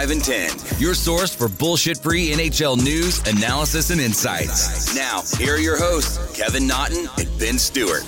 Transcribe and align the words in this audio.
5 0.00 0.10
and 0.12 0.24
10, 0.24 0.50
your 0.78 0.94
source 0.94 1.34
for 1.34 1.46
bullshit 1.46 1.98
free 1.98 2.30
NHL 2.30 2.82
news, 2.82 3.18
analysis, 3.26 3.90
and 3.90 4.00
insights. 4.00 4.96
Now, 4.96 5.20
here 5.36 5.56
are 5.56 5.58
your 5.58 5.76
hosts, 5.76 6.34
Kevin 6.34 6.66
Naughton 6.66 7.06
and 7.18 7.38
Ben 7.38 7.58
Stewart. 7.58 8.02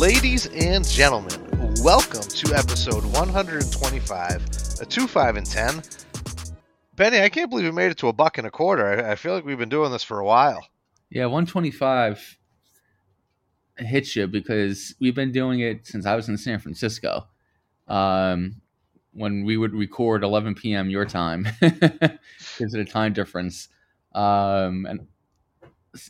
Ladies 0.00 0.46
and 0.46 0.84
gentlemen, 0.84 1.30
welcome 1.80 2.22
to 2.22 2.56
episode 2.56 3.04
125 3.04 4.80
a 4.80 4.84
2 4.84 5.06
5 5.06 5.36
and 5.36 5.46
10. 5.46 5.82
Benny, 6.96 7.20
I 7.20 7.28
can't 7.28 7.48
believe 7.48 7.66
we 7.66 7.70
made 7.70 7.92
it 7.92 7.98
to 7.98 8.08
a 8.08 8.12
buck 8.12 8.36
and 8.36 8.48
a 8.48 8.50
quarter. 8.50 9.06
I, 9.06 9.12
I 9.12 9.14
feel 9.14 9.32
like 9.32 9.44
we've 9.44 9.56
been 9.56 9.68
doing 9.68 9.92
this 9.92 10.02
for 10.02 10.18
a 10.18 10.24
while. 10.24 10.66
Yeah, 11.08 11.26
125 11.26 12.36
hits 13.76 14.16
you 14.16 14.26
because 14.26 14.92
we've 15.00 15.14
been 15.14 15.30
doing 15.30 15.60
it 15.60 15.86
since 15.86 16.04
I 16.04 16.16
was 16.16 16.28
in 16.28 16.36
San 16.36 16.58
Francisco. 16.58 17.28
Um, 17.86 18.56
when 19.16 19.44
we 19.44 19.56
would 19.56 19.72
record 19.72 20.22
11 20.22 20.54
p.m. 20.54 20.90
your 20.90 21.04
time 21.04 21.48
because 21.60 22.18
of 22.60 22.72
the 22.72 22.84
time 22.84 23.12
difference. 23.12 23.68
Um, 24.14 24.86
and 24.86 25.08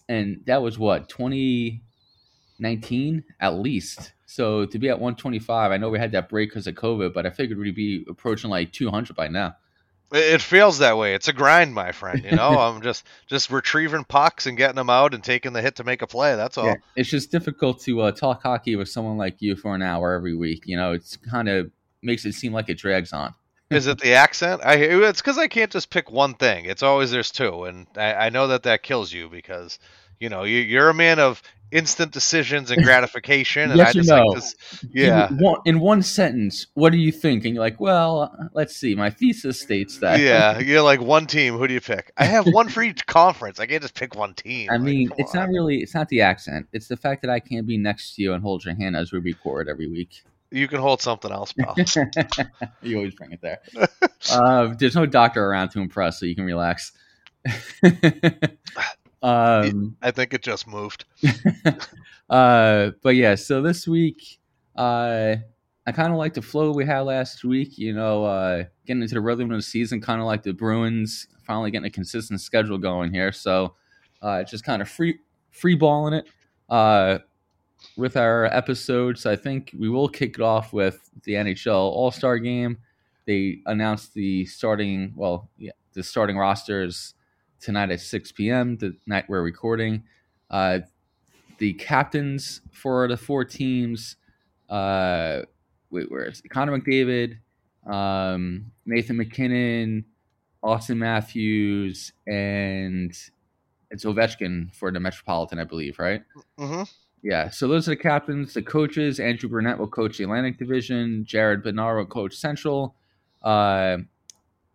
and 0.09 0.43
that 0.47 0.63
was 0.63 0.79
what 0.79 1.09
2019 1.09 3.25
at 3.41 3.55
least. 3.55 4.13
So 4.27 4.67
to 4.67 4.79
be 4.79 4.89
at 4.89 4.99
125, 4.99 5.71
I 5.71 5.77
know 5.77 5.89
we 5.89 5.99
had 5.99 6.13
that 6.13 6.29
break 6.29 6.51
because 6.51 6.67
of 6.67 6.75
COVID, 6.75 7.15
but 7.15 7.27
I 7.27 7.31
figured 7.31 7.59
we'd 7.59 7.75
be 7.75 8.05
approaching 8.09 8.51
like 8.51 8.73
200 8.73 9.17
by 9.17 9.29
now. 9.29 9.57
It 10.13 10.41
feels 10.41 10.79
that 10.79 10.97
way. 10.97 11.15
It's 11.15 11.27
a 11.27 11.33
grind, 11.33 11.75
my 11.75 11.91
friend. 11.91 12.25
You 12.25 12.37
know, 12.37 12.51
I'm 12.61 12.81
just 12.81 13.05
just 13.27 13.51
retrieving 13.51 14.05
pucks 14.05 14.47
and 14.47 14.57
getting 14.57 14.77
them 14.77 14.91
out 14.91 15.15
and 15.15 15.25
taking 15.25 15.53
the 15.53 15.61
hit 15.61 15.77
to 15.77 15.85
make 15.85 16.03
a 16.03 16.07
play. 16.07 16.37
That's 16.37 16.59
all. 16.59 16.67
Yeah, 16.67 16.77
it's 16.95 17.09
just 17.09 17.33
difficult 17.33 17.81
to 17.83 18.03
uh, 18.03 18.13
talk 18.13 18.43
hockey 18.43 18.77
with 18.77 18.89
someone 18.89 19.17
like 19.17 19.43
you 19.43 19.57
for 19.57 19.75
an 19.75 19.83
hour 19.83 20.13
every 20.13 20.37
week. 20.37 20.63
You 20.67 20.77
know, 20.77 20.93
it's 20.93 21.17
kind 21.17 21.49
of 21.49 21.73
makes 22.07 22.25
it 22.25 22.33
seem 22.33 22.53
like 22.53 22.69
it 22.69 22.79
drags 22.79 23.13
on. 23.13 23.35
Is 23.71 23.89
it 23.89 23.99
the 23.99 24.15
accent? 24.15 24.63
I 24.65 24.75
it's 24.77 25.21
because 25.21 25.39
I 25.39 25.49
can't 25.49 25.73
just 25.73 25.91
pick 25.91 26.11
one 26.11 26.35
thing. 26.35 26.67
It's 26.67 26.85
always 26.85 27.11
there's 27.11 27.33
two, 27.33 27.65
and 27.65 27.87
I, 27.97 28.15
I 28.15 28.29
know 28.31 28.47
that 28.49 28.63
that 28.63 28.85
kills 28.85 29.13
you 29.13 29.29
because 29.29 29.81
you 30.21 30.29
know 30.29 30.45
you, 30.45 30.61
you're 30.61 30.89
a 30.89 30.95
man 30.95 31.19
of 31.19 31.43
instant 31.73 32.13
decisions 32.13 32.71
and 32.71 32.83
gratification. 32.85 33.71
And 33.71 33.79
yes 33.79 33.89
I 33.89 33.93
just 33.93 34.09
no. 34.09 34.23
like 34.23 34.37
this, 34.37 34.55
yeah. 34.93 35.29
In 35.29 35.39
one, 35.39 35.61
in 35.65 35.81
one 35.81 36.03
sentence, 36.03 36.67
what 36.75 36.93
do 36.93 36.99
you 36.99 37.11
think? 37.11 37.45
And 37.45 37.55
you're 37.55 37.65
like, 37.65 37.81
well, 37.81 38.33
let's 38.55 38.77
see. 38.77 38.95
My 38.95 39.11
thesis 39.11 39.61
states 39.61 39.99
that. 39.99 40.21
Yeah, 40.21 40.59
you're 40.61 40.83
like 40.83 41.01
one 41.01 41.27
team. 41.27 41.57
Who 41.57 41.67
do 41.67 41.75
you 41.75 41.81
pick? 41.81 42.13
I 42.17 42.25
have 42.25 42.47
one 42.47 42.69
for 42.69 42.83
each 42.83 43.05
conference. 43.07 43.59
I 43.59 43.67
can't 43.67 43.83
just 43.83 43.95
pick 43.95 44.15
one 44.15 44.35
team. 44.35 44.71
I 44.71 44.75
like, 44.75 44.83
mean, 44.83 45.11
it's 45.19 45.35
on. 45.35 45.41
not 45.41 45.49
really. 45.49 45.79
It's 45.79 45.95
not 45.95 46.09
the 46.09 46.21
accent. 46.21 46.69
It's 46.73 46.89
the 46.89 46.97
fact 46.97 47.23
that 47.23 47.31
I 47.31 47.41
can't 47.41 47.67
be 47.67 47.79
next 47.79 48.15
to 48.15 48.23
you 48.23 48.33
and 48.33 48.43
hold 48.43 48.65
your 48.65 48.75
hand 48.75 48.97
as 48.97 49.13
we 49.13 49.19
record 49.19 49.69
every 49.69 49.89
week. 49.89 50.23
You 50.51 50.69
can 50.69 50.81
hold 50.81 51.03
something 51.03 51.33
else, 51.33 51.53
pal. 51.53 51.75
you 52.83 52.97
always 52.97 53.15
bring 53.15 53.33
it 53.33 53.41
there. 53.43 53.61
uh, 54.31 54.75
there's 54.79 54.95
no 54.95 55.07
doctor 55.07 55.45
around 55.45 55.71
to 55.71 55.81
impress, 55.81 56.21
so 56.21 56.27
you 56.27 56.37
can 56.37 56.45
relax. 56.45 56.93
um, 59.23 59.97
I 60.03 60.11
think 60.13 60.35
it 60.35 60.43
just 60.43 60.67
moved. 60.69 61.05
uh, 62.31 62.91
but 63.03 63.17
yeah, 63.17 63.35
so 63.35 63.61
this 63.61 63.89
week, 63.89 64.39
uh, 64.77 65.37
I 65.87 65.93
kind 65.93 66.13
of 66.13 66.19
like 66.19 66.35
the 66.35 66.43
flow 66.43 66.73
we 66.73 66.85
had 66.85 67.01
last 67.01 67.45
week. 67.45 67.77
You 67.77 67.93
know, 67.93 68.25
uh, 68.25 68.65
getting 68.87 69.03
into 69.03 69.15
the 69.15 69.21
rhythm 69.21 69.51
of 69.51 69.59
the 69.59 69.63
season, 69.63 70.01
kind 70.01 70.21
of 70.21 70.27
like 70.27 70.43
the 70.43 70.53
Bruins 70.53 71.27
finally 71.43 71.71
getting 71.71 71.87
a 71.87 71.91
consistent 71.91 72.41
schedule 72.41 72.79
going 72.79 73.13
here. 73.13 73.33
So, 73.33 73.75
uh, 74.23 74.45
just 74.45 74.65
kind 74.65 74.81
of 74.81 74.89
free 74.89 75.19
free 75.51 75.75
balling 75.75 76.15
it. 76.15 76.27
Uh, 76.69 77.19
with 77.97 78.17
our 78.17 78.47
episodes. 78.47 79.27
I 79.27 79.37
think 79.37 79.75
we 79.79 79.89
will 79.89 80.09
kick 80.09 80.37
it 80.37 80.43
off 80.43 80.73
with 80.73 81.11
the 81.25 81.33
NHL 81.33 81.75
All 81.75 82.11
Star 82.11 82.39
Game. 82.39 82.79
They 83.27 83.61
announced 83.67 84.15
the 84.15 84.47
starting, 84.47 85.13
well, 85.17 85.49
yeah, 85.59 85.73
the 85.95 86.03
starting 86.03 86.37
rosters 86.37 87.15
tonight 87.61 87.91
at 87.91 88.01
6 88.01 88.33
p.m. 88.33 88.77
The 88.77 88.95
night 89.07 89.25
we're 89.29 89.43
recording. 89.43 90.05
Uh, 90.51 90.81
the 91.59 91.73
captains 91.75 92.61
for 92.71 93.09
the 93.09 93.17
four 93.17 93.45
teams. 93.45 94.17
Uh, 94.69 95.43
wait, 95.91 96.11
where 96.11 96.25
is 96.25 96.41
it? 96.45 96.51
Connor 96.51 96.79
McDavid, 96.79 97.39
um, 97.91 98.71
Nathan 98.85 99.17
MacKinnon, 99.17 100.05
Austin 100.63 100.99
Matthews, 100.99 102.13
and 102.27 103.17
it's 103.91 104.05
Ovechkin 104.05 104.75
for 104.75 104.91
the 104.91 105.01
Metropolitan, 105.01 105.59
I 105.59 105.65
believe, 105.65 105.99
right? 105.99 106.23
Mm-hmm. 106.59 106.83
Yeah, 107.27 107.51
so 107.51 107.67
those 107.67 107.89
are 107.89 107.91
the 107.91 107.97
captains. 107.97 108.55
The 108.55 108.63
coaches: 108.63 109.19
Andrew 109.19 109.49
Brunette 109.49 109.81
will 109.81 109.89
coach 109.89 110.17
the 110.17 110.23
Atlantic 110.23 110.59
Division. 110.59 111.25
Jared 111.25 111.65
Bednar 111.65 111.97
will 111.97 112.07
coach 112.07 112.37
Central. 112.37 112.95
Uh, 113.43 113.99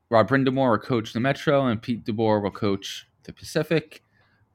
Rob 0.09 0.27
Brind'Amour 0.27 0.71
will 0.71 0.77
coach 0.77 1.13
the 1.13 1.21
Metro, 1.21 1.67
and 1.67 1.81
Pete 1.81 2.03
DeBoer 2.03 2.43
will 2.43 2.51
coach 2.51 3.07
the 3.23 3.31
Pacific. 3.31 4.03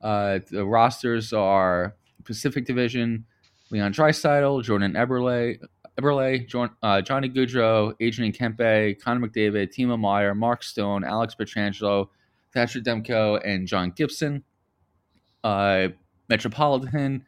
Uh, 0.03 0.41
the 0.51 0.67
rosters 0.67 1.33
are 1.33 1.97
Pacific 2.25 2.67
Division: 2.67 3.25
Leon 3.71 3.95
Draisaitl, 3.95 4.63
Jordan 4.63 4.93
Eberle, 4.93 5.59
Eberle, 5.99 6.47
John, 6.47 6.69
uh, 6.83 7.01
Johnny 7.01 7.31
Gaudreau, 7.31 7.95
Adrian 7.99 8.31
Kempe, 8.31 9.01
Connor 9.01 9.27
McDavid, 9.27 9.75
Timo 9.75 9.99
Meier, 9.99 10.35
Mark 10.35 10.63
Stone, 10.63 11.03
Alex 11.03 11.35
Pietrangelo, 11.35 12.09
Thatcher 12.53 12.81
Demko, 12.81 13.41
and 13.43 13.67
John 13.67 13.91
Gibson. 13.97 14.45
Uh, 15.43 15.89
Metropolitan 16.29 17.25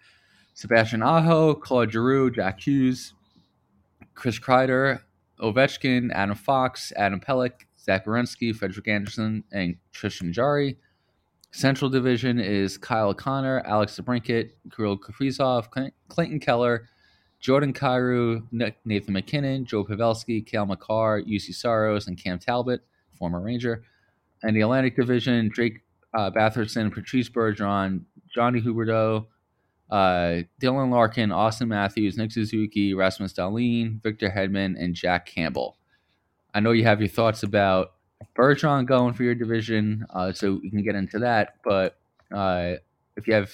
Sebastian 0.59 1.05
Aho, 1.05 1.55
Claude 1.55 1.93
Giroux, 1.93 2.33
Jack 2.33 2.67
Hughes, 2.67 3.15
Chris 4.17 4.41
Kreider, 4.41 5.03
Ovechkin, 5.41 6.11
Adam 6.13 6.35
Fox, 6.35 6.93
Adam 6.97 7.21
Pelech, 7.21 7.53
Zach 7.81 8.07
Werenski, 8.07 8.53
Frederik 8.53 8.89
Andersen, 8.89 9.45
and 9.53 9.77
Tristan 9.93 10.33
Jarry. 10.33 10.77
Central 11.53 11.89
Division 11.89 12.41
is 12.41 12.77
Kyle 12.77 13.15
Connor, 13.15 13.61
Alex 13.67 14.01
DeBrincat, 14.01 14.51
Kirill 14.75 14.99
Kaprizov, 14.99 15.69
Clayton 16.09 16.41
Keller, 16.41 16.89
Jordan 17.39 17.73
Kyrou, 17.73 18.43
Nathan 18.51 19.13
MacKinnon, 19.13 19.65
Joe 19.65 19.85
Pavelski, 19.85 20.45
Cale 20.45 20.67
Makar, 20.67 21.23
Juuse 21.23 21.55
Saros, 21.55 22.09
and 22.09 22.19
Cam 22.21 22.41
Talbot, 22.41 22.81
former 23.17 23.41
Ranger. 23.41 23.85
And 24.43 24.57
the 24.57 24.63
Atlantic 24.63 24.97
Division, 24.97 25.51
Drake 25.51 25.83
uh, 26.15 26.33
Batherson, 26.33 26.93
Patrice 26.93 27.29
Bergeron, 27.29 28.01
Johnny 28.35 28.61
Huberdeau, 28.61 29.27
uh, 29.91 30.43
Dylan 30.61 30.91
Larkin, 30.91 31.33
Austin 31.33 31.69
Matthews, 31.69 32.17
Nick 32.17 32.33
Suzuki, 32.33 32.95
Rasmus 32.95 33.33
Dahlin, 33.33 34.03
Victor 34.03 34.31
Hedman, 34.31 34.75
and 34.79 34.95
Jack 34.95 35.27
Campbell. 35.27 35.77
I 36.55 36.61
know 36.61 36.73
you 36.73 36.85
have 36.85 37.01
your 37.01 37.09
thoughts 37.09 37.43
about 37.43 37.93
Bergeron 38.37 38.87
going 38.87 39.15
for 39.15 39.23
your 39.23 39.35
division, 39.35 40.07
uh, 40.11 40.33
so 40.33 40.61
we 40.63 40.71
can 40.71 40.83
get 40.83 40.95
into 40.95 41.21
that. 41.21 41.55
But 41.65 41.99
uh, 42.35 42.75
if 43.17 43.27
you 43.27 43.35
have 43.35 43.51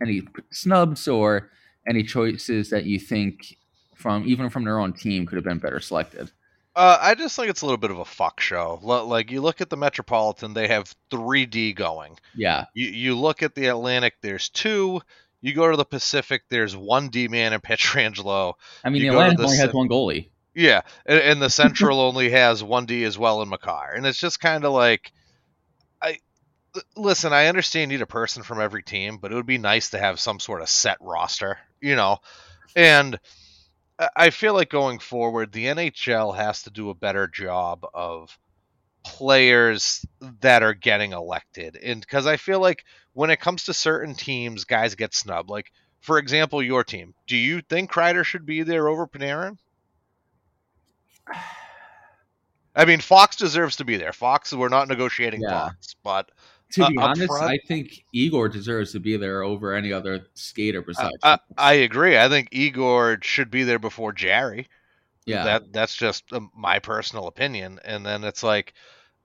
any 0.00 0.22
snubs 0.50 1.08
or 1.08 1.50
any 1.88 2.02
choices 2.02 2.70
that 2.70 2.84
you 2.84 2.98
think 2.98 3.56
from 3.94 4.24
even 4.26 4.50
from 4.50 4.64
their 4.64 4.78
own 4.78 4.92
team 4.92 5.26
could 5.26 5.36
have 5.36 5.44
been 5.44 5.58
better 5.58 5.80
selected. 5.80 6.30
Uh, 6.76 6.98
I 7.00 7.14
just 7.14 7.36
think 7.36 7.48
it's 7.50 7.62
a 7.62 7.66
little 7.66 7.78
bit 7.78 7.92
of 7.92 8.00
a 8.00 8.04
fuck 8.04 8.40
show. 8.40 8.80
Like 8.82 9.30
you 9.30 9.40
look 9.40 9.60
at 9.60 9.70
the 9.70 9.76
Metropolitan, 9.76 10.54
they 10.54 10.66
have 10.66 10.92
3D 11.10 11.76
going. 11.76 12.18
Yeah. 12.34 12.64
You 12.74 12.88
you 12.88 13.18
look 13.18 13.42
at 13.42 13.54
the 13.54 13.66
Atlantic, 13.66 14.14
there's 14.22 14.48
two. 14.48 15.00
You 15.44 15.52
go 15.52 15.70
to 15.70 15.76
the 15.76 15.84
Pacific, 15.84 16.44
there's 16.48 16.74
one 16.74 17.10
D 17.10 17.28
man 17.28 17.52
and 17.52 17.62
Pietrangelo. 17.62 18.54
I 18.82 18.88
mean, 18.88 19.02
you 19.02 19.10
the 19.10 19.18
Atlantic 19.18 19.36
the 19.36 19.44
only 19.44 19.56
has 19.58 19.74
one 19.74 19.88
goalie. 19.90 20.28
Yeah, 20.54 20.80
and, 21.04 21.18
and 21.18 21.42
the 21.42 21.50
Central 21.50 22.00
only 22.00 22.30
has 22.30 22.64
one 22.64 22.86
D 22.86 23.04
as 23.04 23.18
well 23.18 23.42
in 23.42 23.50
Makar, 23.50 23.92
and 23.94 24.06
it's 24.06 24.18
just 24.18 24.40
kind 24.40 24.64
of 24.64 24.72
like, 24.72 25.12
I 26.00 26.16
listen. 26.96 27.34
I 27.34 27.48
understand 27.48 27.92
you 27.92 27.98
need 27.98 28.02
a 28.02 28.06
person 28.06 28.42
from 28.42 28.58
every 28.58 28.82
team, 28.82 29.18
but 29.18 29.32
it 29.32 29.34
would 29.34 29.44
be 29.44 29.58
nice 29.58 29.90
to 29.90 29.98
have 29.98 30.18
some 30.18 30.40
sort 30.40 30.62
of 30.62 30.70
set 30.70 30.96
roster, 31.02 31.58
you 31.78 31.94
know, 31.94 32.18
and. 32.74 33.20
I 34.16 34.30
feel 34.30 34.54
like 34.54 34.70
going 34.70 34.98
forward, 34.98 35.52
the 35.52 35.66
NHL 35.66 36.34
has 36.34 36.64
to 36.64 36.70
do 36.70 36.90
a 36.90 36.96
better 36.96 37.28
job 37.28 37.86
of 37.94 38.36
players 39.04 40.04
that 40.40 40.62
are 40.62 40.74
getting 40.74 41.12
elected. 41.12 41.76
And 41.76 42.00
because 42.00 42.26
I 42.26 42.36
feel 42.36 42.60
like 42.60 42.84
when 43.12 43.30
it 43.30 43.40
comes 43.40 43.64
to 43.64 43.74
certain 43.74 44.14
teams, 44.14 44.64
guys 44.64 44.94
get 44.94 45.14
snubbed. 45.14 45.50
Like, 45.50 45.70
for 46.00 46.18
example, 46.18 46.62
your 46.62 46.84
team. 46.84 47.14
Do 47.26 47.36
you 47.36 47.60
think 47.60 47.90
Kreider 47.90 48.24
should 48.24 48.46
be 48.46 48.62
there 48.62 48.88
over 48.88 49.06
Panarin? 49.06 49.58
I 52.76 52.84
mean, 52.84 53.00
Fox 53.00 53.36
deserves 53.36 53.76
to 53.76 53.84
be 53.84 53.96
there. 53.96 54.12
Fox, 54.12 54.52
we're 54.52 54.68
not 54.68 54.88
negotiating 54.88 55.42
yeah. 55.42 55.68
Fox, 55.68 55.94
but 56.02 56.30
to 56.72 56.86
be 56.88 56.98
uh, 56.98 57.02
honest, 57.02 57.28
front, 57.28 57.44
I 57.44 57.58
think 57.66 58.04
Igor 58.12 58.48
deserves 58.48 58.92
to 58.92 59.00
be 59.00 59.16
there 59.16 59.42
over 59.42 59.74
any 59.74 59.92
other 59.92 60.26
skater 60.34 60.82
besides. 60.82 61.16
I, 61.22 61.38
I, 61.56 61.72
agree. 61.74 62.18
I 62.18 62.28
think 62.28 62.48
Igor 62.50 63.18
should 63.22 63.50
be 63.50 63.62
there 63.62 63.78
before 63.78 64.12
Jarry. 64.12 64.68
Yeah, 65.24 65.44
that 65.44 65.72
that's 65.72 65.96
just 65.96 66.30
um, 66.32 66.50
my 66.54 66.80
personal 66.80 67.28
opinion. 67.28 67.78
And 67.84 68.04
then 68.04 68.24
it's 68.24 68.42
like, 68.42 68.74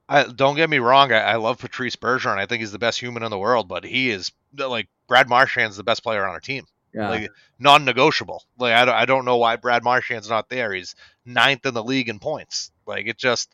I, 0.10 0.24
don't 0.24 0.56
get 0.56 0.70
me 0.70 0.80
wrong, 0.80 1.12
I, 1.12 1.20
I, 1.20 1.36
love 1.36 1.60
Patrice 1.60 1.96
Bergeron. 1.96 2.40
I 2.40 2.48
think 2.48 2.62
he's 2.62 2.72
the 2.72 2.80
best 2.80 3.00
human 3.00 3.22
in 3.22 3.30
the 3.30 3.38
world, 3.38 3.68
but 3.68 3.84
he 3.84 4.10
is 4.10 4.32
like 4.58 4.90
Brad 5.08 5.30
Marchand's 5.30 5.78
the 5.78 5.84
best 5.84 6.02
player 6.02 6.26
on 6.26 6.32
our 6.32 6.40
team. 6.40 6.66
Yeah. 6.94 7.10
Like 7.10 7.30
non-negotiable. 7.60 8.44
Like 8.58 8.74
I 8.74 8.86
don't, 8.86 8.96
I 8.96 9.06
don't 9.06 9.26
know 9.26 9.38
why 9.38 9.56
Brad 9.58 9.84
Marchand's 9.84 10.30
not 10.30 10.50
there. 10.50 10.74
He's 10.74 10.96
ninth 11.26 11.66
in 11.68 11.76
the 11.76 11.84
league 11.84 12.10
in 12.10 12.18
points. 12.18 12.72
Like 12.88 13.08
it 13.08 13.18
just 13.18 13.54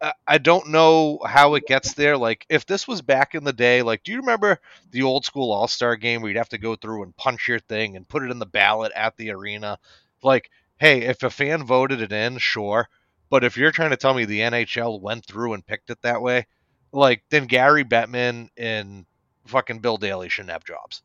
I- 0.00 0.12
I 0.26 0.38
don't 0.38 0.68
know 0.68 1.18
how 1.26 1.54
it 1.54 1.66
gets 1.66 1.94
there. 1.94 2.16
Like 2.16 2.46
if 2.48 2.66
this 2.66 2.86
was 2.86 3.02
back 3.02 3.34
in 3.34 3.42
the 3.42 3.52
day, 3.52 3.82
like 3.82 4.04
do 4.04 4.12
you 4.12 4.18
remember 4.18 4.60
the 4.92 5.02
old 5.02 5.24
school 5.24 5.50
All 5.50 5.66
Star 5.66 5.96
game 5.96 6.22
where 6.22 6.30
you'd 6.30 6.38
have 6.38 6.48
to 6.50 6.58
go 6.58 6.76
through 6.76 7.02
and 7.02 7.16
punch 7.16 7.48
your 7.48 7.58
thing 7.58 7.96
and 7.96 8.08
put 8.08 8.22
it 8.22 8.30
in 8.30 8.38
the 8.38 8.46
ballot 8.46 8.92
at 8.94 9.16
the 9.16 9.30
arena? 9.30 9.78
Like, 10.22 10.50
hey, 10.76 11.02
if 11.02 11.22
a 11.24 11.30
fan 11.30 11.64
voted 11.64 12.00
it 12.00 12.12
in, 12.12 12.38
sure. 12.38 12.88
But 13.34 13.42
if 13.42 13.56
you're 13.56 13.72
trying 13.72 13.90
to 13.90 13.96
tell 13.96 14.14
me 14.14 14.26
the 14.26 14.42
NHL 14.42 15.00
went 15.00 15.26
through 15.26 15.54
and 15.54 15.66
picked 15.66 15.90
it 15.90 16.00
that 16.02 16.22
way, 16.22 16.46
like 16.92 17.24
then 17.30 17.46
Gary 17.46 17.82
Bettman 17.82 18.48
and 18.56 19.06
fucking 19.48 19.80
Bill 19.80 19.96
Daly 19.96 20.28
shouldn't 20.28 20.52
have 20.52 20.62
jobs. 20.62 21.02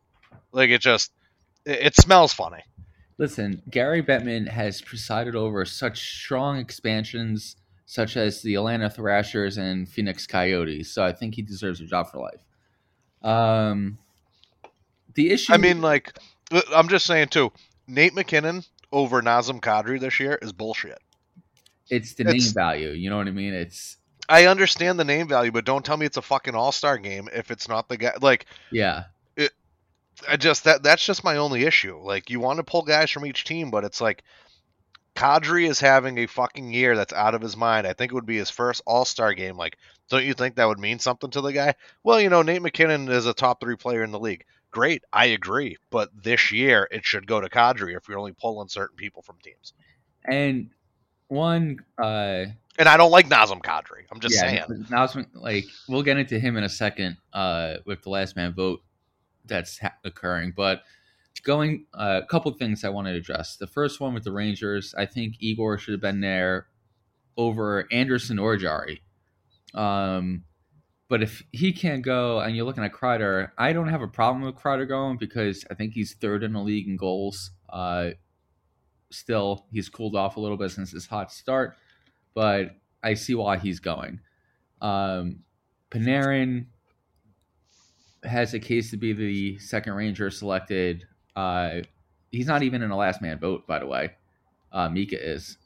Like 0.52 0.70
it 0.70 0.80
just 0.80 1.12
it, 1.66 1.88
it 1.88 1.96
smells 1.96 2.32
funny. 2.32 2.62
Listen, 3.18 3.64
Gary 3.68 4.04
Bettman 4.04 4.48
has 4.48 4.80
presided 4.80 5.36
over 5.36 5.66
such 5.66 6.18
strong 6.18 6.60
expansions, 6.60 7.56
such 7.88 8.16
as 8.16 8.44
the 8.44 8.54
Atlanta 8.54 8.92
Thrashers 8.92 9.58
and 9.58 9.90
Phoenix 9.90 10.28
Coyotes. 10.28 10.94
So 10.94 11.04
I 11.04 11.14
think 11.14 11.34
he 11.34 11.42
deserves 11.42 11.82
a 11.82 11.86
job 11.86 12.12
for 12.12 12.20
life. 12.20 12.44
Um, 13.24 13.98
the 15.16 15.32
issue. 15.32 15.52
I 15.52 15.58
mean, 15.58 15.82
like, 15.82 16.14
I'm 16.76 16.90
just 16.90 17.08
saying 17.08 17.30
too. 17.30 17.52
Nate 17.88 18.14
MacKinnon 18.14 18.66
over 18.92 19.20
Nazem 19.24 19.60
Kadri 19.62 20.00
this 20.00 20.20
year 20.20 20.38
is 20.44 20.54
bullshit. 20.54 21.00
It's 21.90 22.14
the 22.14 22.24
it's- 22.24 22.46
name 22.46 22.54
value. 22.54 22.90
You 22.90 23.10
know 23.10 23.18
what 23.18 23.28
I 23.28 23.32
mean? 23.32 23.54
It's 23.54 23.98
I 24.28 24.46
understand 24.46 25.00
the 25.00 25.06
name 25.06 25.28
value, 25.28 25.52
but 25.52 25.66
don't 25.66 25.84
tell 25.84 25.98
me 25.98 26.06
it's 26.06 26.18
a 26.18 26.22
fucking 26.22 26.54
All 26.56 26.72
Star 26.72 26.98
game 26.98 27.30
if 27.34 27.50
it's 27.52 27.68
not 27.68 27.90
the 27.90 27.98
guy. 27.98 28.14
Like, 28.22 28.46
yeah, 28.72 29.06
I 30.28 30.36
just 30.38 30.66
that 30.66 30.84
that's 30.84 31.06
just 31.06 31.24
my 31.24 31.38
only 31.38 31.64
issue. 31.64 31.98
Like, 32.00 32.30
you 32.30 32.40
want 32.40 32.58
to 32.58 32.64
pull 32.64 32.84
guys 32.84 33.10
from 33.10 33.26
each 33.26 33.44
team, 33.46 33.72
but 33.72 33.84
it's 33.86 34.02
like 34.02 34.24
Kadri 35.16 35.68
is 35.68 35.80
having 35.80 36.18
a 36.20 36.28
fucking 36.28 36.72
year 36.74 36.96
that's 36.96 37.14
out 37.14 37.36
of 37.36 37.42
his 37.42 37.58
mind. 37.58 37.88
I 37.88 37.94
think 37.94 38.12
it 38.12 38.16
would 38.16 38.26
be 38.26 38.38
his 38.38 38.50
first 38.50 38.82
All 38.86 39.06
Star 39.06 39.34
game. 39.34 39.58
Like, 39.58 39.78
don't 40.10 40.26
you 40.26 40.34
think 40.34 40.56
that 40.56 40.68
would 40.68 40.80
mean 40.80 41.00
something 41.00 41.32
to 41.32 41.42
the 41.42 41.54
guy? 41.54 41.74
Well, 42.04 42.22
you 42.22 42.30
know, 42.30 42.42
Nate 42.42 42.62
MacKinnon 42.62 43.10
is 43.10 43.26
a 43.26 43.34
top 43.34 43.60
three 43.60 43.76
player 43.76 44.04
in 44.04 44.12
the 44.12 44.20
league. 44.20 44.46
Great, 44.72 45.04
I 45.12 45.26
agree. 45.28 45.78
But 45.90 46.10
this 46.24 46.52
year, 46.52 46.88
it 46.92 47.04
should 47.04 47.26
go 47.26 47.42
to 47.42 47.50
Kadri 47.50 47.98
if 47.98 48.08
you're 48.08 48.20
only 48.20 48.34
pulling 48.40 48.68
certain 48.70 48.96
people 48.96 49.24
from 49.24 49.38
teams. 49.44 49.74
and 50.26 50.70
one. 51.30 51.80
Uh, 51.98 52.46
And 52.78 52.88
I 52.88 52.98
don't 52.98 53.12
like 53.12 53.30
Nazem 53.30 53.62
Kadri. 53.62 54.06
I'm 54.12 54.20
just 54.20 54.36
yeah, 54.36 54.42
saying. 54.42 54.86
It's 54.92 55.18
like 55.36 55.66
we'll 55.88 56.04
get 56.04 56.18
into 56.18 56.40
him 56.40 56.58
in 56.58 56.64
a 56.64 56.70
second 56.70 57.18
uh, 57.34 57.76
with 57.86 58.04
the 58.04 58.10
last 58.10 58.36
man 58.36 58.54
vote 58.54 58.82
that's 59.46 59.80
ha- 59.80 59.96
occurring, 60.04 60.54
but 60.56 60.84
going 61.44 61.86
uh, 61.94 62.22
a 62.24 62.26
couple 62.28 62.52
things 62.52 62.84
I 62.84 62.90
want 62.90 63.08
to 63.08 63.14
address. 63.14 63.56
The 63.56 63.68
first 63.68 64.00
one 64.00 64.14
with 64.14 64.24
the 64.24 64.32
Rangers, 64.32 64.94
I 64.98 65.06
think 65.06 65.36
Igor 65.40 65.78
should 65.78 65.94
have 65.94 66.02
been 66.02 66.22
there 66.22 66.68
over 67.38 67.88
Andersen 67.92 68.40
or 68.40 68.58
Jarry. 68.58 69.02
Um, 69.74 70.44
but 71.08 71.24
if 71.24 71.44
he 71.52 71.72
can't 71.74 72.04
go, 72.04 72.40
and 72.40 72.56
you're 72.56 72.66
looking 72.66 72.84
at 72.84 72.94
Kreider, 72.94 73.52
I 73.58 73.74
don't 73.74 73.88
have 73.88 74.02
a 74.02 74.08
problem 74.08 74.44
with 74.44 74.56
Kreider 74.56 74.88
going 74.88 75.18
because 75.18 75.66
I 75.72 75.74
think 75.74 75.94
he's 75.94 76.14
third 76.14 76.44
in 76.44 76.54
the 76.54 76.60
league 76.62 76.88
in 76.88 76.98
goals. 76.98 77.52
Uh, 77.68 78.12
still, 79.12 79.66
he's 79.72 79.90
cooled 79.90 80.16
off 80.16 80.38
a 80.38 80.40
little 80.40 80.58
bit 80.58 80.72
since 80.72 80.92
his 80.92 81.06
hot 81.06 81.32
start, 81.32 81.76
but 82.34 82.76
I 83.04 83.14
see 83.14 83.36
why 83.36 83.58
he's 83.58 83.80
going. 83.80 84.20
Um, 84.82 85.40
Panarin 85.92 86.68
has 88.24 88.54
a 88.54 88.60
case 88.60 88.92
to 88.92 88.98
be 88.98 89.14
the 89.14 89.58
second 89.60 89.94
Ranger 89.94 90.30
selected. 90.30 91.06
Uh, 91.36 91.82
he's 92.32 92.48
not 92.48 92.64
even 92.64 92.82
in 92.82 92.92
a 92.92 92.98
last 92.98 93.22
man 93.22 93.40
vote, 93.40 93.66
by 93.68 93.80
the 93.80 93.88
way. 93.88 94.12
Uh, 94.72 94.90
Mika 94.90 95.22
is, 95.22 95.58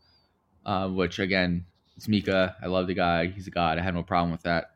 uh, 0.66 0.88
which 0.88 1.20
again, 1.20 1.66
it's 1.98 2.08
Mika. 2.08 2.56
I 2.62 2.68
love 2.68 2.88
the 2.88 2.94
guy. 2.94 3.28
He's 3.28 3.48
a 3.48 3.52
god. 3.52 3.78
I 3.78 3.82
had 3.82 3.94
no 3.94 4.04
problem 4.04 4.32
with 4.32 4.44
that. 4.44 4.72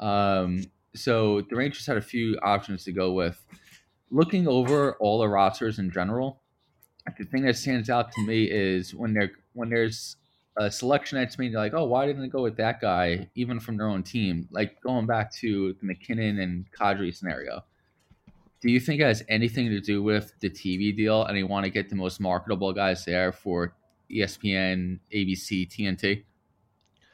Um, 0.00 0.64
so 0.94 1.42
the 1.42 1.56
Rangers 1.56 1.86
had 1.86 1.96
a 1.96 2.02
few 2.02 2.38
options 2.42 2.84
to 2.84 2.92
go 2.92 3.12
with. 3.12 3.44
Looking 4.10 4.46
over 4.46 4.94
all 4.94 5.18
the 5.18 5.28
rosters 5.28 5.78
in 5.78 5.90
general, 5.90 6.40
the 7.16 7.24
thing 7.24 7.42
that 7.42 7.56
stands 7.56 7.88
out 7.90 8.12
to 8.12 8.26
me 8.26 8.44
is 8.44 8.94
when 8.94 9.14
there 9.14 9.32
when 9.52 9.68
there's 9.70 10.16
a 10.58 10.70
selection 10.70 11.18
that's 11.18 11.38
made, 11.38 11.52
like, 11.52 11.74
oh, 11.74 11.84
why 11.84 12.06
didn't 12.06 12.22
they 12.22 12.28
go 12.28 12.42
with 12.42 12.56
that 12.56 12.80
guy, 12.80 13.28
even 13.34 13.60
from 13.60 13.76
their 13.76 13.88
own 13.88 14.02
team? 14.02 14.48
Like 14.50 14.80
going 14.80 15.06
back 15.06 15.32
to 15.34 15.74
the 15.74 15.86
MacKinnon 15.86 16.40
and 16.40 16.64
Kadri 16.72 17.14
scenario. 17.14 17.64
Do 18.62 18.70
you 18.70 18.80
think 18.80 19.00
it 19.00 19.04
has 19.04 19.22
anything 19.28 19.68
to 19.68 19.80
do 19.80 20.02
with 20.02 20.32
the 20.40 20.48
TV 20.48 20.96
deal 20.96 21.24
and 21.24 21.36
they 21.36 21.42
want 21.42 21.64
to 21.64 21.70
get 21.70 21.90
the 21.90 21.94
most 21.94 22.20
marketable 22.20 22.72
guys 22.72 23.04
there 23.04 23.30
for 23.30 23.74
ESPN, 24.10 24.98
ABC, 25.14 25.68
TNT? 25.68 26.24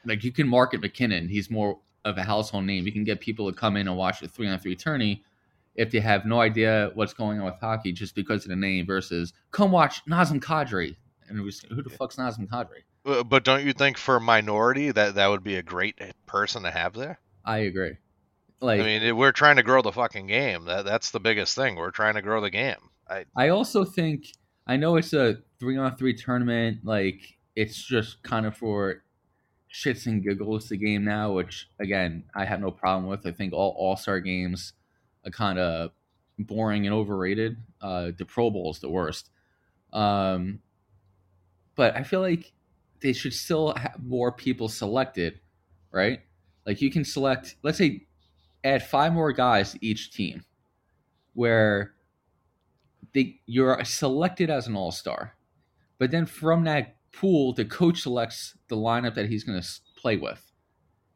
Like 0.06 0.23
you 0.25 0.33
can 0.33 0.49
market 0.49 0.81
MacKinnon; 0.81 1.29
he's 1.29 1.50
more 1.50 1.79
of 2.05 2.17
a 2.19 2.23
household 2.23 2.65
name. 2.65 2.87
You 2.87 2.93
can 2.93 3.05
get 3.05 3.21
people 3.21 3.50
to 3.50 3.56
come 3.56 3.77
in 3.77 3.89
and 3.89 3.97
watch 3.97 4.23
a 4.23 4.29
three 4.29 4.49
on 4.49 4.59
three 4.59 4.77
tourney 4.77 5.25
if 5.74 5.94
you 5.94 6.00
have 6.00 6.26
no 6.26 6.40
idea 6.40 6.90
what's 6.94 7.14
going 7.14 7.38
on 7.38 7.44
with 7.46 7.54
hockey 7.60 7.92
just 7.92 8.14
because 8.14 8.44
of 8.44 8.50
the 8.50 8.56
name 8.56 8.86
versus 8.86 9.32
come 9.50 9.70
watch 9.70 10.04
Nazem 10.06 10.40
Kadri. 10.40 10.96
And 11.28 11.40
was, 11.42 11.60
who 11.60 11.82
the 11.82 11.90
fuck's 11.90 12.16
Nazem 12.16 12.48
Kadri? 12.48 12.82
But 13.04 13.44
don't 13.44 13.64
you 13.64 13.72
think 13.72 13.96
for 13.96 14.16
a 14.16 14.20
minority 14.20 14.90
that 14.90 15.14
that 15.14 15.26
would 15.28 15.42
be 15.42 15.56
a 15.56 15.62
great 15.62 16.00
person 16.26 16.62
to 16.62 16.70
have 16.70 16.94
there? 16.94 17.19
I 17.44 17.58
agree. 17.58 17.96
Like 18.60 18.80
I 18.80 18.84
mean, 18.84 19.16
we're 19.16 19.32
trying 19.32 19.56
to 19.56 19.62
grow 19.62 19.82
the 19.82 19.90
fucking 19.90 20.28
game. 20.28 20.66
That 20.66 20.84
that's 20.84 21.10
the 21.10 21.19
biggest 21.19 21.56
thing. 21.56 21.74
We're 21.76 21.90
trying 21.90 22.14
to 22.14 22.22
grow 22.22 22.40
the 22.40 22.50
game. 22.50 22.90
I 23.08 23.24
I 23.36 23.48
also 23.48 23.84
think 23.84 24.26
I 24.66 24.76
know 24.76 24.96
it's 24.96 25.12
a 25.12 25.38
three 25.58 25.76
on 25.76 25.96
three 25.96 26.14
tournament. 26.14 26.84
Like 26.84 27.20
it's 27.56 27.82
just 27.82 28.22
kind 28.22 28.46
of 28.46 28.56
for 28.56 29.02
shits 29.72 30.06
and 30.06 30.22
giggles 30.22 30.69
the 30.69 30.76
game 30.76 31.04
now, 31.04 31.32
which 31.32 31.69
again 31.80 32.24
I 32.36 32.44
have 32.44 32.60
no 32.60 32.70
problem 32.70 33.06
with. 33.06 33.26
I 33.26 33.32
think 33.32 33.52
all 33.52 33.74
All 33.76 33.96
Star 33.96 34.20
games 34.20 34.74
kind 35.30 35.58
of 35.58 35.90
boring 36.38 36.86
and 36.86 36.94
overrated. 36.94 37.56
Uh, 37.80 38.10
the 38.16 38.24
Pro 38.24 38.50
Bowl 38.50 38.70
is 38.70 38.80
the 38.80 38.90
worst. 38.90 39.30
Um, 39.92 40.60
but 41.74 41.96
I 41.96 42.02
feel 42.02 42.20
like 42.20 42.52
they 43.00 43.12
should 43.12 43.34
still 43.34 43.74
have 43.74 43.96
more 44.02 44.32
people 44.32 44.69
selected, 44.69 45.41
right? 45.91 46.20
Like 46.67 46.81
you 46.81 46.91
can 46.91 47.05
select, 47.05 47.56
let's 47.62 47.79
say, 47.79 48.06
add 48.64 48.82
five 48.82 49.12
more 49.12 49.32
guys 49.32 49.72
to 49.72 49.84
each 49.84 50.12
team, 50.12 50.44
where 51.34 51.94
they 53.12 53.41
you're 53.46 53.84
selected 53.84 54.50
as 54.50 54.67
an 54.69 54.76
all 54.76 54.93
star, 54.93 55.36
but 55.98 56.10
then 56.10 56.26
from 56.26 56.64
that 56.64 56.96
pool, 57.12 57.52
the 57.52 57.64
coach 57.64 58.02
selects 58.02 58.56
the 58.69 58.76
lineup 58.76 59.14
that 59.14 59.29
he's 59.29 59.44
going 59.44 59.60
to 59.60 59.69
play 59.96 60.17
with. 60.17 60.52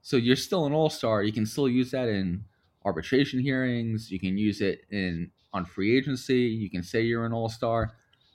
So 0.02 0.16
you're 0.16 0.36
still 0.36 0.66
an 0.66 0.72
all 0.72 0.90
star. 0.90 1.22
You 1.22 1.32
can 1.32 1.46
still 1.46 1.68
use 1.68 1.90
that 1.92 2.08
in 2.08 2.44
arbitration 2.86 3.40
hearings. 3.40 4.10
You 4.10 4.18
can 4.18 4.38
use 4.38 4.62
it 4.62 4.86
in 4.90 5.30
on 5.52 5.66
free 5.66 5.96
agency. 5.98 6.40
You 6.40 6.70
can 6.70 6.82
say 6.82 7.02
you're 7.02 7.26
an 7.26 7.32
all 7.32 7.50
star. 7.50 7.92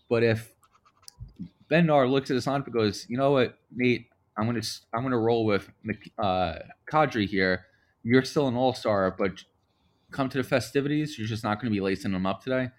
But 0.09 0.23
if 0.23 0.53
Bendar 1.71 2.09
looks 2.09 2.29
at 2.29 2.35
his 2.35 2.45
lineup 2.45 2.65
and 2.65 2.73
goes, 2.73 3.05
you 3.09 3.17
know 3.17 3.31
what, 3.31 3.57
Nate, 3.73 4.07
I'm 4.37 4.45
gonna 4.45 4.61
I'm 4.93 5.01
gonna 5.03 5.17
roll 5.17 5.45
with 5.45 5.69
uh, 6.19 6.55
Kadri 6.91 7.27
here. 7.27 7.65
You're 8.03 8.23
still 8.23 8.47
an 8.47 8.55
all 8.55 8.73
star, 8.73 9.15
but 9.17 9.43
come 10.11 10.29
to 10.29 10.37
the 10.37 10.43
festivities, 10.43 11.17
you're 11.17 11.27
just 11.27 11.43
not 11.43 11.59
going 11.59 11.71
to 11.71 11.75
be 11.75 11.81
lacing 11.81 12.11
them 12.11 12.25
up 12.25 12.43
today. 12.43 12.69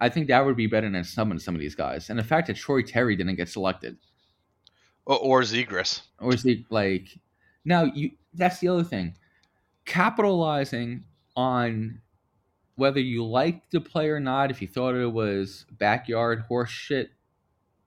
I 0.00 0.08
think 0.08 0.28
that 0.28 0.44
would 0.44 0.56
be 0.56 0.66
better 0.66 0.90
than 0.90 1.04
snubbing 1.04 1.38
some 1.38 1.54
of 1.54 1.60
these 1.60 1.74
guys. 1.74 2.10
And 2.10 2.18
the 2.18 2.24
fact 2.24 2.48
that 2.48 2.56
Troy 2.56 2.82
Terry 2.82 3.16
didn't 3.16 3.36
get 3.36 3.48
selected, 3.48 3.96
or, 5.06 5.18
or 5.18 5.40
Zegras. 5.42 6.02
or 6.18 6.32
like 6.70 7.18
now 7.64 7.84
you 7.84 8.10
that's 8.34 8.58
the 8.58 8.68
other 8.68 8.84
thing. 8.84 9.14
Capitalizing 9.84 11.04
on 11.36 12.00
whether 12.76 13.00
you 13.00 13.24
liked 13.24 13.70
the 13.70 13.80
play 13.80 14.08
or 14.08 14.20
not, 14.20 14.50
if 14.50 14.60
you 14.60 14.68
thought 14.68 14.94
it 14.94 15.12
was 15.12 15.66
backyard 15.70 16.44
horse 16.48 16.70
shit 16.70 17.10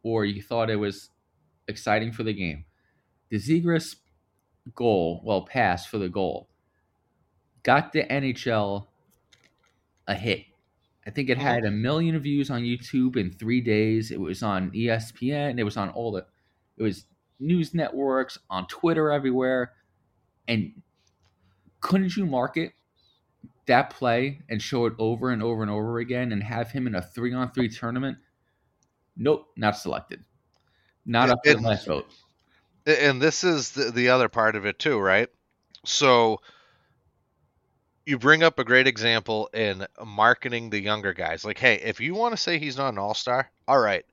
or 0.03 0.25
you 0.25 0.41
thought 0.41 0.69
it 0.69 0.77
was 0.77 1.09
exciting 1.67 2.11
for 2.11 2.23
the 2.23 2.33
game. 2.33 2.65
The 3.29 3.37
Zegras 3.37 3.95
goal, 4.75 5.21
well, 5.23 5.41
pass 5.41 5.85
for 5.85 5.97
the 5.97 6.09
goal, 6.09 6.47
got 7.63 7.91
the 7.91 8.03
NHL 8.03 8.87
a 10.07 10.15
hit. 10.15 10.45
I 11.05 11.09
think 11.09 11.29
it 11.29 11.37
had 11.37 11.63
a 11.63 11.71
million 11.71 12.17
views 12.19 12.49
on 12.49 12.63
YouTube 12.63 13.15
in 13.15 13.31
three 13.31 13.61
days. 13.61 14.11
It 14.11 14.19
was 14.19 14.43
on 14.43 14.71
ESPN. 14.71 15.57
It 15.57 15.63
was 15.63 15.77
on 15.77 15.89
all 15.89 16.11
the, 16.11 16.25
it 16.77 16.83
was 16.83 17.05
news 17.39 17.73
networks, 17.73 18.37
on 18.49 18.67
Twitter, 18.67 19.11
everywhere. 19.11 19.73
And 20.47 20.81
couldn't 21.87 22.17
you 22.17 22.25
market 22.25 22.73
that 23.65 23.91
play 23.91 24.41
and 24.49 24.61
show 24.61 24.85
it 24.87 24.93
over 24.99 25.31
and 25.31 25.41
over 25.41 25.61
and 25.61 25.71
over 25.71 25.99
again 25.99 26.33
and 26.33 26.43
have 26.43 26.69
him 26.69 26.85
in 26.85 26.95
a 26.95 27.01
three 27.01 27.33
on 27.33 27.49
three 27.51 27.69
tournament? 27.69 28.17
Nope, 29.15 29.47
not 29.55 29.77
selected. 29.77 30.23
Not 31.05 31.29
up 31.29 31.39
for 31.43 31.51
the 31.51 31.57
and- 31.57 31.65
last 31.65 31.87
vote. 31.87 32.11
And 32.85 33.21
this 33.21 33.43
is 33.43 33.71
the, 33.71 33.91
the 33.91 34.09
other 34.09 34.29
part 34.29 34.55
of 34.55 34.65
it 34.65 34.79
too, 34.79 34.97
right? 34.97 35.29
So 35.85 36.39
you 38.05 38.17
bring 38.17 38.43
up 38.43 38.59
a 38.59 38.63
great 38.63 38.87
example 38.87 39.49
in 39.53 39.85
marketing 40.05 40.69
the 40.69 40.79
younger 40.79 41.13
guys. 41.13 41.43
Like, 41.43 41.57
hey, 41.57 41.75
if 41.83 41.99
you 41.99 42.15
want 42.15 42.33
to 42.33 42.41
say 42.41 42.59
he's 42.59 42.77
not 42.77 42.93
an 42.93 42.97
all 42.97 43.13
star, 43.13 43.49
all 43.67 43.79
right. 43.79 44.05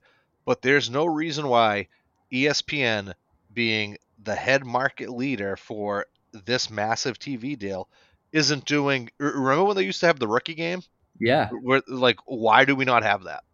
But 0.45 0.63
there's 0.63 0.91
no 0.91 1.07
reason 1.07 1.49
why 1.49 1.89
ESPN, 2.33 3.15
being 3.53 3.97
the 4.23 4.35
head 4.35 4.65
market 4.65 5.11
leader 5.11 5.57
for 5.57 6.07
this 6.45 6.71
massive 6.71 7.19
TV 7.19 7.59
deal, 7.59 7.89
isn't 8.33 8.65
doing. 8.65 9.11
Remember 9.19 9.65
when 9.65 9.77
they 9.77 9.85
used 9.85 10.01
to 10.01 10.07
have 10.07 10.19
the 10.19 10.29
rookie 10.29 10.55
game? 10.55 10.83
Yeah. 11.21 11.51
Where, 11.51 11.83
like, 11.87 12.19
why 12.27 12.65
do 12.65 12.75
we 12.75 12.85
not 12.85 13.03
have 13.03 13.25
that? 13.25 13.45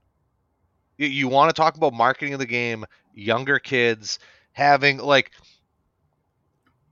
You, 0.96 1.08
you 1.08 1.28
want 1.28 1.54
to 1.54 1.60
talk 1.60 1.76
about 1.76 1.92
marketing 1.92 2.32
of 2.32 2.40
the 2.40 2.46
game, 2.46 2.84
younger 3.14 3.58
kids 3.58 4.18
having, 4.52 4.98
like, 4.98 5.30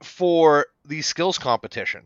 for 0.03 0.67
the 0.85 1.03
skills 1.03 1.39
competition 1.39 2.05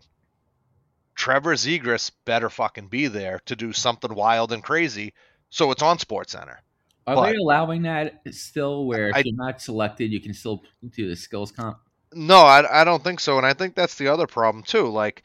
Trevor 1.14 1.54
Zegras 1.54 2.10
better 2.24 2.50
fucking 2.50 2.88
be 2.88 3.06
there 3.06 3.40
to 3.46 3.56
do 3.56 3.72
something 3.72 4.14
wild 4.14 4.52
and 4.52 4.62
crazy. 4.62 5.12
So 5.50 5.70
it's 5.70 5.82
on 5.82 5.98
Sports 5.98 6.32
Center. 6.32 6.60
Are 7.06 7.14
but, 7.14 7.30
they 7.30 7.36
allowing 7.36 7.82
that 7.82 8.22
still? 8.30 8.86
Where 8.86 9.10
if 9.10 9.24
you're 9.24 9.36
not 9.36 9.60
selected, 9.60 10.12
you 10.12 10.20
can 10.20 10.34
still 10.34 10.62
do 10.90 11.08
the 11.08 11.16
skills 11.16 11.52
comp? 11.52 11.78
No, 12.14 12.38
I, 12.38 12.82
I 12.82 12.84
don't 12.84 13.02
think 13.02 13.20
so, 13.20 13.38
and 13.38 13.46
I 13.46 13.54
think 13.54 13.74
that's 13.74 13.96
the 13.96 14.08
other 14.08 14.26
problem 14.26 14.62
too. 14.62 14.88
Like, 14.88 15.22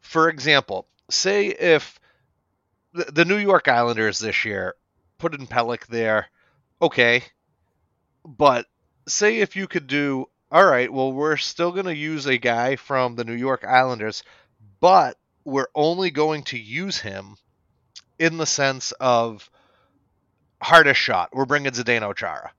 for 0.00 0.28
example, 0.28 0.86
say 1.10 1.48
if 1.48 1.98
the, 2.92 3.04
the 3.04 3.24
New 3.24 3.36
York 3.36 3.68
Islanders 3.68 4.18
this 4.18 4.44
year 4.44 4.74
put 5.18 5.34
in 5.34 5.46
Pelech 5.46 5.86
there, 5.86 6.26
okay, 6.80 7.22
but 8.24 8.66
say 9.06 9.38
if 9.38 9.56
you 9.56 9.66
could 9.66 9.86
do 9.86 10.28
all 10.52 10.66
right, 10.66 10.92
well, 10.92 11.12
we're 11.12 11.36
still 11.36 11.70
going 11.70 11.86
to 11.86 11.94
use 11.94 12.26
a 12.26 12.36
guy 12.36 12.74
from 12.76 13.14
the 13.14 13.24
New 13.24 13.34
York 13.34 13.64
Islanders, 13.64 14.24
but 14.80 15.16
we're 15.44 15.68
only 15.74 16.10
going 16.10 16.42
to 16.44 16.58
use 16.58 16.98
him 16.98 17.36
in 18.18 18.36
the 18.36 18.46
sense 18.46 18.92
of 18.92 19.48
hardest 20.60 21.00
shot. 21.00 21.30
We're 21.32 21.44
bringing 21.44 21.70
Zdeno 21.70 22.16
Chara. 22.16 22.50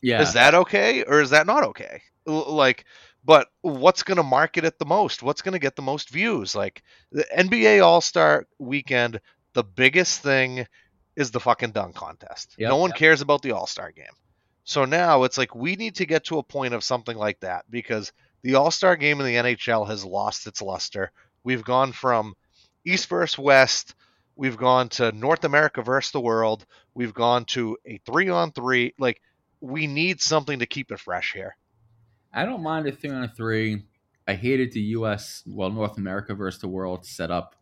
Yeah. 0.00 0.22
Is 0.22 0.34
that 0.34 0.54
okay 0.54 1.02
or 1.02 1.20
is 1.20 1.30
that 1.30 1.46
not 1.46 1.64
okay? 1.64 2.02
Like, 2.24 2.84
but 3.24 3.48
what's 3.60 4.02
going 4.02 4.16
to 4.16 4.22
market 4.22 4.64
it 4.64 4.78
the 4.78 4.86
most? 4.86 5.22
What's 5.22 5.42
going 5.42 5.52
to 5.52 5.58
get 5.58 5.76
the 5.76 5.82
most 5.82 6.10
views? 6.10 6.54
Like 6.54 6.82
the 7.12 7.26
NBA 7.36 7.84
All 7.84 8.00
Star 8.00 8.46
Weekend, 8.58 9.20
the 9.52 9.64
biggest 9.64 10.22
thing 10.22 10.66
is 11.16 11.30
the 11.30 11.40
fucking 11.40 11.72
dunk 11.72 11.94
contest. 11.94 12.54
Yep, 12.58 12.68
no 12.68 12.76
one 12.76 12.90
yep. 12.90 12.98
cares 12.98 13.20
about 13.20 13.42
the 13.42 13.52
All 13.52 13.66
Star 13.66 13.90
game. 13.90 14.06
So 14.64 14.84
now 14.84 15.24
it's 15.24 15.38
like 15.38 15.54
we 15.54 15.76
need 15.76 15.96
to 15.96 16.06
get 16.06 16.24
to 16.24 16.38
a 16.38 16.42
point 16.42 16.74
of 16.74 16.84
something 16.84 17.16
like 17.16 17.40
that 17.40 17.64
because 17.70 18.12
the 18.42 18.54
All 18.54 18.70
Star 18.70 18.96
game 18.96 19.20
in 19.20 19.26
the 19.26 19.34
NHL 19.34 19.86
has 19.88 20.04
lost 20.04 20.46
its 20.46 20.62
luster. 20.62 21.12
We've 21.44 21.64
gone 21.64 21.92
from 21.92 22.34
East 22.84 23.08
versus 23.08 23.38
West. 23.38 23.94
We've 24.36 24.56
gone 24.56 24.88
to 24.90 25.12
North 25.12 25.44
America 25.44 25.82
versus 25.82 26.12
the 26.12 26.20
world. 26.20 26.64
We've 26.94 27.12
gone 27.12 27.44
to 27.46 27.76
a 27.84 27.98
three 28.06 28.30
on 28.30 28.52
three. 28.52 28.94
Like, 28.98 29.20
we 29.60 29.86
need 29.86 30.22
something 30.22 30.60
to 30.60 30.66
keep 30.66 30.90
it 30.90 31.00
fresh 31.00 31.34
here. 31.34 31.56
I 32.32 32.44
don't 32.44 32.62
mind 32.62 32.86
a 32.86 32.92
three 32.92 33.10
on 33.10 33.28
three. 33.28 33.84
I 34.28 34.34
hated 34.34 34.72
the 34.72 34.80
U.S. 34.80 35.42
well 35.46 35.70
North 35.70 35.98
America 35.98 36.34
versus 36.34 36.60
the 36.60 36.68
world 36.68 37.04
setup. 37.04 37.56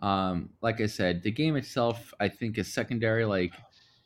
Um, 0.00 0.50
like 0.60 0.80
I 0.80 0.86
said, 0.86 1.22
the 1.22 1.30
game 1.30 1.56
itself 1.56 2.12
I 2.18 2.28
think 2.28 2.58
is 2.58 2.72
secondary. 2.72 3.24
Like, 3.24 3.52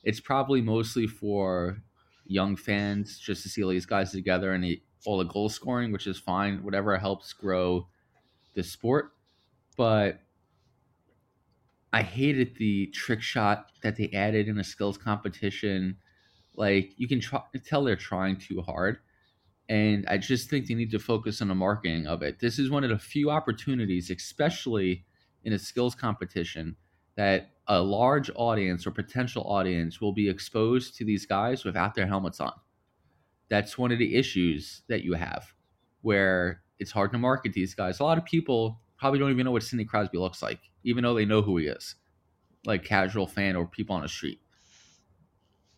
it's 0.03 0.21
probably 0.21 0.61
mostly 0.61 1.07
for 1.07 1.83
young 2.27 2.57
fans 2.57 3.19
just 3.19 3.43
to 3.43 3.49
see 3.49 3.63
all 3.63 3.71
these 3.71 3.87
guys 3.87 4.13
together 4.13 4.53
and 4.53 4.77
all 5.07 5.19
the 5.19 5.25
goal 5.25 5.49
scoring, 5.49 5.93
which 5.93 6.07
is 6.07 6.19
fine. 6.19 6.63
Whatever 6.63 6.97
helps 6.99 7.33
grow 7.33 7.89
the 8.55 8.63
sport. 8.63 9.13
But 9.77 10.21
I 11.93 12.03
hated 12.03 12.57
the 12.57 12.89
trick 12.89 13.23
shot 13.23 13.71
that 13.83 13.97
they 13.97 14.11
added 14.13 14.49
in 14.49 14.59
a 14.59 14.65
skills 14.65 14.99
competition. 14.99 15.97
Like 16.57 16.93
you 16.97 17.07
can 17.09 17.21
try, 17.21 17.43
tell 17.65 17.85
they're 17.85 17.97
trying 17.97 18.37
too 18.37 18.63
hard, 18.63 18.99
and 19.69 20.05
I 20.09 20.19
just 20.19 20.51
think 20.51 20.67
they 20.67 20.75
need 20.75 20.91
to 20.91 20.99
focus 20.99 21.41
on 21.41 21.49
the 21.49 21.55
marketing 21.55 22.07
of 22.07 22.23
it. 22.23 22.39
This 22.39 22.59
is 22.59 22.71
one 22.71 22.85
of 22.85 22.91
the 22.91 22.99
few 22.99 23.31
opportunities, 23.31 24.11
especially 24.11 25.05
in 25.45 25.53
a 25.53 25.59
skills 25.59 25.95
competition, 25.95 26.77
that 27.17 27.51
a 27.67 27.81
large 27.81 28.31
audience 28.35 28.87
or 28.87 28.91
potential 28.91 29.45
audience 29.45 30.01
will 30.01 30.13
be 30.13 30.29
exposed 30.29 30.97
to 30.97 31.05
these 31.05 31.25
guys 31.25 31.65
without 31.65 31.95
their 31.95 32.07
helmets 32.07 32.41
on. 32.41 32.53
That's 33.49 33.79
one 33.79 33.93
of 33.93 33.99
the 33.99 34.17
issues 34.17 34.83
that 34.89 35.05
you 35.05 35.15
have, 35.15 35.47
where 36.03 36.63
it's 36.79 36.91
hard 36.91 37.13
to 37.13 37.19
market 37.19 37.53
these 37.53 37.75
guys. 37.75 38.01
A 38.01 38.05
lot 38.05 38.19
of 38.19 38.25
people 38.25 38.81
probably 38.99 39.19
don't 39.19 39.31
even 39.31 39.45
know 39.45 39.53
what 39.53 39.63
Sidney 39.63 39.85
Crosby 39.85 40.19
looks 40.19 40.43
like, 40.43 40.61
even 40.83 41.05
though 41.05 41.15
they 41.15 41.25
know 41.25 41.41
who 41.41 41.57
he 41.57 41.67
is, 41.67 41.95
like 42.67 42.85
casual 42.85 43.27
fan 43.27 43.57
or 43.57 43.67
people 43.67 43.97
on 43.97 44.03
the 44.03 44.09
street. 44.09 44.41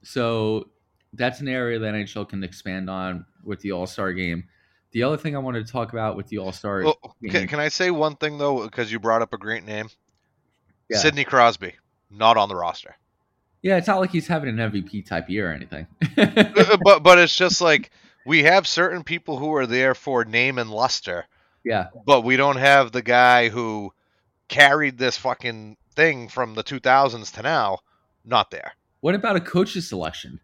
So 0.02 0.71
that's 1.16 1.40
an 1.40 1.49
area 1.49 1.78
that 1.78 1.94
NHL 1.94 2.28
can 2.28 2.42
expand 2.44 2.88
on 2.90 3.25
with 3.44 3.61
the 3.61 3.73
All 3.73 3.87
Star 3.87 4.12
game. 4.12 4.44
The 4.92 5.02
other 5.02 5.16
thing 5.16 5.37
I 5.37 5.38
wanted 5.38 5.66
to 5.66 5.73
talk 5.73 5.92
about 5.92 6.16
with 6.16 6.28
the 6.28 6.38
All 6.38 6.52
Star. 6.52 6.82
Well, 6.82 6.99
can, 7.28 7.49
can, 7.49 7.61
I 7.61 7.68
say 7.68 7.90
one 7.90 8.16
thing 8.16 8.38
though, 8.38 8.64
because 8.64 8.90
you 8.90 8.99
brought 8.99 9.23
up 9.23 9.32
a 9.32 9.38
great 9.38 9.64
name, 9.64 9.88
yeah. 10.88 10.99
Sidney 10.99 11.25
Crosby, 11.25 11.75
not 12.11 12.37
on 12.37 12.49
the 12.49 12.56
roster. 12.56 12.96
Yeah, 13.62 13.78
it's 13.78 13.88
not 13.88 13.99
like 13.99 14.11
he's 14.11 14.28
having 14.28 14.49
an 14.49 14.70
MVP 14.70 15.06
type 15.06 15.28
year 15.28 15.50
or 15.50 15.54
anything. 15.54 15.87
Uh, 16.16 16.76
but 16.85 17.02
but 17.02 17.18
it's 17.18 17.35
just 17.35 17.61
like 17.61 17.90
we 18.25 18.44
have 18.44 18.66
certain 18.66 19.02
people 19.02 19.38
who 19.38 19.54
are 19.54 19.66
there 19.66 19.94
for 19.94 20.25
name 20.25 20.58
and 20.58 20.70
luster, 20.70 21.26
yeah. 21.66 21.88
But 22.06 22.23
we 22.23 22.37
don't 22.37 22.56
have 22.56 22.92
the 22.92 23.02
guy 23.02 23.49
who 23.49 23.92
carried 24.46 24.96
this 24.96 25.16
fucking 25.16 25.76
thing 25.96 26.28
from 26.28 26.54
the 26.54 26.62
2000s 26.62 27.35
to 27.35 27.42
now 27.42 27.80
not 28.25 28.52
there. 28.52 28.73
What 29.00 29.16
about 29.16 29.35
a 29.35 29.40
coach's 29.40 29.88
selection? 29.88 30.38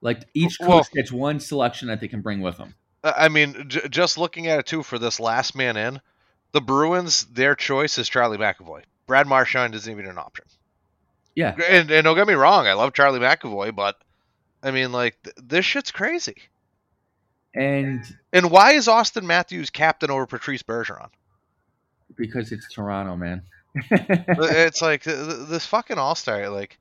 Like 0.00 0.26
each 0.34 0.58
coach 0.58 0.68
well, 0.68 0.86
gets 0.94 1.12
one 1.12 1.40
selection 1.40 1.88
that 1.88 2.00
they 2.00 2.08
can 2.08 2.20
bring 2.22 2.40
with 2.40 2.56
them. 2.56 2.74
I 3.02 3.28
mean, 3.28 3.66
j- 3.68 3.88
just 3.88 4.18
looking 4.18 4.46
at 4.46 4.58
it 4.58 4.66
too 4.66 4.82
for 4.82 4.98
this 4.98 5.20
last 5.20 5.54
man 5.54 5.76
in, 5.76 6.00
the 6.52 6.60
Bruins, 6.60 7.24
their 7.26 7.54
choice 7.54 7.98
is 7.98 8.08
Charlie 8.08 8.38
McAvoy. 8.38 8.82
Brad 9.06 9.26
Marchand 9.26 9.74
isn't 9.74 9.90
even 9.90 10.06
an 10.06 10.18
option. 10.18 10.44
Yeah. 11.34 11.54
And, 11.68 11.90
and 11.90 12.04
don't 12.04 12.16
get 12.16 12.26
me 12.26 12.34
wrong, 12.34 12.66
I 12.66 12.74
love 12.74 12.92
Charlie 12.92 13.20
McAvoy, 13.20 13.74
but 13.74 13.96
I 14.62 14.70
mean, 14.70 14.92
like, 14.92 15.22
th- 15.22 15.36
this 15.42 15.64
shit's 15.64 15.90
crazy. 15.90 16.36
And 17.54 18.04
and 18.32 18.50
why 18.50 18.72
is 18.72 18.86
Austin 18.86 19.26
Matthews 19.26 19.70
captain 19.70 20.10
over 20.10 20.26
Patrice 20.26 20.62
Bergeron? 20.62 21.08
Because 22.16 22.52
it's 22.52 22.72
Toronto, 22.72 23.16
man. 23.16 23.42
it's 23.90 24.82
like 24.82 25.02
this 25.02 25.66
fucking 25.66 25.98
All 25.98 26.14
Star. 26.14 26.48
Like, 26.48 26.78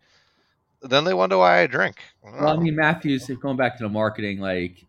then 0.81 1.03
they 1.03 1.13
wonder 1.13 1.37
why 1.37 1.61
I 1.61 1.67
drink. 1.67 1.97
I 2.25 2.43
well, 2.43 2.57
I 2.57 2.61
mean, 2.61 2.75
Matthews. 2.75 3.29
If 3.29 3.39
going 3.39 3.57
back 3.57 3.77
to 3.77 3.83
the 3.83 3.89
marketing, 3.89 4.39
like, 4.39 4.85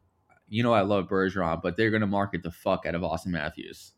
you 0.48 0.62
know, 0.62 0.72
I 0.72 0.82
love 0.82 1.08
Bergeron, 1.08 1.62
but 1.62 1.76
they're 1.76 1.90
gonna 1.90 2.06
market 2.06 2.42
the 2.42 2.50
fuck 2.50 2.86
out 2.86 2.94
of 2.94 3.04
Austin 3.04 3.32
Matthews. 3.32 3.92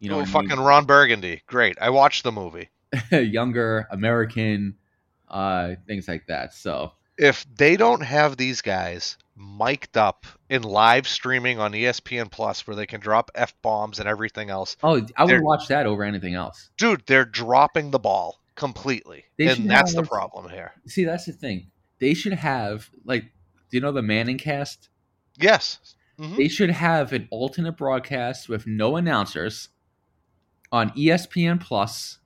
You 0.00 0.10
know, 0.10 0.20
oh, 0.20 0.24
fucking 0.24 0.50
mean? 0.50 0.60
Ron 0.60 0.84
Burgundy. 0.84 1.42
Great. 1.46 1.76
I 1.80 1.90
watched 1.90 2.22
the 2.22 2.32
movie. 2.32 2.70
Younger 3.10 3.86
American, 3.90 4.76
uh, 5.28 5.74
things 5.86 6.08
like 6.08 6.26
that. 6.28 6.54
So 6.54 6.92
if 7.18 7.44
they 7.56 7.76
don't 7.76 8.02
have 8.02 8.36
these 8.36 8.62
guys 8.62 9.18
mic'd 9.36 9.96
up 9.96 10.26
in 10.48 10.62
live 10.62 11.06
streaming 11.06 11.58
on 11.58 11.72
ESPN 11.72 12.30
Plus 12.30 12.66
where 12.66 12.76
they 12.76 12.86
can 12.86 13.00
drop 13.00 13.30
f 13.34 13.54
bombs 13.62 13.98
and 13.98 14.08
everything 14.08 14.50
else. 14.50 14.76
Oh, 14.82 15.04
I 15.16 15.24
would 15.24 15.42
watch 15.42 15.68
that 15.68 15.86
over 15.86 16.02
anything 16.02 16.34
else. 16.34 16.70
Dude, 16.76 17.04
they're 17.06 17.24
dropping 17.24 17.90
the 17.90 17.98
ball 17.98 18.40
completely, 18.58 19.24
they 19.38 19.46
and 19.46 19.70
that's 19.70 19.94
have, 19.94 20.04
the 20.04 20.08
problem 20.08 20.50
here. 20.50 20.72
See, 20.86 21.04
that's 21.04 21.26
the 21.26 21.32
thing. 21.32 21.70
They 22.00 22.12
should 22.12 22.32
have 22.32 22.90
like, 23.04 23.22
do 23.70 23.76
you 23.76 23.80
know 23.80 23.92
the 23.92 24.02
Manning 24.02 24.36
cast? 24.36 24.88
Yes. 25.40 25.78
Mm-hmm. 26.18 26.36
They 26.36 26.48
should 26.48 26.70
have 26.70 27.12
an 27.12 27.28
alternate 27.30 27.76
broadcast 27.76 28.48
with 28.48 28.66
no 28.66 28.96
announcers 28.96 29.68
on 30.72 30.90
ESPN 30.90 31.60
Plus 31.60 32.18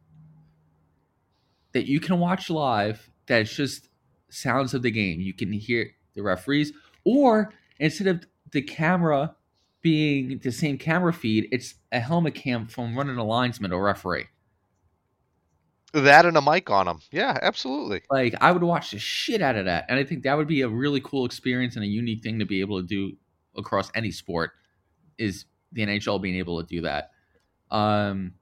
that 1.72 1.86
you 1.86 2.00
can 2.00 2.18
watch 2.18 2.48
live. 2.48 3.10
That's 3.26 3.54
just 3.54 3.88
sounds 4.30 4.72
of 4.72 4.82
the 4.82 4.90
game. 4.90 5.20
You 5.20 5.34
can 5.34 5.52
hear 5.52 5.90
the 6.14 6.22
referees 6.22 6.72
or 7.04 7.52
instead 7.78 8.06
of 8.06 8.24
the 8.52 8.62
camera 8.62 9.34
being 9.82 10.38
the 10.42 10.52
same 10.52 10.78
camera 10.78 11.12
feed, 11.12 11.48
it's 11.52 11.74
a 11.90 12.00
helmet 12.00 12.34
cam 12.34 12.66
from 12.66 12.96
running 12.96 13.16
a 13.16 13.24
linesman 13.24 13.72
or 13.72 13.84
referee. 13.84 14.26
That 15.92 16.24
and 16.24 16.36
a 16.38 16.42
mic 16.42 16.70
on 16.70 16.86
them. 16.86 17.00
Yeah, 17.10 17.36
absolutely. 17.42 18.02
Like 18.10 18.34
I 18.40 18.50
would 18.50 18.62
watch 18.62 18.92
the 18.92 18.98
shit 18.98 19.42
out 19.42 19.56
of 19.56 19.66
that, 19.66 19.84
and 19.88 19.98
I 19.98 20.04
think 20.04 20.22
that 20.22 20.36
would 20.36 20.48
be 20.48 20.62
a 20.62 20.68
really 20.68 21.00
cool 21.02 21.26
experience 21.26 21.76
and 21.76 21.84
a 21.84 21.88
unique 21.88 22.22
thing 22.22 22.38
to 22.38 22.46
be 22.46 22.60
able 22.60 22.80
to 22.80 22.86
do 22.86 23.12
across 23.56 23.90
any 23.94 24.10
sport. 24.10 24.52
Is 25.18 25.44
the 25.72 25.82
NHL 25.82 26.20
being 26.20 26.36
able 26.36 26.62
to 26.62 26.66
do 26.66 26.80
that? 26.82 27.10
Um, 27.70 28.32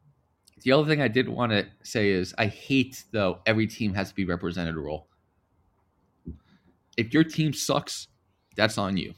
the 0.63 0.73
other 0.73 0.87
thing 0.87 1.01
I 1.01 1.09
did 1.09 1.29
want 1.29 1.51
to 1.51 1.67
say 1.83 2.11
is 2.11 2.35
I 2.39 2.47
hate 2.47 3.05
though 3.11 3.41
every 3.47 3.67
team 3.67 3.95
has 3.95 4.11
to 4.11 4.15
be 4.15 4.25
represented 4.25 4.77
rule. 4.77 5.09
If 6.97 7.13
your 7.13 7.25
team 7.25 7.53
sucks, 7.53 8.09
that's 8.57 8.79
on 8.79 8.97
you. 8.97 9.15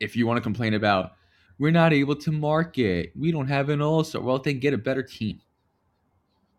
If 0.00 0.16
you 0.16 0.26
want 0.26 0.38
to 0.38 0.42
complain 0.42 0.74
about 0.74 1.12
we're 1.58 1.70
not 1.70 1.92
able 1.92 2.16
to 2.16 2.32
market, 2.32 3.12
we 3.16 3.30
don't 3.30 3.46
have 3.46 3.68
an 3.68 3.80
all 3.80 4.04
star, 4.04 4.20
well 4.20 4.38
then 4.38 4.58
get 4.58 4.74
a 4.74 4.78
better 4.78 5.02
team. 5.02 5.40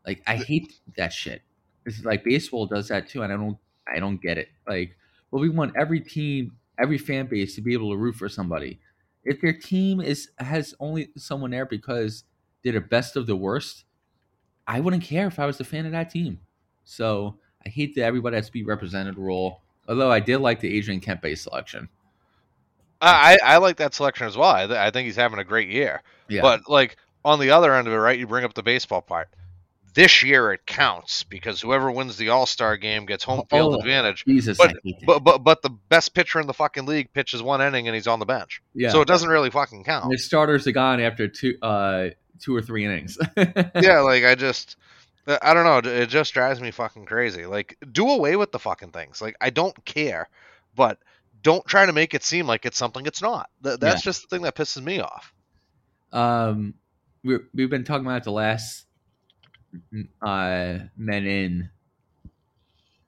Like 0.06 0.22
I 0.28 0.36
hate 0.36 0.74
that 0.98 1.14
shit. 1.14 1.42
It's 1.86 2.04
like 2.04 2.24
baseball 2.24 2.66
does 2.66 2.88
that 2.90 3.10
too, 3.10 3.24
and 3.24 3.32
I 3.32 3.38
don't 3.38 3.58
I 3.88 4.00
don't 4.00 4.22
get 4.22 4.38
it. 4.38 4.50
Like, 4.68 4.98
well, 5.32 5.42
we 5.42 5.50
want 5.50 5.76
every 5.76 6.00
team, 6.00 6.54
every 6.80 6.98
fan 6.98 7.28
base 7.28 7.56
to 7.56 7.62
be 7.62 7.74
able 7.74 7.92
to 7.92 7.98
root 7.98 8.16
for 8.16 8.30
somebody. 8.30 8.80
If 9.24 9.42
their 9.42 9.54
team 9.54 10.02
is 10.02 10.30
has 10.38 10.74
only 10.80 11.10
someone 11.18 11.52
there 11.52 11.66
because 11.66 12.24
they're 12.64 12.74
the 12.74 12.82
best 12.82 13.16
of 13.16 13.28
the 13.28 13.36
worst, 13.36 13.86
I 14.68 14.80
wouldn't 14.80 15.04
care 15.04 15.28
if 15.28 15.40
I 15.40 15.46
was 15.46 15.60
a 15.60 15.64
fan 15.64 15.86
of 15.86 15.92
that 15.92 16.10
team. 16.10 16.40
So 16.84 17.38
I 17.66 17.70
hate 17.70 17.96
that 17.96 18.04
everybody 18.04 18.36
has 18.36 18.48
to 18.48 18.52
be 18.52 18.64
represented 18.64 19.18
rule. 19.18 19.62
Although 19.88 20.12
I 20.12 20.20
did 20.20 20.40
like 20.40 20.60
the 20.60 20.76
Adrian 20.76 21.02
Kempe 21.02 21.38
selection. 21.38 21.90
I 23.02 23.38
I 23.44 23.58
like 23.58 23.78
that 23.78 23.94
selection 23.94 24.26
as 24.26 24.38
well. 24.38 24.50
I, 24.50 24.66
th- 24.68 24.80
I 24.80 24.90
think 24.90 25.06
he's 25.06 25.16
having 25.16 25.40
a 25.40 25.44
great 25.44 25.70
year. 25.70 26.02
Yeah. 26.28 26.42
But 26.42 26.68
like 26.68 26.98
on 27.24 27.40
the 27.40 27.52
other 27.52 27.74
end 27.74 27.88
of 27.88 27.94
it, 27.94 27.98
right? 27.98 28.18
You 28.18 28.28
bring 28.28 28.46
up 28.46 28.54
the 28.54 28.64
baseball 28.64 29.02
part. 29.02 29.30
This 29.96 30.22
year 30.24 30.52
it 30.54 30.66
counts 30.68 31.24
because 31.24 31.62
whoever 31.62 31.90
wins 31.90 32.18
the 32.18 32.30
All 32.30 32.46
Star 32.46 32.78
game 32.78 33.06
gets 33.06 33.24
home 33.24 33.44
field 33.50 33.76
Oh, 33.76 33.80
advantage. 33.80 34.26
Jesus, 34.26 34.58
but- 34.58 34.72
I 34.72 34.74
hate 34.84 35.00
that. 35.00 35.06
But 35.08 35.20
but 35.24 35.38
but 35.40 35.62
the 35.62 35.70
best 35.70 36.14
pitcher 36.14 36.40
in 36.40 36.48
the 36.48 36.54
fucking 36.54 36.86
league 36.86 37.12
pitches 37.14 37.42
one 37.42 37.62
inning 37.62 37.88
and 37.88 37.96
he's 37.96 38.06
on 38.08 38.20
the 38.20 38.26
bench. 38.26 38.62
yeah. 38.74 38.90
So 38.92 39.02
it 39.02 39.08
doesn't 39.08 39.30
really 39.30 39.50
fucking 39.50 39.84
count. 39.86 40.12
the 40.12 40.18
starters 40.18 40.68
are 40.68 40.72
gone 40.74 41.00
after 41.00 41.28
two 41.28 41.58
uh 41.62 42.10
two 42.40 42.56
or 42.56 42.62
three 42.62 42.84
innings. 42.86 43.18
yeah, 43.38 44.02
like 44.02 44.24
I 44.26 44.36
just 44.36 44.76
I 45.42 45.54
don't 45.56 45.64
know, 45.64 45.90
it 45.92 46.08
just 46.08 46.34
drives 46.34 46.60
me 46.62 46.70
fucking 46.72 47.06
crazy. 47.06 47.46
Like 47.46 47.78
do 47.92 48.10
away 48.10 48.36
with 48.36 48.52
the 48.52 48.60
fucking 48.60 48.92
things. 48.92 49.22
Like 49.22 49.36
I 49.42 49.50
don't 49.50 49.84
care, 49.86 50.28
but 50.76 51.00
don't 51.42 51.66
try 51.66 51.86
to 51.86 51.94
make 51.94 52.14
it 52.14 52.24
seem 52.24 52.48
like 52.48 52.66
it's 52.66 52.78
something 52.78 53.06
it's 53.06 53.22
not. 53.22 53.50
Th- 53.64 53.80
that's 53.80 54.02
just 54.02 54.24
the 54.24 54.28
thing 54.36 54.44
that 54.44 54.56
pisses 54.56 54.84
me 54.84 55.00
off. 55.00 55.34
um 56.12 56.74
we 57.24 57.38
we've 57.54 57.70
been 57.70 57.84
talking 57.86 58.06
about 58.06 58.24
the 58.24 58.32
last 58.32 58.85
uh 60.22 60.80
men 60.98 61.26
in 61.26 61.70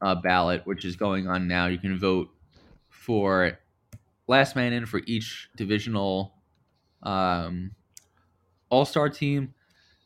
uh 0.02 0.16
ballot 0.16 0.62
which 0.66 0.86
is 0.86 0.96
going 0.96 1.28
on 1.28 1.48
now. 1.48 1.68
You 1.68 1.78
can 1.78 1.98
vote 1.98 2.30
for 2.90 3.58
last 4.28 4.56
man 4.56 4.74
in 4.74 4.86
for 4.86 5.02
each 5.06 5.50
divisional 5.56 6.34
um 7.04 7.72
all-star 8.70 9.10
team. 9.10 9.54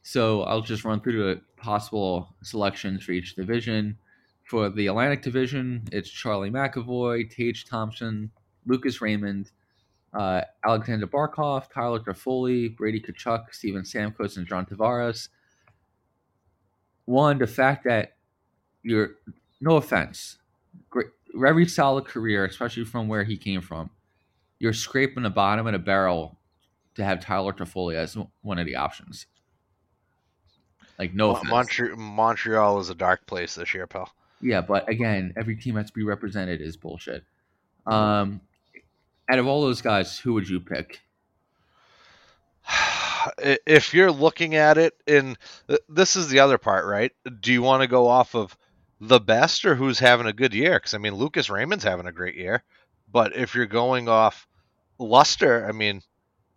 So 0.04 0.44
i'll 0.44 0.62
just 0.62 0.86
run 0.86 1.02
through 1.02 1.24
the 1.24 1.42
possible 1.58 2.36
selections 2.44 3.04
for 3.04 3.12
each 3.12 3.36
division. 3.36 3.98
For 4.44 4.70
the 4.70 4.88
atlantic 4.88 5.22
division 5.22 5.88
it's 5.92 6.10
charlie 6.10 6.52
mcavoy 6.52 7.30
tage 7.30 7.66
thompson 7.66 8.32
lucas 8.66 9.02
raymond 9.02 9.52
uh, 10.14 10.42
Alexander 10.66 11.08
Barkov, 11.08 11.70
Tyler 11.72 12.00
Toffoli, 12.00 12.76
Brady 12.76 13.00
Tkachuk, 13.00 13.46
Steven 13.52 13.84
Stamkos, 13.84 14.38
and 14.38 14.48
John 14.48 14.66
Tavares. 14.66 15.30
One, 17.06 17.38
the 17.38 17.48
fact 17.48 17.84
that 17.86 18.14
you're, 18.84 19.12
no 19.60 19.76
offense, 19.78 20.38
great, 20.90 21.08
very 21.34 21.68
solid 21.68 22.06
career, 22.06 22.46
especially 22.46 22.86
from 22.86 23.08
where 23.08 23.24
he 23.24 23.38
came 23.38 23.62
from. 23.62 23.90
You're 24.60 24.74
scraping 24.74 25.24
the 25.24 25.30
bottom 25.30 25.66
of 25.66 25.74
the 25.74 25.80
barrel 25.80 26.38
to 26.96 27.04
have 27.04 27.20
Tyler 27.20 27.54
Toffoli 27.54 27.96
as 27.96 28.18
one 28.42 28.60
of 28.60 28.66
the 28.66 28.76
options. 28.76 29.26
Like, 31.00 31.14
no 31.14 31.30
Mo- 31.30 31.34
offense. 31.34 31.52
Montre- 31.52 31.98
Montreal 31.98 32.80
is 32.80 32.90
a 32.90 32.96
dark 32.96 33.26
place 33.26 33.56
this 33.56 33.74
year, 33.74 33.88
pal. 33.88 34.14
Yeah, 34.42 34.62
but 34.62 34.88
again, 34.90 35.34
every 35.36 35.56
team 35.56 35.76
has 35.76 35.88
to 35.88 35.94
be 35.94 36.04
represented 36.04 36.62
is 36.62 36.78
bullshit. 36.78 37.24
Um, 37.86 38.42
out 39.30 39.40
of 39.40 39.48
all 39.48 39.62
those 39.62 39.82
guys, 39.82 40.20
who 40.20 40.34
would 40.34 40.48
you 40.50 40.60
pick? 40.60 41.02
If 43.40 43.94
you're 43.94 44.12
looking 44.12 44.56
at 44.56 44.78
it 44.78 44.94
and 45.08 45.38
this 45.90 46.16
is 46.16 46.30
the 46.30 46.40
other 46.40 46.58
part 46.58 46.86
right 46.86 47.12
do 47.40 47.52
you 47.52 47.62
want 47.62 47.82
to 47.82 47.88
go 47.88 48.08
off 48.08 48.36
of 48.36 48.56
the 49.00 49.20
best 49.20 49.66
or 49.66 49.76
who's 49.76 50.00
having 50.00 50.28
a 50.28 50.34
good 50.34 50.54
year 50.54 50.74
because 50.74 50.94
i 50.94 50.98
mean 50.98 51.16
lucas 51.16 51.50
raymond's 51.50 51.84
having 51.84 52.08
a 52.08 52.12
great 52.12 52.36
year 52.36 52.64
but 53.12 53.36
if 53.36 53.56
you're 53.56 53.66
going 53.66 54.08
off 54.08 54.48
luster 55.00 55.66
i 55.68 55.72
mean 55.72 56.02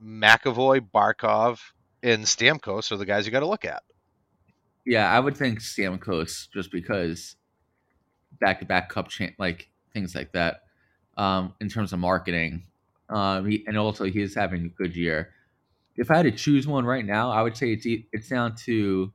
mcavoy 0.04 0.80
barkov 0.80 1.58
and 2.02 2.24
stamkos 2.24 2.92
are 2.92 2.96
the 2.96 3.06
guys 3.06 3.24
you 3.24 3.32
got 3.32 3.40
to 3.40 3.46
look 3.46 3.64
at 3.64 3.82
Yeah, 4.84 5.10
I 5.10 5.18
would 5.18 5.36
think 5.36 5.60
Stamkos 5.60 6.50
just 6.50 6.70
because 6.70 7.36
back 8.40 8.60
to 8.60 8.66
back 8.66 8.88
cup 8.88 9.08
champ, 9.08 9.34
like 9.38 9.70
things 9.92 10.14
like 10.14 10.32
that. 10.32 10.62
Um, 11.16 11.54
in 11.60 11.68
terms 11.68 11.92
of 11.92 12.00
marketing, 12.00 12.64
um, 13.08 13.48
he, 13.48 13.64
and 13.66 13.78
also 13.78 14.04
he's 14.04 14.34
having 14.34 14.66
a 14.66 14.68
good 14.68 14.96
year. 14.96 15.32
If 15.96 16.10
I 16.10 16.16
had 16.16 16.22
to 16.24 16.32
choose 16.32 16.66
one 16.66 16.84
right 16.84 17.04
now, 17.04 17.30
I 17.30 17.42
would 17.42 17.56
say 17.56 17.72
it's 17.72 17.86
it's 18.12 18.28
down 18.28 18.56
to 18.66 19.12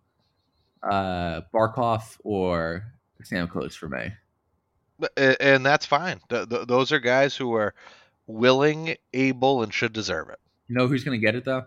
uh, 0.83 1.41
Barkov 1.53 2.17
or 2.23 2.83
Stamkos 3.23 3.73
for 3.73 3.89
me. 3.89 4.11
And 5.17 5.65
that's 5.65 5.85
fine 5.85 6.19
Th- 6.29 6.47
th- 6.49 6.67
those 6.67 6.91
are 6.91 6.99
guys 6.99 7.33
who 7.35 7.53
are 7.53 7.73
willing 8.27 8.95
able 9.13 9.63
and 9.63 9.73
should 9.73 9.93
deserve 9.93 10.27
it 10.29 10.39
You 10.67 10.75
know 10.75 10.87
who's 10.87 11.05
going 11.05 11.17
to 11.19 11.25
get 11.25 11.35
it 11.35 11.45
though? 11.45 11.63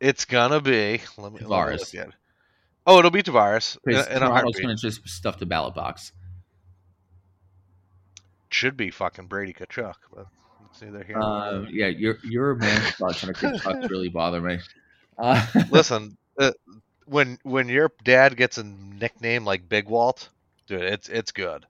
it's 0.00 0.24
gonna 0.24 0.60
be 0.60 1.00
let 1.18 1.32
me, 1.32 1.40
let 1.40 1.42
me 1.42 1.46
Tavares. 1.46 1.78
look 1.92 1.94
at 2.02 2.08
it. 2.08 2.14
oh 2.86 2.98
it'll 2.98 3.10
be 3.10 3.22
Tavares 3.22 3.76
in, 3.76 3.80
Because 3.84 4.06
in 4.08 4.20
Toronto's 4.20 4.58
going 4.60 4.74
to 4.74 4.80
just 4.80 5.06
stuff 5.08 5.38
the 5.38 5.44
ballot 5.46 5.74
box. 5.74 6.12
should 8.50 8.76
be 8.78 8.90
fucking 8.90 9.26
Brady 9.26 9.52
Tkachuk, 9.52 9.94
but 10.14 10.26
it's 10.82 10.92
neither 10.92 11.04
here 11.04 11.18
nor 11.18 11.48
Um, 11.48 11.68
yeah, 11.70 11.86
your 11.86 12.18
your 12.24 12.54
man 12.54 12.80
thoughts 12.92 13.24
on 13.24 13.30
a 13.30 13.32
good 13.32 13.60
chucks 13.60 13.90
really 13.90 14.08
bother 14.08 14.40
me. 14.40 14.58
Uh, 15.20 15.44
Listen, 15.72 16.16
uh, 16.38 16.52
when 17.06 17.40
when 17.42 17.68
your 17.68 17.90
dad 18.04 18.36
gets 18.36 18.56
a 18.56 18.62
nickname 18.62 19.44
like 19.44 19.68
Big 19.68 19.88
Walt, 19.88 20.28
dude, 20.68 20.82
it's 20.82 21.08
it's 21.08 21.32
good. 21.32 21.66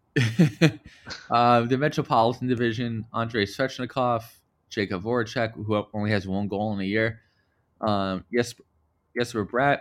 uh, 1.30 1.60
the 1.66 1.78
Metropolitan 1.78 2.46
Division, 2.46 3.06
Andrei 3.14 3.46
Svechnikov, 3.46 4.22
Jakub 4.70 5.02
Voracek, 5.02 5.54
who 5.54 5.82
only 5.94 6.10
has 6.10 6.26
one 6.26 6.46
goal 6.46 6.74
in 6.74 6.80
a 6.80 6.84
year. 6.84 7.22
Um, 7.80 8.22
yes, 8.30 8.54
Jesper 9.16 9.46
Bratt, 9.46 9.80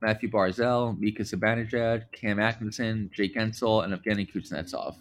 Matthew 0.00 0.30
Barzal, 0.30 0.96
Mika 0.96 1.24
Zibanejad, 1.24 2.04
Cam 2.12 2.38
Atkinson, 2.38 3.10
Jake 3.12 3.34
Guentzel, 3.34 3.82
and 3.82 3.92
Evgeny 3.92 4.32
Kuznetsov. 4.32 4.94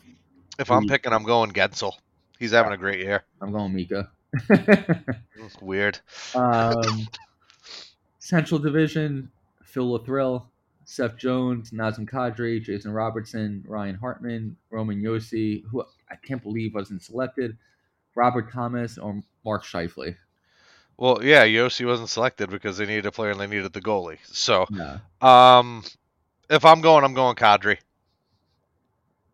If 0.58 0.72
I'm 0.72 0.88
picking, 0.88 1.14
I'm 1.14 1.22
going 1.22 1.52
Guentzel. 1.52 1.94
He's 2.42 2.54
having 2.54 2.74
a 2.74 2.78
great 2.78 2.98
year. 2.98 3.24
I'm 3.40 3.52
going 3.52 3.72
Mika. 3.72 4.10
It's 4.50 5.62
weird. 5.62 6.00
um, 6.36 7.08
Central 8.18 8.60
Division, 8.60 9.30
Phil 9.64 9.86
Lathrill, 9.86 10.48
Seth 10.84 11.18
Jones, 11.18 11.70
Nazem 11.70 12.10
Kadri, 12.10 12.60
Jason 12.60 12.94
Robertson, 12.94 13.64
Ryan 13.68 13.94
Hartman, 13.94 14.58
Roman 14.72 15.04
Josi, 15.04 15.64
who 15.70 15.84
I 16.10 16.16
can't 16.16 16.42
believe 16.42 16.74
wasn't 16.74 17.04
selected, 17.04 17.56
Robert 18.16 18.52
Thomas, 18.52 18.98
or 18.98 19.22
Mark 19.46 19.64
Scheifele. 19.64 20.16
Well, 20.98 21.24
yeah, 21.24 21.46
Josi 21.46 21.86
wasn't 21.86 22.10
selected 22.10 22.50
because 22.50 22.80
they 22.80 22.88
needed 22.88 23.06
a 23.06 23.12
player 23.12 23.30
and 23.30 23.40
they 23.40 23.46
needed 23.46 23.72
the 23.72 23.82
goalie. 23.82 24.18
So, 24.24 24.66
Yeah, 24.72 24.98
um, 25.22 25.84
if 26.50 26.66
I'm 26.66 26.82
going, 26.82 27.04
I'm 27.04 27.14
going 27.14 27.36
Kadri. 27.36 27.78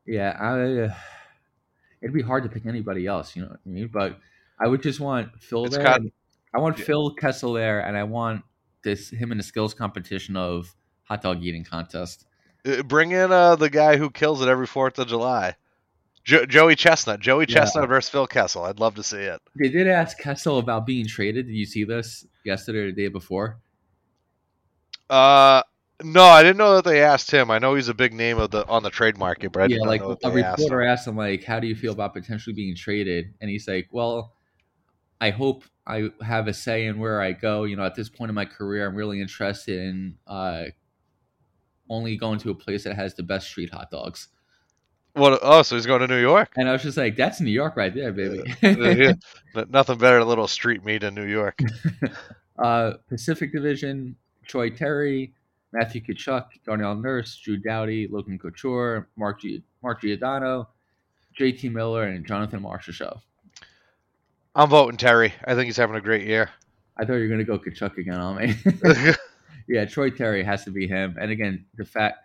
yeah. 0.06 0.36
I, 0.38 0.82
uh, 0.88 0.96
it'd 2.02 2.14
be 2.14 2.22
hard 2.22 2.44
to 2.44 2.50
pick 2.50 2.66
anybody 2.66 3.06
else, 3.08 3.36
you 3.36 3.42
know 3.44 3.50
what 3.50 3.60
I 3.66 3.70
mean? 3.70 3.90
But 3.92 4.20
I 4.60 4.68
would 4.68 4.82
just 4.84 5.00
want 5.00 5.30
Phil 5.42 5.66
It's 5.66 5.76
there. 5.76 5.84
got- 5.86 6.02
I 6.54 6.60
want 6.60 6.78
Yeah. 6.80 6.86
Phil 6.86 7.14
Kessel 7.16 7.54
there, 7.54 7.82
and 7.82 7.98
I 7.98 8.04
want 8.04 8.44
this 8.84 9.10
him 9.10 9.32
in 9.32 9.38
the 9.38 9.44
skills 9.44 9.74
competition 9.74 10.36
of 10.38 10.74
hot 11.04 11.22
dog 11.22 11.44
eating 11.44 11.64
contest. 11.64 12.26
Uh, 12.66 12.82
Bring 12.84 13.12
in 13.12 13.32
uh, 13.32 13.56
the 13.56 13.70
guy 13.70 13.98
who 13.98 14.10
kills 14.10 14.42
it 14.42 14.48
every 14.48 14.66
Fourth 14.68 14.98
of 14.98 15.08
July, 15.08 15.56
jo- 16.24 16.46
Joey 16.46 16.76
Chestnut. 16.76 17.20
Joey 17.20 17.46
Yeah. 17.48 17.56
Chestnut 17.60 17.88
versus 17.90 18.10
Phil 18.10 18.28
Kessel. 18.28 18.64
I'd 18.64 18.80
love 18.80 18.96
to 18.96 19.04
see 19.04 19.18
it. 19.18 19.42
They 19.60 19.70
did 19.70 19.88
ask 19.88 20.18
Kessel 20.18 20.58
about 20.58 20.86
being 20.86 21.06
traded. 21.06 21.48
Did 21.48 21.56
you 21.56 21.66
see 21.66 21.84
this 21.84 22.26
yesterday 22.46 22.80
or 22.80 22.86
the 22.88 22.92
day 22.94 23.08
before? 23.10 23.60
Uh, 25.10 25.64
no, 26.04 26.24
I 26.24 26.44
didn't 26.44 26.58
know 26.58 26.76
that 26.76 26.84
they 26.84 27.02
asked 27.02 27.32
him. 27.32 27.50
I 27.50 27.58
know 27.58 27.74
he's 27.74 27.90
a 27.90 27.94
big 27.94 28.14
name 28.14 28.38
of 28.38 28.52
the 28.52 28.66
on 28.68 28.84
the 28.84 28.90
trade 28.92 29.18
market, 29.18 29.52
but 29.52 29.62
I 29.62 29.66
yeah, 29.66 29.78
didn't 29.78 29.88
like 29.88 30.02
a 30.02 30.18
they 30.32 30.44
asked 30.44 30.60
reporter 30.60 30.84
him. 30.84 30.90
asked 30.90 31.08
him, 31.08 31.18
like, 31.18 31.44
"How 31.44 31.60
do 31.60 31.68
you 31.68 31.76
feel 31.76 31.94
about 31.94 32.14
potentially 32.14 32.54
being 32.54 32.76
traded?" 32.76 33.34
And 33.42 33.50
he's 33.50 33.68
like, 33.68 33.88
"Well, 33.92 34.34
I 35.20 35.32
hope 35.32 35.64
I 35.88 36.10
have 36.22 36.48
a 36.48 36.54
say 36.54 36.86
in 36.86 37.00
where 37.00 37.20
I 37.20 37.32
go. 37.32 37.64
You 37.64 37.78
know, 37.78 37.84
at 37.84 37.96
this 37.96 38.10
point 38.10 38.30
in 38.30 38.36
my 38.36 38.46
career, 38.46 38.88
I'm 38.88 38.96
really 38.96 39.20
interested 39.20 39.80
in 39.80 40.16
uh, 40.28 40.66
only 41.90 42.16
going 42.16 42.38
to 42.40 42.52
a 42.52 42.56
place 42.56 42.84
that 42.84 42.96
has 42.96 43.16
the 43.16 43.24
best 43.24 43.48
street 43.48 43.74
hot 43.74 43.90
dogs." 43.90 44.28
What? 45.14 45.40
Oh, 45.42 45.64
so 45.64 45.76
he's 45.76 45.88
going 45.88 46.02
to 46.02 46.08
New 46.08 46.22
York? 46.22 46.52
And 46.58 46.70
I 46.70 46.74
was 46.74 46.84
just 46.84 46.98
like, 46.98 47.16
"That's 47.16 47.42
New 47.42 47.50
York 47.50 47.76
right 47.76 47.94
there, 47.94 48.14
baby." 48.14 48.44
Yeah, 48.62 49.14
Nothing 49.68 49.98
better 49.98 50.18
than 50.18 50.28
a 50.28 50.30
little 50.30 50.48
street 50.48 50.86
meat 50.86 51.02
in 51.02 51.16
New 51.16 51.26
York. 51.26 51.58
uh, 52.60 52.94
Pacific 53.10 53.52
Division: 53.52 54.16
Troy 54.46 54.70
Terry, 54.70 55.34
Matthew 55.74 56.02
Tkachuk, 56.02 56.46
Darnell 56.66 56.96
Nurse, 56.96 57.38
Drew 57.38 57.58
Doughty, 57.58 58.08
Logan 58.08 58.40
Couture, 58.40 59.08
Mark 59.16 59.42
G- 59.42 59.64
Mark 59.84 60.02
Giordano, 60.02 60.70
J.T. 61.36 61.70
Miller, 61.70 62.04
and 62.04 62.26
Jonathan 62.26 62.62
Marchessault. 62.62 63.20
I'm 64.56 64.70
voting 64.70 64.98
Terry. 64.98 65.34
I 65.46 65.54
think 65.54 65.66
he's 65.66 65.78
having 65.78 65.96
a 65.96 66.02
great 66.02 66.26
year. 66.26 66.50
I 66.98 67.06
thought 67.06 67.14
you 67.14 67.24
were 67.24 67.28
gonna 67.28 67.44
go 67.44 67.60
Tkachuk 67.60 67.98
again 67.98 68.20
on 68.20 68.38
me. 68.38 68.56
yeah, 69.68 69.86
Troy 69.86 70.10
Terry 70.10 70.44
has 70.44 70.64
to 70.64 70.72
be 70.72 70.88
him. 70.88 71.16
And 71.20 71.32
again, 71.32 71.66
the 71.76 71.86
fact 71.86 72.18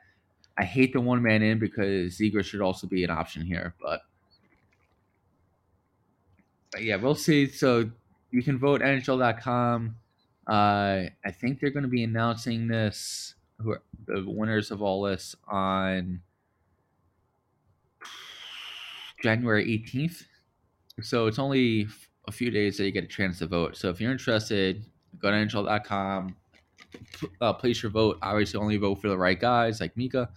I 0.59 0.65
hate 0.65 0.93
the 0.93 1.01
one 1.01 1.23
man 1.23 1.43
in 1.43 1.59
because 1.59 2.15
Ziegler 2.15 2.43
should 2.43 2.61
also 2.61 2.87
be 2.87 3.05
an 3.05 3.11
option 3.11 3.43
here, 3.43 3.75
but, 3.81 4.03
but 6.71 6.83
yeah, 6.83 6.97
we'll 6.97 7.15
see. 7.15 7.49
So 7.49 7.91
you 8.31 8.43
can 8.43 8.59
vote 8.59 8.81
NHL.com. 8.81 9.97
Uh, 10.53 11.09
I 11.25 11.31
think 11.31 11.61
they're 11.61 11.71
going 11.71 11.83
to 11.83 11.89
be 11.89 12.05
announcing 12.05 12.69
this, 12.69 13.37
who 13.59 13.71
are 13.71 13.83
the 14.07 14.23
winners 14.27 14.71
of 14.71 14.83
all 14.83 15.01
this, 15.01 15.35
on 15.49 16.21
January 19.23 19.65
18th. 19.65 20.25
So 21.01 21.27
it's 21.27 21.39
only 21.39 21.89
a 22.29 22.33
few 22.33 22.51
days 22.51 22.77
that 22.77 22.85
you 22.85 22.91
get 22.91 23.03
a 23.03 23.09
chance 23.09 23.39
to 23.39 23.47
vote. 23.47 23.79
So 23.79 23.89
if 23.89 23.99
you're 23.99 24.13
interested, 24.13 24.85
go 25.19 25.31
to 25.31 25.37
NHL.com, 25.39 26.37
uh, 27.41 27.55
place 27.55 27.83
your 27.83 27.91
vote. 27.91 28.19
Obviously, 28.21 28.61
only 28.61 28.77
vote 28.77 28.97
for 28.97 29.09
the 29.09 29.17
right 29.17 29.41
guys 29.41 29.81
like 29.81 29.97
Mika, 29.97 30.29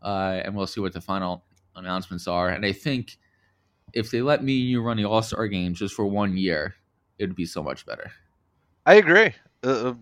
uh, 0.00 0.40
and 0.42 0.56
we'll 0.56 0.66
see 0.66 0.80
what 0.80 0.94
the 0.94 1.02
final 1.02 1.44
announcements 1.76 2.26
are. 2.26 2.48
And 2.48 2.64
I 2.64 2.72
think 2.72 3.18
if 3.92 4.10
they 4.10 4.22
let 4.22 4.42
me 4.42 4.58
and 4.58 4.70
you 4.70 4.80
run 4.80 4.96
the 4.96 5.04
All 5.04 5.20
Star 5.20 5.46
game 5.48 5.74
just 5.74 5.94
for 5.94 6.06
one 6.06 6.38
year, 6.38 6.76
it 7.18 7.26
would 7.26 7.36
be 7.36 7.44
so 7.44 7.62
much 7.62 7.84
better. 7.84 8.10
I 8.86 8.94
agree. 8.94 9.34
Uh, 9.62 9.94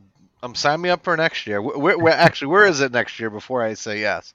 um, 0.42 0.54
sign 0.54 0.80
me 0.80 0.88
up 0.88 1.02
for 1.02 1.16
next 1.16 1.46
year. 1.46 1.60
Where, 1.60 1.98
where, 1.98 2.12
actually, 2.12 2.48
where 2.48 2.66
is 2.66 2.80
it 2.80 2.92
next 2.92 3.18
year? 3.18 3.30
Before 3.30 3.62
I 3.62 3.74
say 3.74 4.00
yes. 4.00 4.34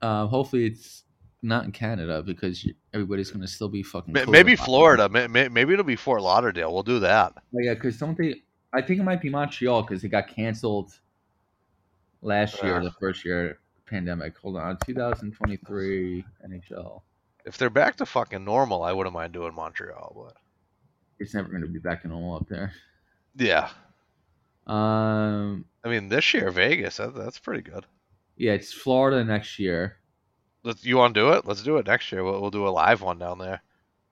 Uh, 0.00 0.26
hopefully, 0.26 0.66
it's 0.66 1.02
not 1.42 1.64
in 1.64 1.72
Canada 1.72 2.22
because 2.22 2.68
everybody's 2.94 3.30
going 3.30 3.42
to 3.42 3.48
still 3.48 3.68
be 3.68 3.82
fucking. 3.82 4.12
Maybe 4.28 4.56
Florida. 4.56 5.08
Maybe 5.08 5.72
it'll 5.72 5.84
be 5.84 5.96
Fort 5.96 6.22
Lauderdale. 6.22 6.72
We'll 6.72 6.82
do 6.82 7.00
that. 7.00 7.32
Oh, 7.36 7.58
yeah, 7.60 7.74
because 7.74 7.98
don't 7.98 8.16
they? 8.16 8.42
I 8.72 8.82
think 8.82 9.00
it 9.00 9.04
might 9.04 9.20
be 9.20 9.30
Montreal 9.30 9.82
because 9.82 10.04
it 10.04 10.08
got 10.08 10.28
canceled 10.28 10.92
last 12.22 12.62
year, 12.62 12.76
uh, 12.76 12.82
the 12.82 12.92
first 12.92 13.24
year 13.24 13.58
pandemic. 13.86 14.36
Hold 14.38 14.56
on, 14.58 14.76
2023 14.86 16.24
NHL. 16.48 17.00
If 17.44 17.58
they're 17.58 17.70
back 17.70 17.96
to 17.96 18.06
fucking 18.06 18.44
normal, 18.44 18.82
I 18.82 18.92
wouldn't 18.92 19.14
mind 19.14 19.32
doing 19.32 19.54
Montreal, 19.54 20.12
but 20.16 20.36
it's 21.18 21.32
never 21.32 21.48
going 21.48 21.62
to 21.62 21.68
be 21.68 21.78
back 21.78 22.02
to 22.02 22.08
normal 22.08 22.36
up 22.36 22.48
there. 22.48 22.72
Yeah. 23.36 23.70
Um. 24.66 25.64
I 25.84 25.88
mean, 25.88 26.08
this 26.08 26.34
year 26.34 26.50
Vegas, 26.50 26.96
that, 26.96 27.14
that's 27.14 27.38
pretty 27.38 27.62
good. 27.62 27.86
Yeah, 28.36 28.52
it's 28.52 28.72
Florida 28.72 29.24
next 29.24 29.58
year. 29.58 29.96
Let's, 30.64 30.84
you 30.84 30.96
want 30.96 31.14
to 31.14 31.20
do 31.20 31.32
it? 31.32 31.46
Let's 31.46 31.62
do 31.62 31.76
it 31.76 31.86
next 31.86 32.10
year. 32.10 32.24
We'll, 32.24 32.40
we'll 32.40 32.50
do 32.50 32.66
a 32.66 32.70
live 32.70 33.00
one 33.00 33.18
down 33.18 33.38
there. 33.38 33.62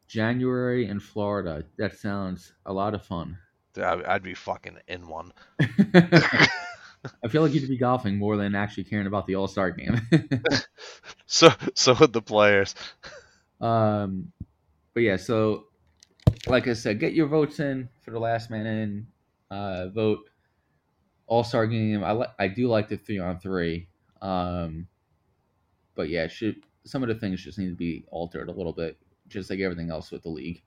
January 0.06 0.86
in 0.86 1.00
Florida. 1.00 1.64
That 1.78 1.98
sounds 1.98 2.52
a 2.64 2.72
lot 2.72 2.94
of 2.94 3.04
fun. 3.04 3.38
I'd 3.76 4.22
be 4.22 4.34
fucking 4.34 4.78
in 4.86 5.08
one. 5.08 5.32
I 5.60 7.28
feel 7.28 7.42
like 7.42 7.52
you'd 7.52 7.68
be 7.68 7.76
golfing 7.76 8.16
more 8.16 8.36
than 8.36 8.54
actually 8.54 8.84
caring 8.84 9.06
about 9.06 9.26
the 9.26 9.36
All 9.36 9.48
Star 9.48 9.70
game. 9.70 10.00
so, 11.26 11.50
so 11.74 11.94
with 11.98 12.12
the 12.12 12.22
players. 12.22 12.74
Um, 13.60 14.32
but 14.94 15.02
yeah, 15.02 15.16
so 15.16 15.64
like 16.46 16.68
I 16.68 16.74
said, 16.74 17.00
get 17.00 17.12
your 17.12 17.26
votes 17.26 17.60
in 17.60 17.88
for 18.02 18.10
the 18.10 18.18
last 18.18 18.50
man 18.50 18.66
in 18.66 19.06
uh, 19.50 19.88
vote. 19.88 20.30
All 21.26 21.44
Star 21.44 21.66
game. 21.66 22.04
I 22.04 22.12
like. 22.12 22.30
I 22.38 22.48
do 22.48 22.68
like 22.68 22.88
the 22.88 22.96
three 22.96 23.18
on 23.18 23.38
three. 23.38 23.88
Um, 24.20 24.86
but 25.94 26.08
yeah, 26.08 26.26
should 26.26 26.64
some 26.84 27.02
of 27.02 27.08
the 27.08 27.14
things 27.14 27.42
just 27.42 27.58
need 27.58 27.70
to 27.70 27.74
be 27.74 28.04
altered 28.10 28.48
a 28.48 28.52
little 28.52 28.72
bit, 28.72 28.98
just 29.28 29.50
like 29.50 29.60
everything 29.60 29.90
else 29.90 30.10
with 30.10 30.22
the 30.22 30.28
league. 30.28 30.62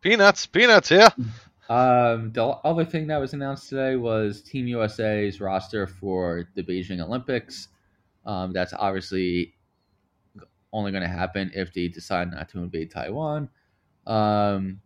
Peanuts, 0.00 0.46
peanuts, 0.46 0.90
yeah. 0.90 1.10
Um, 1.68 2.32
the 2.32 2.44
other 2.46 2.84
thing 2.84 3.08
that 3.08 3.18
was 3.18 3.34
announced 3.34 3.68
today 3.68 3.96
was 3.96 4.40
Team 4.40 4.66
USA's 4.68 5.38
roster 5.38 5.86
for 5.86 6.48
the 6.54 6.62
Beijing 6.62 7.04
Olympics. 7.04 7.68
Um, 8.24 8.54
that's 8.54 8.72
obviously 8.72 9.54
only 10.72 10.92
going 10.92 11.02
to 11.02 11.08
happen 11.08 11.50
if 11.54 11.72
they 11.72 11.88
decide 11.88 12.30
not 12.30 12.48
to 12.50 12.60
invade 12.60 12.90
Taiwan. 12.90 13.50
Um, 14.06 14.80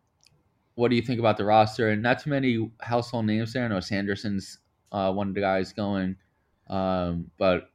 what 0.75 0.89
do 0.89 0.97
you 0.97 1.03
think 1.03 1.21
about 1.21 1.37
the 1.37 1.45
roster? 1.45 1.91
And 1.91 2.03
not 2.03 2.19
too 2.19 2.31
many 2.31 2.71
household 2.81 3.27
names 3.27 3.53
there. 3.53 3.65
I 3.65 3.69
know 3.69 3.79
Sanderson's 3.79 4.59
uh, 4.93 5.13
one 5.13 5.29
of 5.29 5.35
the 5.35 5.41
guys 5.41 5.73
going. 5.73 6.17
Um, 6.69 7.31
but 7.39 7.69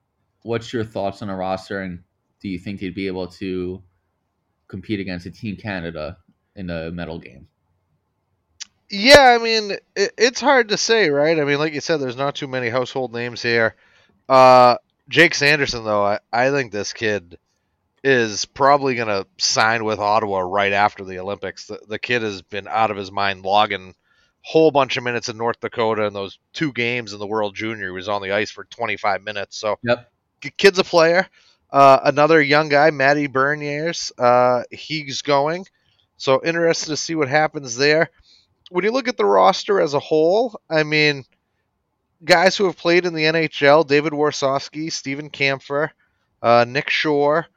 what's 0.44 0.72
your 0.72 0.84
thoughts 0.84 1.22
on 1.22 1.30
a 1.30 1.36
roster? 1.36 1.82
And 1.82 2.04
do 2.40 2.48
you 2.48 2.60
think 2.60 2.80
he'd 2.80 2.96
be 2.96 3.08
able 3.08 3.28
to 3.28 3.84
compete 4.68 5.00
against 5.00 5.26
a 5.26 5.32
Team 5.32 5.58
Canada 5.58 6.18
in 6.56 6.68
the 6.68 6.92
medal 6.92 7.20
game? 7.20 7.48
Yeah, 8.90 9.36
I 9.38 9.44
mean, 9.44 9.72
it, 9.96 10.14
it's 10.18 10.40
hard 10.40 10.70
to 10.70 10.78
say, 10.78 11.10
right? 11.10 11.38
I 11.38 11.44
mean, 11.44 11.58
like 11.58 11.74
you 11.74 11.82
said, 11.82 11.98
there's 11.98 12.16
not 12.16 12.36
too 12.36 12.48
many 12.48 12.70
household 12.70 13.14
names 13.14 13.42
here. 13.42 13.76
Uh, 14.30 14.78
Jake 15.10 15.36
Sanderson, 15.36 15.84
though, 15.84 16.06
I, 16.06 16.20
I 16.32 16.52
think 16.52 16.72
this 16.72 16.94
kid 16.94 17.38
is 18.04 18.46
probably 18.46 18.96
going 18.96 19.08
to 19.10 19.28
sign 19.38 19.84
with 19.84 20.00
Ottawa 20.00 20.40
right 20.40 20.72
after 20.72 21.04
the 21.04 21.20
Olympics. 21.20 21.68
The, 21.68 21.80
the 21.88 22.00
kid 22.00 22.22
has 22.22 22.42
been 22.42 22.68
out 22.68 22.92
of 22.92 22.98
his 22.98 23.12
mind 23.12 23.44
logging 23.44 23.96
whole 24.48 24.72
bunch 24.72 24.98
of 24.98 25.04
minutes 25.04 25.30
in 25.30 25.38
North 25.38 25.60
Dakota 25.60 26.06
in 26.06 26.14
those 26.14 26.40
two 26.54 26.72
games 26.72 27.14
in 27.14 27.20
the 27.20 27.28
World 27.28 27.56
Junior. 27.56 27.88
He 27.88 27.92
was 27.92 28.08
on 28.08 28.22
the 28.22 28.32
ice 28.32 28.50
for 28.50 28.64
25 28.66 29.24
minutes. 29.24 29.58
So, 29.58 29.78
yep. 29.84 30.10
kid's 30.58 30.80
a 30.80 30.84
player. 30.84 31.28
Uh, 31.70 32.00
another 32.06 32.42
young 32.42 32.70
guy, 32.70 32.92
Matty 32.92 33.28
Beniers, 33.28 34.12
uh, 34.18 34.64
he's 34.72 35.22
going. 35.22 35.66
So, 36.16 36.42
interested 36.44 36.88
to 36.88 36.98
see 36.98 37.16
what 37.16 37.28
happens 37.28 37.76
there 37.76 38.10
when 38.70 38.84
you 38.84 38.92
look 38.92 39.08
at 39.08 39.18
the 39.18 39.26
roster 39.26 39.80
as 39.80 39.94
a 39.94 40.00
whole, 40.00 40.60
I 40.70 40.84
mean, 40.84 41.26
guys 42.24 42.58
who 42.58 42.66
have 42.66 42.78
played 42.78 43.06
in 43.06 43.14
the 43.14 43.24
NHL: 43.24 43.88
David 43.88 44.14
Warsofsky, 44.14 44.92
Steven 44.92 45.30
Kampfer, 45.30 45.90
uh, 46.42 46.66
Nick 46.68 46.90
Shore, 46.90 47.48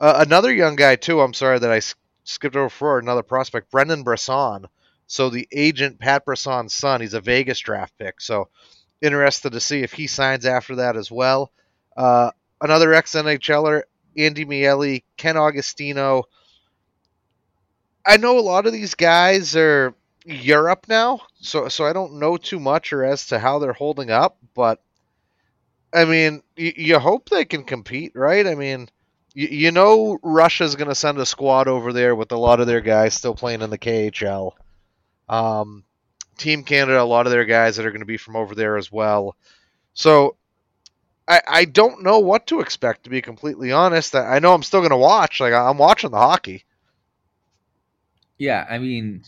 uh, 0.00 0.24
another 0.26 0.52
young 0.52 0.76
guy 0.76 0.96
too. 0.96 1.20
I'm 1.20 1.34
sorry 1.34 1.58
that 1.58 1.70
I 1.70 1.80
skipped 2.24 2.56
over 2.56 2.68
for 2.68 2.98
another 2.98 3.22
prospect, 3.22 3.70
Brendan 3.70 4.02
Brisson. 4.02 4.66
So 5.08 5.30
the 5.30 5.48
agent 5.50 5.98
Pat 5.98 6.24
Brisson's 6.24 6.74
son, 6.74 7.00
he's 7.00 7.14
a 7.14 7.20
Vegas 7.20 7.58
draft 7.58 7.96
pick. 7.98 8.20
So 8.20 8.48
interested 9.00 9.52
to 9.52 9.60
see 9.60 9.82
if 9.82 9.92
he 9.92 10.06
signs 10.06 10.44
after 10.46 10.76
that 10.76 10.96
as 10.96 11.10
well. 11.10 11.50
Uh, 11.96 12.30
another 12.60 12.92
ex 12.94 13.14
NHLer, 13.14 13.82
Andy 14.16 14.44
Miele, 14.44 15.00
Ken 15.16 15.36
Agostino. 15.36 16.24
I 18.06 18.18
know 18.18 18.38
a 18.38 18.40
lot 18.40 18.66
of 18.66 18.72
these 18.72 18.94
guys 18.94 19.56
are 19.56 19.94
Europe 20.24 20.86
now, 20.88 21.22
so 21.40 21.68
so 21.68 21.84
I 21.84 21.92
don't 21.92 22.18
know 22.18 22.36
too 22.36 22.60
much 22.60 22.92
or 22.92 23.04
as 23.04 23.28
to 23.28 23.38
how 23.38 23.58
they're 23.58 23.72
holding 23.72 24.10
up, 24.10 24.36
but 24.54 24.80
I 25.92 26.04
mean, 26.04 26.42
you 26.56 26.98
hope 26.98 27.30
they 27.30 27.46
can 27.46 27.64
compete, 27.64 28.12
right? 28.14 28.46
I 28.46 28.54
mean, 28.54 28.90
you 29.32 29.70
know, 29.70 30.18
Russia's 30.22 30.76
going 30.76 30.88
to 30.88 30.94
send 30.94 31.16
a 31.18 31.24
squad 31.24 31.66
over 31.66 31.94
there 31.94 32.14
with 32.14 32.30
a 32.32 32.36
lot 32.36 32.60
of 32.60 32.66
their 32.66 32.82
guys 32.82 33.14
still 33.14 33.34
playing 33.34 33.62
in 33.62 33.70
the 33.70 33.78
KHL. 33.78 34.52
Um, 35.28 35.84
Team 36.36 36.62
Canada, 36.62 37.00
a 37.00 37.04
lot 37.04 37.26
of 37.26 37.32
their 37.32 37.44
guys 37.44 37.76
that 37.76 37.86
are 37.86 37.90
going 37.90 38.00
to 38.00 38.06
be 38.06 38.16
from 38.16 38.36
over 38.36 38.54
there 38.54 38.76
as 38.76 38.90
well. 38.90 39.36
So 39.92 40.36
I, 41.26 41.42
I 41.46 41.64
don't 41.66 42.02
know 42.02 42.20
what 42.20 42.46
to 42.48 42.60
expect, 42.60 43.04
to 43.04 43.10
be 43.10 43.20
completely 43.20 43.72
honest. 43.72 44.14
I 44.14 44.38
know 44.38 44.54
I'm 44.54 44.62
still 44.62 44.80
going 44.80 44.90
to 44.90 44.96
watch. 44.96 45.40
Like 45.40 45.52
I'm 45.52 45.78
watching 45.78 46.10
the 46.10 46.16
hockey. 46.16 46.64
Yeah, 48.38 48.64
I 48.70 48.78
mean, 48.78 49.24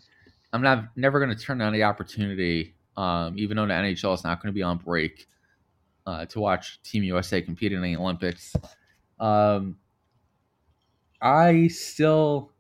I'm 0.53 0.63
not 0.63 0.97
never 0.97 1.19
going 1.19 1.37
to 1.37 1.43
turn 1.43 1.59
down 1.59 1.73
the 1.73 1.83
opportunity, 1.83 2.75
um, 2.97 3.37
even 3.37 3.57
though 3.57 3.67
the 3.67 3.75
NHL 3.75 4.15
is 4.15 4.25
not 4.25 4.41
going 4.41 4.53
to 4.53 4.57
be 4.57 4.63
on 4.63 4.79
break, 4.79 5.27
uh, 6.07 6.27
to 6.27 6.41
watch 6.41 6.81
Team 6.83 7.03
USA 7.03 7.43
compete 7.43 7.73
in 7.73 7.83
the 7.83 7.97
Olympics. 7.97 8.55
Um, 9.19 9.77
I 11.21 11.69
still, 11.69 12.53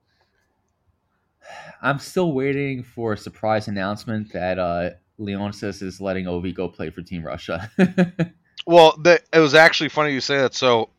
I'm 1.82 1.98
still 1.98 2.32
waiting 2.32 2.82
for 2.82 3.14
a 3.14 3.16
surprise 3.16 3.68
announcement 3.68 4.32
that 4.32 4.58
uh, 4.58 4.90
Leonsis 5.18 5.82
is 5.82 6.00
letting 6.00 6.26
Ovi 6.26 6.54
go 6.54 6.68
play 6.68 6.90
for 6.90 7.02
Team 7.02 7.24
Russia. 7.24 7.70
well, 8.66 8.96
the, 8.96 9.20
it 9.32 9.38
was 9.38 9.54
actually 9.54 9.88
funny 9.88 10.12
you 10.12 10.20
say 10.20 10.38
that. 10.38 10.54
So, 10.54 10.90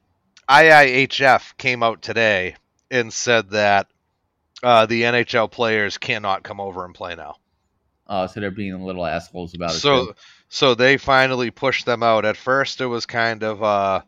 IIHF 0.49 1.57
came 1.57 1.83
out 1.83 2.01
today 2.01 2.55
and 2.89 3.11
said 3.13 3.51
that 3.51 3.87
uh, 4.63 4.85
the 4.85 5.03
NHL 5.03 5.49
players 5.49 5.97
cannot 5.97 6.43
come 6.43 6.59
over 6.59 6.85
and 6.85 6.93
play 6.93 7.15
now. 7.15 7.35
Oh, 8.07 8.27
so 8.27 8.39
they're 8.39 8.51
being 8.51 8.81
little 8.81 9.05
assholes 9.05 9.53
about 9.53 9.71
it. 9.71 9.79
So, 9.79 10.07
too. 10.07 10.13
so 10.49 10.75
they 10.75 10.97
finally 10.97 11.49
pushed 11.49 11.85
them 11.85 12.03
out. 12.03 12.25
At 12.25 12.35
first, 12.35 12.81
it 12.81 12.85
was 12.85 13.05
kind 13.05 13.43
of, 13.43 13.63
uh, 13.63 14.01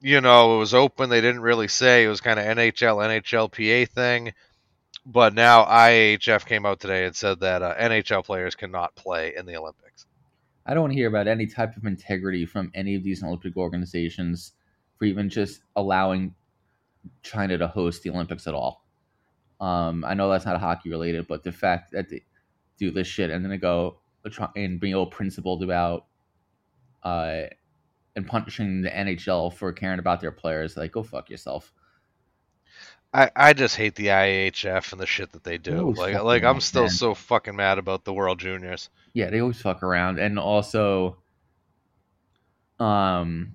you 0.00 0.20
know, 0.20 0.54
it 0.54 0.58
was 0.58 0.74
open. 0.74 1.10
They 1.10 1.20
didn't 1.20 1.40
really 1.40 1.68
say 1.68 2.04
it 2.04 2.08
was 2.08 2.20
kind 2.20 2.38
of 2.38 2.46
NHL 2.46 3.22
NHLPA 3.22 3.88
thing. 3.88 4.32
But 5.06 5.34
now 5.34 5.64
IHF 5.64 6.46
came 6.46 6.66
out 6.66 6.80
today 6.80 7.06
and 7.06 7.14
said 7.14 7.38
that 7.40 7.62
uh, 7.62 7.76
NHL 7.76 8.24
players 8.24 8.56
cannot 8.56 8.96
play 8.96 9.34
in 9.36 9.46
the 9.46 9.56
Olympics. 9.56 10.06
I 10.66 10.74
don't 10.74 10.90
hear 10.90 11.06
about 11.06 11.28
any 11.28 11.46
type 11.46 11.76
of 11.76 11.84
integrity 11.84 12.44
from 12.44 12.72
any 12.74 12.96
of 12.96 13.04
these 13.04 13.22
Olympic 13.22 13.56
organizations 13.56 14.52
for 14.98 15.04
even 15.04 15.30
just 15.30 15.60
allowing 15.76 16.34
China 17.22 17.56
to 17.56 17.68
host 17.68 18.02
the 18.02 18.10
Olympics 18.10 18.48
at 18.48 18.54
all. 18.54 18.84
Um, 19.60 20.04
I 20.04 20.14
know 20.14 20.28
that's 20.28 20.44
not 20.44 20.58
hockey 20.58 20.90
related, 20.90 21.28
but 21.28 21.44
the 21.44 21.52
fact 21.52 21.92
that 21.92 22.08
they 22.08 22.22
do 22.76 22.90
this 22.90 23.06
shit 23.06 23.30
and 23.30 23.44
then 23.44 23.50
they 23.50 23.58
go 23.58 23.98
and 24.56 24.80
being 24.80 24.94
all 24.94 25.06
principled 25.06 25.62
about 25.62 26.06
uh, 27.04 27.42
and 28.16 28.26
punishing 28.26 28.82
the 28.82 28.90
NHL 28.90 29.54
for 29.54 29.72
caring 29.72 30.00
about 30.00 30.20
their 30.20 30.32
players. 30.32 30.76
Like, 30.76 30.90
go 30.90 31.04
fuck 31.04 31.30
yourself. 31.30 31.72
I, 33.16 33.30
I 33.34 33.52
just 33.54 33.76
hate 33.76 33.94
the 33.94 34.08
IHF 34.08 34.92
and 34.92 35.00
the 35.00 35.06
shit 35.06 35.32
that 35.32 35.42
they 35.42 35.56
do. 35.56 35.92
Like 35.92 36.22
like 36.22 36.44
I'm 36.44 36.60
still 36.60 36.82
man. 36.82 36.90
so 36.90 37.14
fucking 37.14 37.56
mad 37.56 37.78
about 37.78 38.04
the 38.04 38.12
World 38.12 38.38
Juniors. 38.38 38.90
Yeah, 39.14 39.30
they 39.30 39.40
always 39.40 39.58
fuck 39.58 39.82
around, 39.82 40.18
and 40.18 40.38
also, 40.38 41.16
um, 42.78 43.54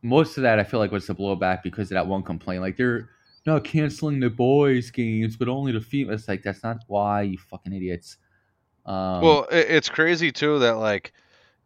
most 0.00 0.38
of 0.38 0.44
that 0.44 0.58
I 0.58 0.64
feel 0.64 0.80
like 0.80 0.90
was 0.90 1.06
the 1.06 1.14
blowback 1.14 1.62
because 1.62 1.90
of 1.90 1.96
that 1.96 2.06
one 2.06 2.22
complaint. 2.22 2.62
Like 2.62 2.78
they're 2.78 3.10
not 3.44 3.64
canceling 3.64 4.20
the 4.20 4.30
boys' 4.30 4.90
games, 4.90 5.36
but 5.36 5.48
only 5.48 5.72
the 5.72 5.82
females. 5.82 6.20
It's 6.20 6.28
like 6.28 6.42
that's 6.42 6.62
not 6.62 6.78
why 6.86 7.22
you 7.22 7.36
fucking 7.36 7.74
idiots. 7.74 8.16
Um, 8.86 9.20
well, 9.20 9.46
it, 9.50 9.66
it's 9.68 9.90
crazy 9.90 10.32
too 10.32 10.60
that 10.60 10.78
like, 10.78 11.12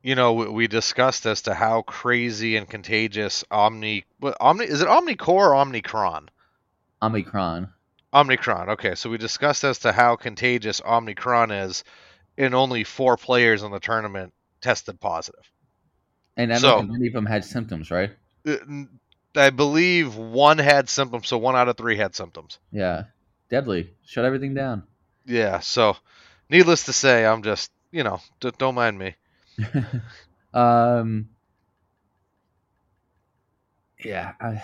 you 0.03 0.17
know, 0.17 0.33
we, 0.33 0.49
we 0.49 0.67
discussed 0.67 1.25
as 1.25 1.43
to 1.43 1.55
how 1.55 1.83
crazy 1.83 2.57
and 2.57 2.69
contagious 2.69 3.45
Omni, 3.49 4.07
what, 4.19 4.37
Omni 4.41 4.65
is 4.65 4.83
it 4.83 4.89
Omnicore 4.89 5.29
or 5.29 5.53
Omnicron? 5.53 6.29
Omicron. 7.03 7.69
Omnicron. 8.13 8.69
Okay, 8.71 8.95
so 8.95 9.11
we 9.11 9.19
discussed 9.19 9.65
as 9.65 9.81
to 9.81 9.93
how 9.93 10.17
contagious 10.17 10.81
Omnicron 10.81 11.67
is, 11.67 11.85
and 12.39 12.55
only 12.55 12.85
four 12.85 13.17
players 13.17 13.63
in 13.63 13.71
the 13.71 13.81
tournament 13.81 14.33
tested 14.61 14.99
positive. 15.01 15.45
And 16.37 16.51
I 16.53 16.55
don't 16.55 16.61
So- 16.63 16.79
think 16.81 16.93
many 16.93 17.07
of 17.09 17.13
them 17.13 17.27
had 17.27 17.45
symptoms, 17.45 17.91
right? 17.91 18.11
I 19.37 19.51
believe 19.51 20.15
one 20.17 20.59
had 20.59 20.89
symptoms, 20.89 21.29
so 21.29 21.37
one 21.39 21.55
out 21.55 21.69
of 21.69 21.77
three 21.77 21.97
had 21.97 22.15
symptoms. 22.15 22.59
Yeah. 22.73 23.05
Deadly. 23.51 23.93
Shut 24.05 24.25
everything 24.25 24.55
down. 24.55 24.85
Yeah, 25.27 25.61
so 25.61 25.97
needless 26.49 26.85
to 26.85 26.93
say, 26.95 27.27
I'm 27.27 27.43
just, 27.43 27.71
you 27.91 28.03
know, 28.05 28.21
d- 28.41 28.53
don't 28.59 28.75
mind 28.75 28.99
me. 28.99 29.15
um. 30.55 31.29
Yeah. 34.03 34.33
I, 34.41 34.63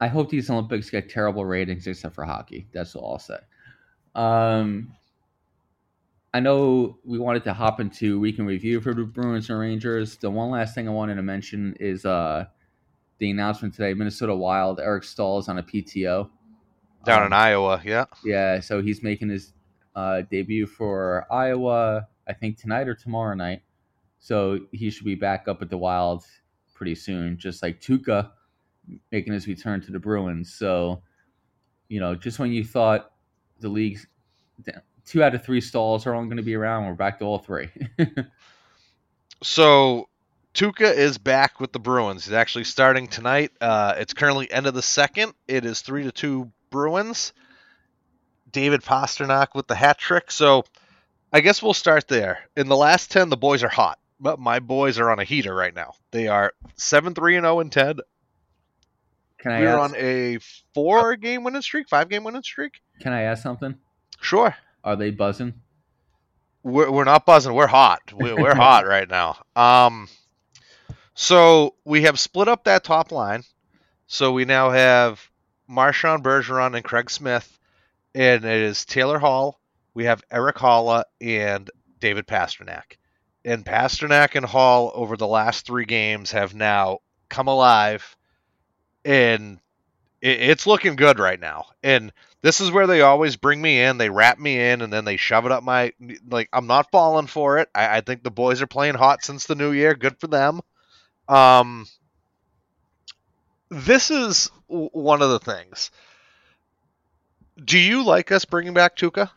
I 0.00 0.08
hope 0.08 0.28
these 0.30 0.50
Olympics 0.50 0.90
get 0.90 1.08
terrible 1.08 1.44
ratings 1.44 1.86
except 1.86 2.14
for 2.14 2.24
hockey. 2.24 2.68
That's 2.72 2.94
all 2.96 3.12
I'll 3.12 3.18
say. 3.18 3.38
Um. 4.14 4.94
I 6.32 6.40
know 6.40 6.98
we 7.04 7.20
wanted 7.20 7.44
to 7.44 7.52
hop 7.54 7.78
into 7.78 8.18
week 8.18 8.40
in 8.40 8.46
review 8.46 8.80
for 8.80 8.92
the 8.92 9.04
Bruins 9.04 9.50
and 9.50 9.58
Rangers. 9.58 10.16
The 10.16 10.28
one 10.28 10.50
last 10.50 10.74
thing 10.74 10.88
I 10.88 10.90
wanted 10.90 11.14
to 11.14 11.22
mention 11.22 11.76
is 11.78 12.04
uh 12.04 12.46
the 13.18 13.30
announcement 13.30 13.74
today: 13.74 13.94
Minnesota 13.94 14.34
Wild, 14.34 14.80
Eric 14.80 15.04
Staal 15.04 15.38
is 15.38 15.48
on 15.48 15.58
a 15.58 15.62
PTO 15.62 16.28
Down 17.04 17.20
Um, 17.20 17.26
in 17.26 17.32
Iowa, 17.32 17.80
yeah. 17.84 18.06
Yeah, 18.24 18.58
so 18.58 18.82
he's 18.82 19.00
making 19.00 19.28
his 19.28 19.52
uh, 19.94 20.22
debut 20.22 20.66
for 20.66 21.24
Iowa, 21.30 22.08
I 22.26 22.32
think 22.32 22.58
tonight 22.58 22.88
or 22.88 22.96
tomorrow 22.96 23.34
night. 23.34 23.62
So 24.18 24.58
he 24.72 24.90
should 24.90 25.04
be 25.04 25.14
back 25.14 25.46
up 25.46 25.62
at 25.62 25.70
the 25.70 25.78
Wild 25.78 26.24
pretty 26.74 26.96
soon, 26.96 27.38
just 27.38 27.62
like 27.62 27.80
Tuukka 27.80 28.30
making 29.10 29.32
his 29.32 29.46
return 29.46 29.80
to 29.82 29.92
the 29.92 29.98
Bruins. 29.98 30.54
So, 30.54 31.02
you 31.88 32.00
know, 32.00 32.14
just 32.14 32.38
when 32.38 32.52
you 32.52 32.64
thought 32.64 33.10
the 33.60 33.68
league's 33.68 34.06
two 35.04 35.22
out 35.22 35.34
of 35.34 35.44
three 35.44 35.60
stalls 35.60 36.06
are 36.06 36.14
only 36.14 36.28
going 36.28 36.38
to 36.38 36.42
be 36.42 36.54
around, 36.54 36.86
we're 36.86 36.94
back 36.94 37.18
to 37.18 37.24
all 37.24 37.38
three. 37.38 37.68
So 39.44 40.08
Tuukka 40.54 40.94
is 40.94 41.18
back 41.18 41.60
with 41.60 41.72
the 41.72 41.78
Bruins. 41.78 42.24
He's 42.24 42.32
actually 42.32 42.64
starting 42.64 43.08
tonight. 43.08 43.52
Uh, 43.60 43.94
it's 43.98 44.14
currently 44.14 44.50
end 44.50 44.66
of 44.66 44.72
the 44.72 44.82
second. 44.82 45.34
It 45.46 45.66
is 45.66 45.82
three 45.82 46.04
to 46.04 46.12
two 46.12 46.50
Bruins. 46.70 47.34
David 48.50 48.82
Pastrnak 48.82 49.48
with 49.54 49.66
the 49.66 49.74
hat 49.74 49.98
trick. 49.98 50.30
So 50.30 50.64
I 51.30 51.40
guess 51.40 51.62
we'll 51.62 51.74
start 51.74 52.08
there. 52.08 52.38
In 52.56 52.68
the 52.68 52.76
last 52.76 53.10
ten, 53.10 53.28
the 53.28 53.36
boys 53.36 53.62
are 53.62 53.68
hot, 53.68 53.98
but 54.18 54.38
my 54.38 54.60
boys 54.60 54.98
are 54.98 55.10
on 55.10 55.18
a 55.18 55.24
heater 55.24 55.54
right 55.54 55.74
now. 55.74 55.92
They 56.10 56.28
are 56.28 56.54
seven 56.76 57.14
three 57.14 57.36
and 57.36 57.44
zero 57.44 57.60
and 57.60 57.70
Ted. 57.70 58.00
Can 59.44 59.52
I 59.52 59.60
We're 59.60 59.78
ask, 59.78 59.92
on 59.92 60.00
a 60.00 60.38
four 60.72 61.16
game 61.16 61.44
winning 61.44 61.60
streak, 61.60 61.86
five 61.86 62.08
game 62.08 62.24
winning 62.24 62.42
streak. 62.42 62.80
can 63.00 63.12
I 63.12 63.24
ask 63.24 63.42
something? 63.42 63.74
Sure. 64.18 64.56
Are 64.82 64.96
they 64.96 65.10
buzzing? 65.10 65.52
We're, 66.62 66.90
we're 66.90 67.04
not 67.04 67.26
buzzing. 67.26 67.52
We're 67.52 67.66
hot. 67.66 68.10
We're, 68.14 68.36
we're 68.36 68.54
hot 68.56 68.86
right 68.86 69.06
now. 69.06 69.36
Um, 69.54 70.08
so 71.12 71.74
we 71.84 72.04
have 72.04 72.18
split 72.18 72.48
up 72.48 72.64
that 72.64 72.84
top 72.84 73.12
line. 73.12 73.42
So 74.06 74.32
we 74.32 74.46
now 74.46 74.70
have 74.70 75.20
Marchand 75.68 76.24
Bergeron 76.24 76.74
and 76.74 76.82
Craig 76.82 77.10
Smith, 77.10 77.58
and 78.14 78.46
it 78.46 78.62
is 78.62 78.86
Taylor 78.86 79.18
Hall. 79.18 79.60
We 79.92 80.04
have 80.04 80.22
Eric 80.30 80.56
Haula 80.56 81.04
and 81.20 81.70
David 82.00 82.26
Pastrnak. 82.26 82.96
And 83.44 83.62
Pastrnak 83.62 84.36
and 84.36 84.46
Hall 84.46 84.90
over 84.94 85.18
the 85.18 85.26
last 85.26 85.66
three 85.66 85.84
games 85.84 86.30
have 86.32 86.54
now 86.54 87.00
come 87.28 87.48
alive, 87.48 88.16
and 89.04 89.58
it, 90.20 90.40
it's 90.40 90.66
looking 90.66 90.96
good 90.96 91.18
right 91.18 91.38
now. 91.38 91.66
And 91.82 92.12
this 92.42 92.60
is 92.60 92.70
where 92.70 92.86
they 92.86 93.00
always 93.00 93.36
bring 93.36 93.60
me 93.62 93.80
in. 93.80 93.98
They 93.98 94.10
wrap 94.10 94.38
me 94.38 94.60
in, 94.60 94.82
and 94.82 94.92
then 94.92 95.04
they 95.04 95.16
shove 95.16 95.46
it 95.46 95.52
up 95.52 95.62
my 95.62 95.92
like. 96.28 96.48
I'm 96.52 96.66
not 96.66 96.90
falling 96.90 97.26
for 97.26 97.58
it. 97.58 97.68
I, 97.74 97.98
I 97.98 98.00
think 98.00 98.22
the 98.22 98.30
boys 98.30 98.60
are 98.62 98.66
playing 98.66 98.94
hot 98.94 99.24
since 99.24 99.46
the 99.46 99.54
new 99.54 99.72
year. 99.72 99.94
Good 99.94 100.18
for 100.20 100.26
them. 100.26 100.60
Um, 101.28 101.86
this 103.70 104.10
is 104.10 104.50
one 104.66 105.22
of 105.22 105.30
the 105.30 105.38
things. 105.38 105.90
Do 107.62 107.78
you 107.78 108.04
like 108.04 108.32
us 108.32 108.44
bringing 108.44 108.74
back 108.74 108.96
Tuukka? 108.96 109.30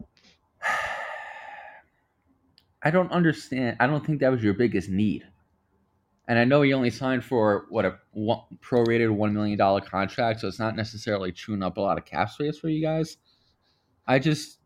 I 2.82 2.90
don't 2.90 3.12
understand. 3.12 3.76
I 3.80 3.86
don't 3.86 4.04
think 4.04 4.20
that 4.20 4.30
was 4.30 4.42
your 4.42 4.54
biggest 4.54 4.88
need. 4.88 5.24
And 6.28 6.38
I 6.38 6.44
know 6.44 6.62
he 6.62 6.72
only 6.72 6.90
signed 6.90 7.24
for 7.24 7.66
what 7.68 7.84
a 7.84 7.98
one, 8.12 8.40
prorated 8.60 9.10
one 9.10 9.32
million 9.32 9.56
dollar 9.56 9.80
contract, 9.80 10.40
so 10.40 10.48
it's 10.48 10.58
not 10.58 10.74
necessarily 10.74 11.30
chewing 11.30 11.62
up 11.62 11.76
a 11.76 11.80
lot 11.80 11.98
of 11.98 12.04
cap 12.04 12.30
space 12.30 12.58
for 12.58 12.68
you 12.68 12.82
guys. 12.82 13.16
I 14.06 14.18
just, 14.18 14.58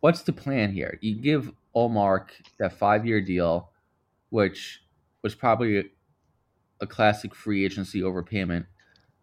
what's 0.00 0.22
the 0.22 0.32
plan 0.32 0.72
here? 0.72 0.98
You 1.02 1.16
give 1.16 1.52
Ullmark 1.76 2.30
that 2.58 2.78
five 2.78 3.06
year 3.06 3.20
deal, 3.20 3.70
which 4.30 4.82
was 5.22 5.34
probably 5.34 5.78
a, 5.78 5.84
a 6.80 6.86
classic 6.86 7.34
free 7.34 7.64
agency 7.64 8.00
overpayment, 8.00 8.66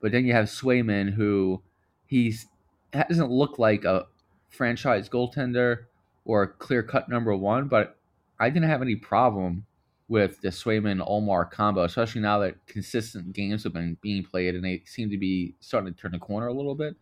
but 0.01 0.11
then 0.11 0.25
you 0.25 0.33
have 0.33 0.45
Swayman, 0.45 1.13
who 1.13 1.61
he's 2.05 2.45
that 2.91 3.09
doesn't 3.09 3.31
look 3.31 3.57
like 3.59 3.83
a 3.83 4.05
franchise 4.49 5.09
goaltender 5.09 5.85
or 6.23 6.43
a 6.43 6.47
clear 6.47 6.83
cut 6.83 7.09
number 7.09 7.35
one, 7.35 7.67
but 7.67 7.97
I 8.39 8.49
didn't 8.49 8.69
have 8.69 8.81
any 8.81 8.95
problem 8.95 9.65
with 10.07 10.39
the 10.41 10.49
Swayman 10.49 11.05
Ullmark 11.07 11.49
combo, 11.51 11.83
especially 11.83 12.21
now 12.21 12.39
that 12.39 12.65
consistent 12.67 13.33
games 13.33 13.63
have 13.63 13.73
been 13.73 13.97
being 14.01 14.23
played 14.23 14.53
and 14.55 14.63
they 14.63 14.83
seem 14.85 15.09
to 15.09 15.17
be 15.17 15.55
starting 15.59 15.93
to 15.93 15.99
turn 15.99 16.11
the 16.11 16.19
corner 16.19 16.47
a 16.47 16.53
little 16.53 16.75
bit. 16.75 16.95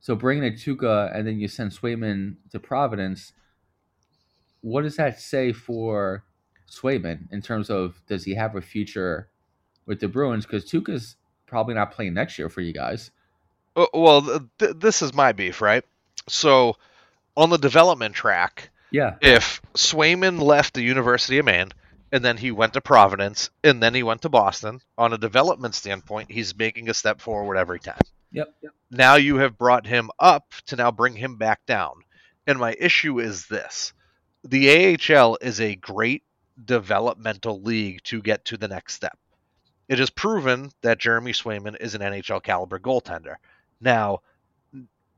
So 0.00 0.14
bringing 0.14 0.44
in 0.44 0.54
Tuukka 0.54 1.14
and 1.14 1.26
then 1.26 1.38
you 1.38 1.48
send 1.48 1.70
Swayman 1.72 2.36
to 2.52 2.58
Providence, 2.58 3.32
what 4.62 4.82
does 4.82 4.96
that 4.96 5.20
say 5.20 5.52
for 5.52 6.24
Swayman 6.70 7.30
in 7.30 7.42
terms 7.42 7.68
of 7.68 8.00
does 8.06 8.24
he 8.24 8.34
have 8.34 8.56
a 8.56 8.60
future 8.62 9.28
with 9.86 10.00
the 10.00 10.08
Bruins? 10.08 10.46
Because 10.46 10.64
Tuukka's 10.64 11.16
probably 11.46 11.74
not 11.74 11.92
playing 11.92 12.14
next 12.14 12.38
year 12.38 12.48
for 12.48 12.60
you 12.62 12.72
guys. 12.72 13.10
Uh, 13.76 13.86
Well, 13.92 14.48
th- 14.58 14.76
this 14.76 15.02
is 15.02 15.12
my 15.12 15.32
beef, 15.32 15.60
right? 15.60 15.84
So, 16.28 16.76
on 17.36 17.50
the 17.50 17.58
development 17.58 18.14
track, 18.14 18.70
Yeah. 18.90 19.16
if 19.20 19.60
Swayman 19.74 20.40
left 20.40 20.74
the 20.74 20.82
University 20.82 21.38
of 21.38 21.44
Maine 21.46 21.70
and 22.12 22.24
then 22.24 22.36
he 22.36 22.50
went 22.50 22.74
to 22.74 22.80
Providence 22.80 23.50
and 23.62 23.82
then 23.82 23.94
he 23.94 24.02
went 24.02 24.22
to 24.22 24.28
Boston, 24.28 24.80
on 24.98 25.12
a 25.12 25.18
development 25.18 25.74
standpoint, 25.74 26.30
he's 26.30 26.56
making 26.56 26.88
a 26.88 26.94
step 26.94 27.20
forward 27.20 27.56
every 27.56 27.80
time. 27.80 28.00
Yep. 28.32 28.54
yep. 28.62 28.72
Now 28.90 29.16
you 29.16 29.36
have 29.36 29.58
brought 29.58 29.86
him 29.86 30.10
up 30.18 30.52
to 30.66 30.76
now 30.76 30.90
bring 30.90 31.14
him 31.14 31.36
back 31.36 31.64
down. 31.66 32.02
And 32.46 32.58
my 32.58 32.74
issue 32.78 33.20
is 33.20 33.46
this 33.46 33.92
the 34.44 34.96
AHL 34.96 35.38
is 35.40 35.60
a 35.60 35.76
great 35.76 36.24
developmental 36.64 37.60
league 37.62 38.02
to 38.04 38.22
get 38.22 38.44
to 38.46 38.56
the 38.56 38.68
next 38.68 38.94
step. 38.94 39.18
It 39.88 40.00
is 40.00 40.10
proven 40.10 40.70
that 40.82 40.98
Jeremy 40.98 41.32
Swayman 41.32 41.76
is 41.80 41.94
an 41.94 42.00
NHL 42.00 42.42
caliber 42.42 42.78
goaltender. 42.78 43.36
Now, 43.80 44.20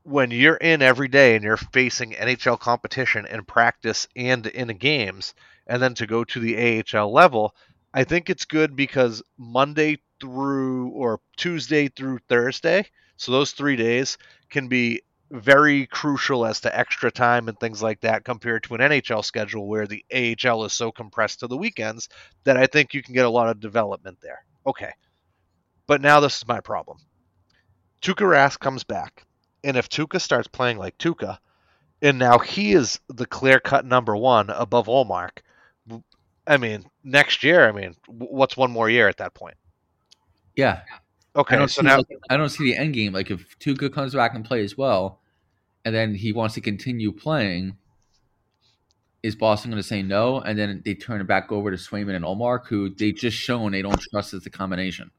when 0.03 0.31
you're 0.31 0.55
in 0.55 0.81
every 0.81 1.07
day 1.07 1.35
and 1.35 1.43
you're 1.43 1.57
facing 1.57 2.11
NHL 2.11 2.59
competition 2.59 3.25
in 3.25 3.45
practice 3.45 4.07
and 4.15 4.45
in 4.47 4.67
games, 4.77 5.33
and 5.67 5.81
then 5.81 5.93
to 5.95 6.07
go 6.07 6.23
to 6.23 6.39
the 6.39 6.83
AHL 6.93 7.11
level, 7.11 7.55
I 7.93 8.03
think 8.03 8.29
it's 8.29 8.45
good 8.45 8.75
because 8.75 9.21
Monday 9.37 9.99
through 10.19 10.89
or 10.89 11.19
Tuesday 11.37 11.87
through 11.89 12.19
Thursday, 12.29 12.85
so 13.17 13.31
those 13.31 13.51
three 13.51 13.75
days 13.75 14.17
can 14.49 14.67
be 14.67 15.01
very 15.31 15.87
crucial 15.87 16.45
as 16.45 16.61
to 16.61 16.77
extra 16.77 17.11
time 17.11 17.47
and 17.47 17.59
things 17.59 17.81
like 17.81 18.01
that 18.01 18.23
compared 18.23 18.63
to 18.63 18.75
an 18.75 18.81
NHL 18.81 19.25
schedule 19.25 19.67
where 19.67 19.87
the 19.87 20.05
AHL 20.13 20.65
is 20.65 20.73
so 20.73 20.91
compressed 20.91 21.39
to 21.39 21.47
the 21.47 21.57
weekends 21.57 22.07
that 22.43 22.55
I 22.55 22.67
think 22.67 22.93
you 22.93 23.01
can 23.01 23.15
get 23.15 23.25
a 23.25 23.29
lot 23.29 23.49
of 23.49 23.59
development 23.59 24.19
there. 24.21 24.45
Okay. 24.65 24.91
But 25.87 26.01
now 26.01 26.19
this 26.19 26.37
is 26.37 26.47
my 26.47 26.59
problem. 26.59 26.99
Tuukka 28.01 28.25
Rask 28.25 28.59
comes 28.59 28.83
back, 28.83 29.25
and 29.63 29.75
if 29.75 29.89
Tuukka 29.89 30.21
starts 30.21 30.47
playing 30.47 30.77
like 30.77 30.97
Tuukka, 30.97 31.37
and 32.01 32.19
now 32.19 32.37
he 32.37 32.73
is 32.73 32.99
the 33.07 33.25
clear 33.25 33.59
cut 33.59 33.85
number 33.85 34.15
one 34.15 34.49
above 34.49 34.87
Ullmark. 34.87 35.39
I 36.45 36.57
mean, 36.57 36.85
next 37.03 37.43
year, 37.43 37.67
I 37.67 37.71
mean, 37.71 37.95
what's 38.07 38.57
one 38.57 38.71
more 38.71 38.89
year 38.89 39.07
at 39.07 39.17
that 39.17 39.33
point? 39.33 39.55
Yeah. 40.55 40.81
Okay, 41.35 41.55
I 41.55 41.59
don't 41.59 41.67
so 41.69 41.81
see 41.81 41.87
now 41.87 41.97
like, 41.97 42.19
I 42.29 42.37
don't 42.37 42.49
see 42.49 42.65
the 42.65 42.77
end 42.77 42.93
game. 42.93 43.13
Like 43.13 43.31
if 43.31 43.57
Tuukka 43.59 43.91
comes 43.91 44.13
back 44.13 44.35
and 44.35 44.45
plays 44.45 44.77
well, 44.77 45.19
and 45.85 45.93
then 45.93 46.13
he 46.13 46.31
wants 46.31 46.55
to 46.55 46.61
continue 46.61 47.11
playing, 47.11 47.77
is 49.23 49.35
Boston 49.35 49.71
going 49.71 49.81
to 49.81 49.87
say 49.87 50.03
no? 50.03 50.39
And 50.41 50.59
then 50.59 50.81
they 50.85 50.93
turn 50.93 51.21
it 51.21 51.27
back 51.27 51.51
over 51.51 51.71
to 51.71 51.77
Swayman 51.77 52.15
and 52.15 52.25
Ullmark, 52.25 52.67
who 52.67 52.89
they 52.89 53.11
just 53.11 53.37
shown 53.37 53.71
they 53.71 53.81
don't 53.81 53.99
trust 54.11 54.33
as 54.33 54.43
the 54.43 54.49
combination. 54.49 55.11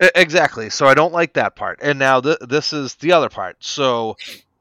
Exactly. 0.00 0.68
So 0.70 0.86
I 0.86 0.94
don't 0.94 1.12
like 1.12 1.34
that 1.34 1.54
part. 1.54 1.78
And 1.80 1.98
now 1.98 2.20
th- 2.20 2.38
this 2.40 2.72
is 2.72 2.96
the 2.96 3.12
other 3.12 3.28
part. 3.28 3.62
So 3.62 4.16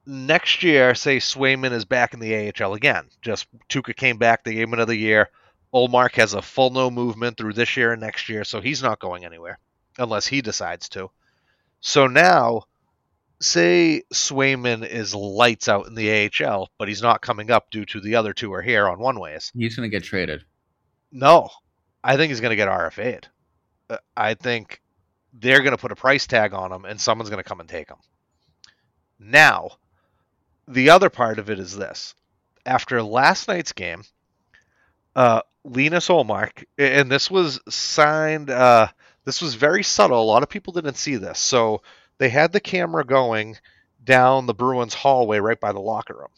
next 0.06 0.62
year, 0.62 0.94
say 0.94 1.18
Swayman 1.18 1.72
is 1.72 1.86
back 1.86 2.14
in 2.14 2.20
the 2.20 2.54
AHL 2.60 2.74
again. 2.74 3.06
Just 3.22 3.48
Tuukka 3.70 3.96
came 3.96 4.18
back. 4.18 4.44
They 4.44 4.54
gave 4.54 4.68
him 4.68 4.74
another 4.74 4.94
year. 4.94 5.30
Ullmark 5.74 6.16
has 6.16 6.34
a 6.34 6.42
full 6.42 6.70
no 6.70 6.92
movement 6.92 7.38
through 7.38 7.54
this 7.54 7.78
year 7.78 7.94
and 7.94 8.02
next 8.02 8.30
year, 8.30 8.44
so 8.44 8.62
he's 8.62 8.84
not 8.84 9.00
going 9.00 9.26
anywhere 9.26 9.60
unless 9.98 10.28
he 10.28 10.42
decides 10.42 10.90
to. 10.90 11.10
So 11.80 12.08
now, 12.08 12.64
say 13.40 14.04
Swayman 14.14 14.88
is 14.88 15.16
lights 15.16 15.68
out 15.68 15.88
in 15.88 15.96
the 15.96 16.30
AHL, 16.30 16.70
but 16.78 16.88
he's 16.88 17.02
not 17.02 17.22
coming 17.22 17.52
up 17.52 17.72
due 17.72 17.86
to 17.86 18.00
the 18.00 18.16
other 18.16 18.34
two 18.34 18.54
are 18.54 18.62
here 18.62 18.88
on 18.88 19.00
one 19.00 19.20
ways. 19.20 19.52
He's 19.56 19.76
going 19.76 19.90
to 19.90 19.96
get 19.96 20.04
traded. 20.04 20.44
No, 21.12 21.50
I 22.04 22.18
think 22.18 22.30
he's 22.30 22.42
going 22.42 22.52
to 22.52 22.56
get 22.56 22.70
RFA'd. 22.70 23.28
Uh, 23.90 23.98
I 24.16 24.36
think 24.36 24.82
they're 25.34 25.62
going 25.62 25.72
to 25.72 25.78
put 25.78 25.92
a 25.92 25.96
price 25.96 26.28
tag 26.28 26.54
on 26.54 26.72
him, 26.72 26.86
and 26.86 27.00
someone's 27.00 27.30
going 27.30 27.44
to 27.44 27.48
come 27.48 27.60
and 27.60 27.70
take 27.70 27.90
him. 27.90 27.98
Now, 29.20 29.72
the 30.68 30.90
other 30.92 31.10
part 31.10 31.40
of 31.40 31.50
it 31.50 31.60
is 31.60 31.76
this: 31.76 32.16
after 32.66 33.02
last 33.02 33.48
night's 33.48 33.74
game, 33.74 34.04
uh, 35.16 35.42
Linus 35.64 36.08
Ullmark, 36.08 36.66
and 36.78 37.12
this 37.12 37.30
was 37.30 37.60
signed. 37.70 38.50
Uh, 38.50 38.88
this 39.26 39.42
was 39.42 39.56
very 39.56 39.84
subtle. 39.84 40.22
A 40.22 40.26
lot 40.26 40.44
of 40.44 40.50
people 40.50 40.74
didn't 40.74 40.98
see 40.98 41.18
this, 41.18 41.40
so 41.40 41.82
they 42.18 42.30
had 42.30 42.52
the 42.52 42.60
camera 42.60 43.06
going 43.06 43.58
down 44.04 44.46
the 44.46 44.54
Bruins 44.54 44.94
hallway 44.94 45.40
right 45.40 45.60
by 45.60 45.72
the 45.72 45.80
locker 45.80 46.16
room. 46.16 46.32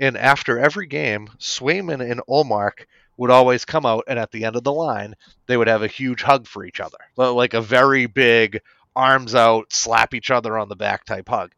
And 0.00 0.16
after 0.16 0.58
every 0.58 0.86
game, 0.86 1.28
Swayman 1.38 2.08
and 2.08 2.20
Ullmark 2.28 2.86
would 3.16 3.30
always 3.30 3.64
come 3.64 3.84
out, 3.84 4.04
and 4.06 4.18
at 4.18 4.30
the 4.30 4.44
end 4.44 4.56
of 4.56 4.64
the 4.64 4.72
line, 4.72 5.14
they 5.46 5.56
would 5.56 5.68
have 5.68 5.82
a 5.82 5.88
huge 5.88 6.22
hug 6.22 6.46
for 6.46 6.64
each 6.64 6.80
other, 6.80 6.98
like 7.16 7.54
a 7.54 7.60
very 7.60 8.06
big 8.06 8.60
arms 8.94 9.34
out, 9.34 9.72
slap 9.72 10.14
each 10.14 10.30
other 10.30 10.56
on 10.56 10.68
the 10.68 10.76
back 10.76 11.04
type 11.04 11.28
hug. 11.28 11.52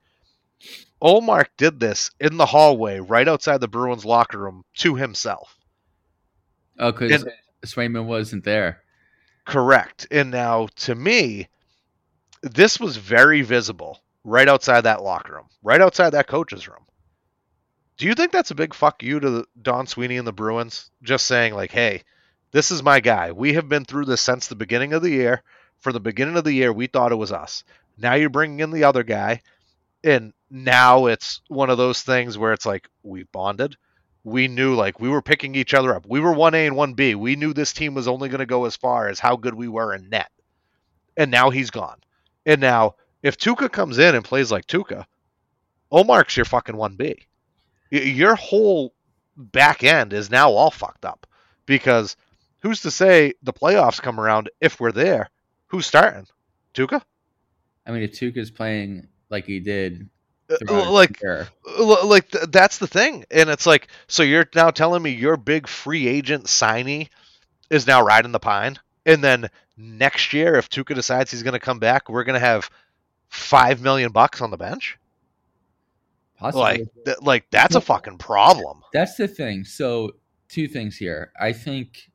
Ullmark 1.02 1.46
did 1.56 1.80
this 1.80 2.10
in 2.20 2.36
the 2.36 2.46
hallway 2.46 2.98
right 2.98 3.26
outside 3.26 3.60
the 3.60 3.68
Bruins 3.68 4.04
locker 4.04 4.38
room 4.38 4.64
to 4.76 4.94
himself. 4.94 5.56
Oh, 6.80 6.90
because 6.90 7.24
Swayman 7.64 8.06
wasn't 8.06 8.42
there. 8.42 8.80
Correct. 9.44 10.06
And 10.10 10.30
now, 10.30 10.68
to 10.76 10.94
me, 10.94 11.48
this 12.42 12.80
was 12.80 12.96
very 12.96 13.42
visible 13.42 14.02
right 14.24 14.48
outside 14.48 14.82
that 14.82 15.02
locker 15.02 15.34
room, 15.34 15.46
right 15.62 15.80
outside 15.80 16.10
that 16.10 16.26
coach's 16.26 16.66
room. 16.66 16.84
Do 17.98 18.06
you 18.06 18.14
think 18.14 18.32
that's 18.32 18.50
a 18.50 18.56
big 18.56 18.72
fuck 18.72 19.02
you 19.02 19.20
to 19.20 19.46
Don 19.60 19.86
Sweeney 19.86 20.16
and 20.16 20.26
the 20.26 20.32
Bruins? 20.32 20.90
Just 21.02 21.26
saying, 21.26 21.52
like, 21.54 21.70
hey, 21.70 22.02
this 22.50 22.70
is 22.70 22.82
my 22.82 23.00
guy. 23.00 23.32
We 23.32 23.52
have 23.54 23.68
been 23.68 23.84
through 23.84 24.06
this 24.06 24.22
since 24.22 24.46
the 24.46 24.56
beginning 24.56 24.94
of 24.94 25.02
the 25.02 25.10
year. 25.10 25.42
For 25.80 25.92
the 25.92 26.00
beginning 26.00 26.36
of 26.36 26.44
the 26.44 26.52
year, 26.52 26.72
we 26.72 26.86
thought 26.86 27.12
it 27.12 27.16
was 27.16 27.32
us. 27.32 27.62
Now 27.98 28.14
you're 28.14 28.30
bringing 28.30 28.60
in 28.60 28.70
the 28.70 28.84
other 28.84 29.02
guy, 29.02 29.42
and 30.02 30.32
now 30.50 31.06
it's 31.06 31.42
one 31.48 31.68
of 31.70 31.78
those 31.78 32.02
things 32.02 32.38
where 32.38 32.52
it's 32.52 32.66
like 32.66 32.88
we 33.02 33.24
bonded. 33.24 33.76
We 34.22 34.48
knew 34.48 34.74
like 34.74 35.00
we 35.00 35.08
were 35.08 35.22
picking 35.22 35.54
each 35.54 35.74
other 35.74 35.94
up. 35.94 36.06
We 36.06 36.20
were 36.20 36.32
one 36.32 36.54
A 36.54 36.66
and 36.66 36.76
one 36.76 36.94
B. 36.94 37.14
We 37.14 37.36
knew 37.36 37.52
this 37.52 37.72
team 37.72 37.94
was 37.94 38.08
only 38.08 38.28
going 38.28 38.40
to 38.40 38.46
go 38.46 38.66
as 38.66 38.76
far 38.76 39.08
as 39.08 39.18
how 39.18 39.36
good 39.36 39.54
we 39.54 39.68
were 39.68 39.94
in 39.94 40.10
net. 40.10 40.30
And 41.16 41.30
now 41.30 41.50
he's 41.50 41.70
gone. 41.70 41.98
And 42.44 42.60
now 42.60 42.96
if 43.22 43.36
Tuukka 43.36 43.70
comes 43.70 43.98
in 43.98 44.14
and 44.14 44.24
plays 44.24 44.50
like 44.50 44.66
Tuukka, 44.66 45.04
Ullmark's 45.92 46.36
your 46.36 46.44
fucking 46.44 46.76
one 46.76 46.96
B. 46.96 47.26
Your 47.90 48.34
whole 48.34 48.94
back 49.36 49.82
end 49.84 50.12
is 50.12 50.30
now 50.30 50.50
all 50.50 50.70
fucked 50.70 51.04
up 51.04 51.26
because 51.66 52.16
who's 52.60 52.82
to 52.82 52.90
say 52.90 53.34
the 53.42 53.52
playoffs 53.52 54.00
come 54.00 54.20
around 54.20 54.50
if 54.60 54.80
we're 54.80 54.92
there? 54.92 55.30
Who's 55.68 55.86
starting? 55.86 56.26
Tuukka? 56.74 57.02
I 57.86 57.90
mean, 57.90 58.02
if 58.02 58.12
Tuukka's 58.12 58.50
playing 58.50 59.08
like 59.30 59.46
he 59.46 59.60
did, 59.60 60.08
Uh, 60.68 60.90
like 60.90 61.20
career, 61.20 61.48
uh, 61.78 62.06
like 62.06 62.30
th- 62.30 62.46
that's 62.48 62.78
the 62.78 62.86
thing 62.86 63.24
and 63.30 63.48
it's 63.48 63.66
like 63.66 63.88
so 64.08 64.22
you're 64.22 64.48
now 64.54 64.70
telling 64.70 65.02
me 65.02 65.10
your 65.10 65.36
big 65.36 65.68
free 65.68 66.08
agent 66.08 66.46
signee 66.46 67.08
is 67.70 67.86
now 67.86 68.02
riding 68.02 68.32
the 68.32 68.40
pine 68.40 68.76
and 69.06 69.22
then 69.22 69.48
next 69.76 70.32
year 70.32 70.56
if 70.56 70.68
Tuukka 70.68 70.94
decides 70.94 71.30
he's 71.30 71.44
going 71.44 71.52
to 71.54 71.60
come 71.60 71.78
back 71.78 72.08
we're 72.08 72.24
going 72.24 72.38
to 72.40 72.44
have 72.44 72.68
5 73.28 73.80
million 73.80 74.10
bucks 74.10 74.40
on 74.40 74.50
the 74.50 74.56
bench 74.56 74.98
possibly. 76.36 76.62
like 76.62 76.88
th- 77.04 77.18
like 77.22 77.50
that's 77.50 77.76
a 77.76 77.80
fucking 77.80 78.18
problem 78.18 78.80
That's 78.92 79.14
the 79.16 79.28
thing. 79.28 79.64
So, 79.64 80.12
two 80.48 80.66
things 80.66 80.96
here. 80.96 81.32
I 81.38 81.52
think 81.52 82.10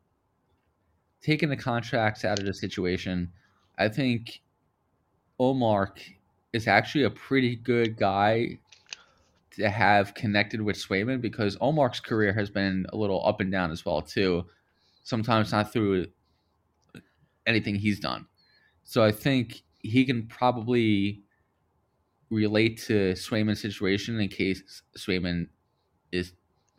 taking 1.21 1.50
the 1.50 1.58
contracts 1.58 2.26
out 2.26 2.39
of 2.39 2.45
the 2.45 2.54
situation, 2.54 3.32
I 3.78 3.88
think 3.88 4.41
Ullmark 5.39 6.00
is 6.56 6.68
actually 6.68 7.04
a 7.04 7.10
pretty 7.10 7.56
good 7.58 7.98
guy 7.98 8.58
to 9.52 9.70
have 9.70 10.13
connected 10.13 10.62
with 10.62 10.78
Swayman 10.78 11.22
because 11.22 11.58
Ullmark's 11.58 12.00
career 12.00 12.34
has 12.34 12.50
been 12.50 12.86
a 12.94 12.98
little 12.98 13.26
up 13.28 13.41
and 13.41 13.52
down 13.52 13.72
as 13.72 13.86
well 13.86 14.02
too. 14.02 14.46
Sometimes 15.04 15.52
not 15.52 15.72
through 15.72 16.08
anything 17.46 17.76
he's 17.76 18.00
done. 18.00 18.26
So 18.84 19.04
I 19.04 19.12
think 19.12 19.63
he 19.80 20.06
can 20.06 20.28
probably 20.28 21.22
relate 22.30 22.82
to 22.84 23.13
Swayman's 23.13 23.62
situation 23.62 24.20
in 24.20 24.30
case 24.30 24.82
Swayman 24.98 25.48
is 26.12 26.34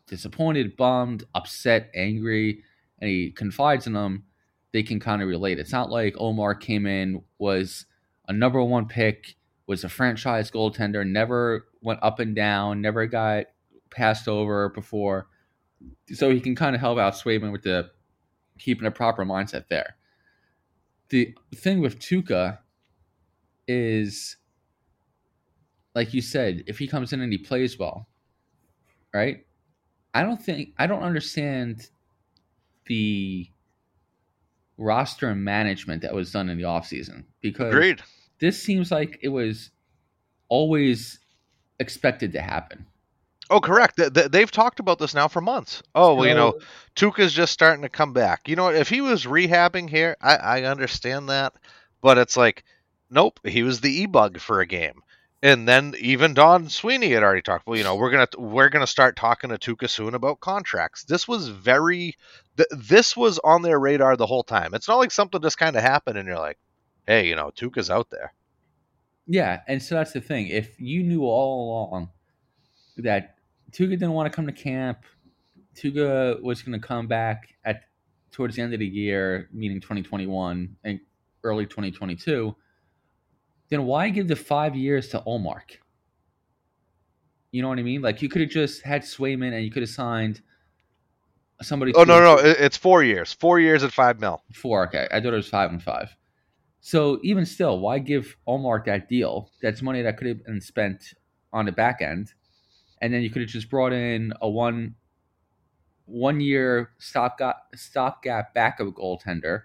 disappointed, 0.06 0.76
bummed, 0.76 1.24
upset, 1.34 1.90
angry, 1.94 2.62
and 3.00 3.10
he 3.10 3.30
confides 3.30 3.86
in 3.86 3.92
them, 3.92 4.24
they 4.72 4.82
can 4.82 5.00
kind 5.00 5.22
of 5.22 5.28
relate. 5.28 5.58
It's 5.58 5.72
not 5.72 5.90
like 5.90 6.14
Omar 6.18 6.54
came 6.54 6.86
in, 6.86 7.22
was 7.38 7.86
a 8.28 8.32
number 8.32 8.62
one 8.62 8.86
pick, 8.86 9.36
was 9.66 9.84
a 9.84 9.88
franchise 9.88 10.50
goaltender, 10.50 11.06
never 11.06 11.66
went 11.82 12.00
up 12.02 12.20
and 12.20 12.34
down, 12.34 12.80
never 12.80 13.06
got 13.06 13.46
passed 13.90 14.28
over 14.28 14.68
before. 14.68 15.28
So 16.12 16.30
he 16.30 16.40
can 16.40 16.54
kind 16.54 16.74
of 16.74 16.80
help 16.80 16.98
out 16.98 17.14
Swayman 17.14 17.52
with 17.52 17.62
the 17.62 17.90
keeping 18.58 18.86
a 18.86 18.90
proper 18.90 19.24
mindset 19.24 19.68
there. 19.68 19.96
The 21.08 21.34
thing 21.54 21.80
with 21.80 21.98
Tuukka 21.98 22.58
is, 23.68 24.36
like 25.94 26.14
you 26.14 26.20
said, 26.20 26.64
if 26.66 26.78
he 26.78 26.86
comes 26.86 27.12
in 27.12 27.20
and 27.20 27.32
he 27.32 27.38
plays 27.38 27.78
well, 27.78 28.08
right? 29.12 29.44
I 30.14 30.22
don't 30.22 30.40
think 30.40 30.70
I 30.78 30.86
don't 30.86 31.02
understand 31.02 31.90
the 32.86 33.48
roster 34.78 35.34
management 35.34 36.02
that 36.02 36.14
was 36.14 36.32
done 36.32 36.48
in 36.48 36.58
the 36.58 36.64
offseason 36.64 37.24
because 37.40 37.68
agreed 37.68 38.02
this 38.38 38.62
seems 38.62 38.90
like 38.90 39.18
it 39.22 39.28
was 39.28 39.70
always 40.48 41.18
expected 41.78 42.32
to 42.32 42.40
happen. 42.40 42.86
oh 43.50 43.60
correct 43.60 43.96
Th- 43.96 44.12
th- 44.12 44.30
they've 44.30 44.50
talked 44.50 44.80
about 44.80 44.98
this 44.98 45.14
now 45.14 45.28
for 45.28 45.40
months 45.40 45.82
oh 45.94 46.14
well 46.14 46.26
you 46.26 46.34
know 46.34 46.58
Tuukka's 46.96 47.32
just 47.32 47.52
starting 47.52 47.82
to 47.82 47.90
come 47.90 48.14
back. 48.14 48.48
You 48.48 48.56
know, 48.56 48.68
if 48.70 48.88
he 48.88 49.02
was 49.02 49.24
rehabbing 49.26 49.90
here, 49.90 50.16
I, 50.22 50.36
I 50.36 50.62
understand 50.62 51.28
that, 51.28 51.52
but 52.00 52.16
it's 52.16 52.34
like, 52.38 52.64
nope, 53.10 53.38
he 53.44 53.62
was 53.62 53.82
the 53.82 53.90
e 54.02 54.06
bug 54.06 54.40
for 54.40 54.60
a 54.62 54.66
game, 54.66 55.02
and 55.42 55.68
then 55.68 55.94
even 56.00 56.32
Don 56.32 56.70
Sweeney 56.70 57.10
had 57.10 57.22
already 57.22 57.42
talked. 57.42 57.66
Well, 57.66 57.76
you 57.76 57.84
know, 57.84 57.96
we're 57.96 58.10
gonna 58.12 58.28
we're 58.38 58.70
gonna 58.70 58.86
start 58.86 59.14
talking 59.14 59.50
to 59.50 59.58
Tuukka 59.58 59.90
soon 59.90 60.14
about 60.14 60.40
contracts. 60.40 61.04
This 61.04 61.28
was 61.28 61.48
very, 61.48 62.16
th- 62.56 62.68
this 62.74 63.14
was 63.14 63.38
on 63.44 63.60
their 63.60 63.78
radar 63.78 64.16
the 64.16 64.24
whole 64.24 64.42
time. 64.42 64.72
It's 64.72 64.88
not 64.88 64.96
like 64.96 65.10
something 65.10 65.42
just 65.42 65.58
kind 65.58 65.76
of 65.76 65.82
happened 65.82 66.16
and 66.16 66.26
you're 66.26 66.38
like, 66.38 66.56
hey, 67.06 67.26
you 67.28 67.34
know, 67.34 67.50
Tuukka's 67.56 67.90
out 67.90 68.10
there. 68.10 68.32
Yeah, 69.26 69.60
and 69.66 69.82
so 69.82 69.94
that's 69.96 70.12
the 70.12 70.20
thing. 70.20 70.48
If 70.48 70.80
you 70.80 71.02
knew 71.02 71.22
all 71.24 71.68
along 71.68 72.10
that 72.98 73.36
Tuukka 73.72 73.90
didn't 73.90 74.12
want 74.12 74.30
to 74.30 74.34
come 74.34 74.46
to 74.46 74.52
camp, 74.52 74.98
Tuukka 75.74 76.40
was 76.42 76.62
going 76.62 76.80
to 76.80 76.86
come 76.86 77.06
back 77.06 77.48
at 77.64 77.82
towards 78.30 78.56
the 78.56 78.62
end 78.62 78.72
of 78.74 78.80
the 78.80 78.86
year, 78.86 79.48
meaning 79.52 79.80
2021 79.80 80.76
and 80.84 81.00
early 81.42 81.64
2022, 81.66 82.54
then 83.68 83.84
why 83.84 84.08
give 84.10 84.28
the 84.28 84.36
five 84.36 84.76
years 84.76 85.08
to 85.08 85.20
Ullmark? 85.26 85.78
You 87.50 87.62
know 87.62 87.68
what 87.68 87.78
I 87.78 87.82
mean? 87.82 88.02
Like 88.02 88.22
you 88.22 88.28
could 88.28 88.42
have 88.42 88.50
just 88.50 88.82
had 88.82 89.02
Swayman 89.02 89.52
and 89.54 89.64
you 89.64 89.70
could 89.70 89.82
have 89.82 89.90
signed 89.90 90.40
somebody. 91.62 91.92
Oh 91.94 92.04
no, 92.04 92.20
no, 92.20 92.36
it- 92.38 92.58
it's 92.60 92.76
four 92.76 93.02
years, 93.02 93.32
four 93.32 93.58
years 93.58 93.82
at 93.82 93.92
five 93.92 94.20
mil. 94.20 94.42
Four. 94.52 94.86
Okay, 94.88 95.08
I 95.10 95.20
thought 95.20 95.32
it 95.32 95.36
was 95.36 95.48
five 95.48 95.70
and 95.70 95.82
five. 95.82 96.14
So 96.86 97.18
even 97.24 97.44
still, 97.46 97.80
why 97.80 97.98
give 97.98 98.36
Ullmark 98.46 98.84
that 98.84 99.08
deal? 99.08 99.50
That's 99.60 99.82
money 99.82 100.02
that 100.02 100.16
could 100.16 100.28
have 100.28 100.44
been 100.44 100.60
spent 100.60 101.14
on 101.52 101.66
the 101.66 101.72
back 101.72 102.00
end, 102.00 102.32
and 103.02 103.12
then 103.12 103.22
you 103.22 103.30
could 103.30 103.42
have 103.42 103.50
just 103.50 103.68
brought 103.68 103.92
in 103.92 104.32
a 104.40 104.48
one 104.48 104.94
one 106.04 106.38
year 106.38 106.90
stopgap 106.98 107.56
stopgap 107.74 108.54
backup 108.54 108.94
goaltender, 108.94 109.62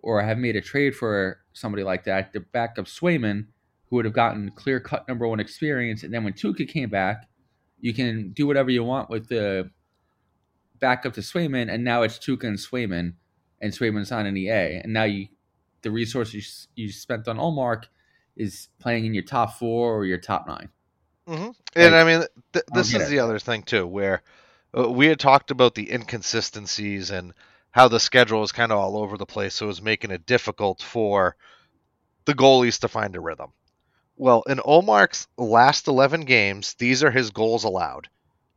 or 0.00 0.20
have 0.20 0.36
made 0.36 0.54
a 0.54 0.60
trade 0.60 0.94
for 0.94 1.38
somebody 1.54 1.82
like 1.82 2.04
that 2.04 2.30
to 2.34 2.40
back 2.40 2.78
up 2.78 2.84
Swayman, 2.84 3.46
who 3.88 3.96
would 3.96 4.04
have 4.04 4.12
gotten 4.12 4.50
clear 4.50 4.80
cut 4.80 5.08
number 5.08 5.26
one 5.26 5.40
experience, 5.40 6.02
and 6.02 6.12
then 6.12 6.24
when 6.24 6.34
Tuukka 6.34 6.68
came 6.68 6.90
back, 6.90 7.26
you 7.80 7.94
can 7.94 8.32
do 8.32 8.46
whatever 8.46 8.68
you 8.68 8.84
want 8.84 9.08
with 9.08 9.30
the 9.30 9.70
backup 10.78 11.14
to 11.14 11.22
Swayman, 11.22 11.72
and 11.72 11.84
now 11.84 12.02
it's 12.02 12.18
Tuukka 12.18 12.44
and 12.44 12.58
Swayman, 12.58 13.14
and 13.62 13.72
Swayman's 13.72 14.12
on 14.12 14.26
an 14.26 14.36
EA, 14.36 14.82
and 14.84 14.92
now 14.92 15.04
you 15.04 15.28
the 15.82 15.90
resources 15.90 16.68
you 16.74 16.90
spent 16.90 17.28
on 17.28 17.36
Ullmark 17.36 17.84
is 18.36 18.68
playing 18.78 19.06
in 19.06 19.14
your 19.14 19.24
top 19.24 19.58
four 19.58 19.96
or 19.96 20.04
your 20.04 20.18
top 20.18 20.46
9 20.46 20.68
Mm-hmm. 21.28 21.50
And 21.76 21.94
Like, 21.94 22.02
I 22.02 22.04
mean, 22.04 22.24
th- 22.52 22.64
this 22.74 22.88
is 22.88 22.98
get 22.98 23.08
the 23.08 23.20
other 23.20 23.38
thing 23.38 23.62
too, 23.62 23.86
where 23.86 24.22
uh, 24.76 24.90
we 24.90 25.06
had 25.06 25.20
talked 25.20 25.52
about 25.52 25.76
the 25.76 25.92
inconsistencies 25.92 27.10
and 27.10 27.32
how 27.70 27.86
the 27.86 28.00
schedule 28.00 28.40
was 28.40 28.50
kind 28.50 28.72
of 28.72 28.78
all 28.78 28.96
over 28.96 29.16
the 29.16 29.26
place, 29.26 29.54
so 29.54 29.66
it 29.66 29.68
was 29.68 29.82
making 29.82 30.10
it 30.10 30.26
difficult 30.26 30.82
for 30.82 31.36
the 32.24 32.34
goalies 32.34 32.80
to 32.80 32.88
find 32.88 33.14
a 33.14 33.20
rhythm. 33.20 33.52
Well, 34.16 34.42
in 34.48 34.58
Ullmark's 34.58 35.28
last 35.38 35.86
11 35.86 36.22
games, 36.22 36.74
these 36.74 37.04
are 37.04 37.12
his 37.12 37.30
goals 37.30 37.62
allowed: 37.62 38.08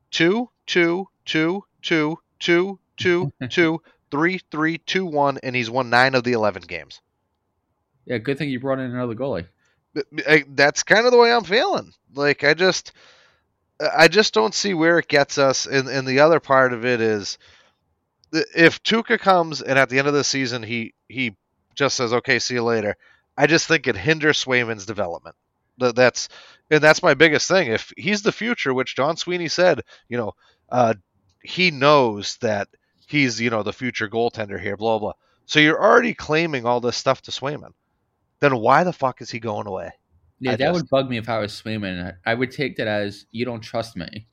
two, 0.10 0.50
two, 0.66 1.10
two, 1.26 1.64
two, 1.84 2.18
two, 2.40 2.80
two, 2.98 3.32
two, 3.50 3.82
three, 4.12 4.42
three, 4.50 4.80
two, 4.80 5.06
one, 5.06 5.38
and 5.44 5.56
he's 5.56 5.70
won 5.70 5.92
nine 5.92 6.16
of 6.16 6.24
the 6.24 6.34
11 6.34 6.64
games. 6.64 7.02
Yeah, 8.06 8.18
good 8.18 8.38
thing 8.38 8.50
you 8.50 8.60
brought 8.60 8.80
in 8.80 8.92
another 8.92 9.16
goalie. 9.16 9.48
I, 10.28 10.44
that's 10.50 10.84
kind 10.84 11.06
of 11.06 11.12
the 11.12 11.18
way 11.18 11.32
I'm 11.32 11.44
feeling. 11.44 11.94
Like 12.14 12.44
I 12.44 12.54
just, 12.54 12.94
I 13.80 14.08
just 14.08 14.34
don't 14.34 14.54
see 14.54 14.74
where 14.74 15.00
it 15.00 15.08
gets 15.08 15.38
us. 15.38 15.66
And 15.68 15.88
and 15.88 16.08
the 16.08 16.20
other 16.22 16.40
part 16.40 16.74
of 16.74 16.86
it 16.86 17.02
is, 17.02 17.38
if 18.32 18.82
Tuukka 18.84 19.20
comes 19.20 19.62
and 19.62 19.78
at 19.78 19.90
the 19.90 20.00
end 20.00 20.08
of 20.08 20.14
the 20.14 20.24
season 20.24 20.64
he 20.64 20.94
he 21.08 21.36
just 21.76 21.96
says 21.96 22.14
okay, 22.14 22.40
see 22.40 22.56
you 22.56 22.64
later. 22.64 22.96
I 23.38 23.48
just 23.48 23.68
think 23.68 23.88
it 23.88 23.96
hinders 23.96 24.44
Swayman's 24.44 24.86
development. 24.86 25.36
That 25.78 25.96
that's 25.96 26.30
and 26.70 26.82
that's 26.82 27.04
my 27.04 27.14
biggest 27.14 27.48
thing. 27.48 27.72
If 27.72 27.94
he's 27.98 28.22
the 28.22 28.32
future, 28.32 28.74
which 28.74 28.96
John 28.96 29.18
Sweeney 29.18 29.48
said, 29.48 29.82
you 30.08 30.18
know, 30.18 30.34
uh, 30.70 30.96
he 31.44 31.72
knows 31.72 32.38
that 32.38 32.68
he's 33.08 33.40
you 33.40 33.50
know 33.50 33.64
the 33.64 33.74
future 33.74 34.08
goaltender 34.10 34.60
here. 34.60 34.78
Blah 34.78 35.00
blah. 35.00 35.14
So 35.46 35.60
you're 35.60 35.82
already 35.82 36.14
claiming 36.14 36.66
all 36.66 36.80
this 36.80 36.98
stuff 36.98 37.22
to 37.24 37.32
Swayman. 37.32 37.74
Then 38.44 38.58
why 38.58 38.84
the 38.84 38.92
fuck 38.92 39.22
is 39.22 39.32
he 39.32 39.40
going 39.40 39.68
away? 39.68 39.92
Yeah, 40.42 40.52
I 40.52 40.56
that 40.58 40.66
just- 40.66 40.82
would 40.82 40.90
bug 40.90 41.10
me 41.10 41.16
if 41.18 41.30
I 41.30 41.40
was 41.40 41.54
Swayman. 41.54 42.14
I 42.26 42.34
would 42.34 42.52
take 42.52 42.76
that 42.76 42.88
as 42.88 43.26
you 43.32 43.46
don't 43.46 43.62
trust 43.62 43.96
me. 43.96 44.28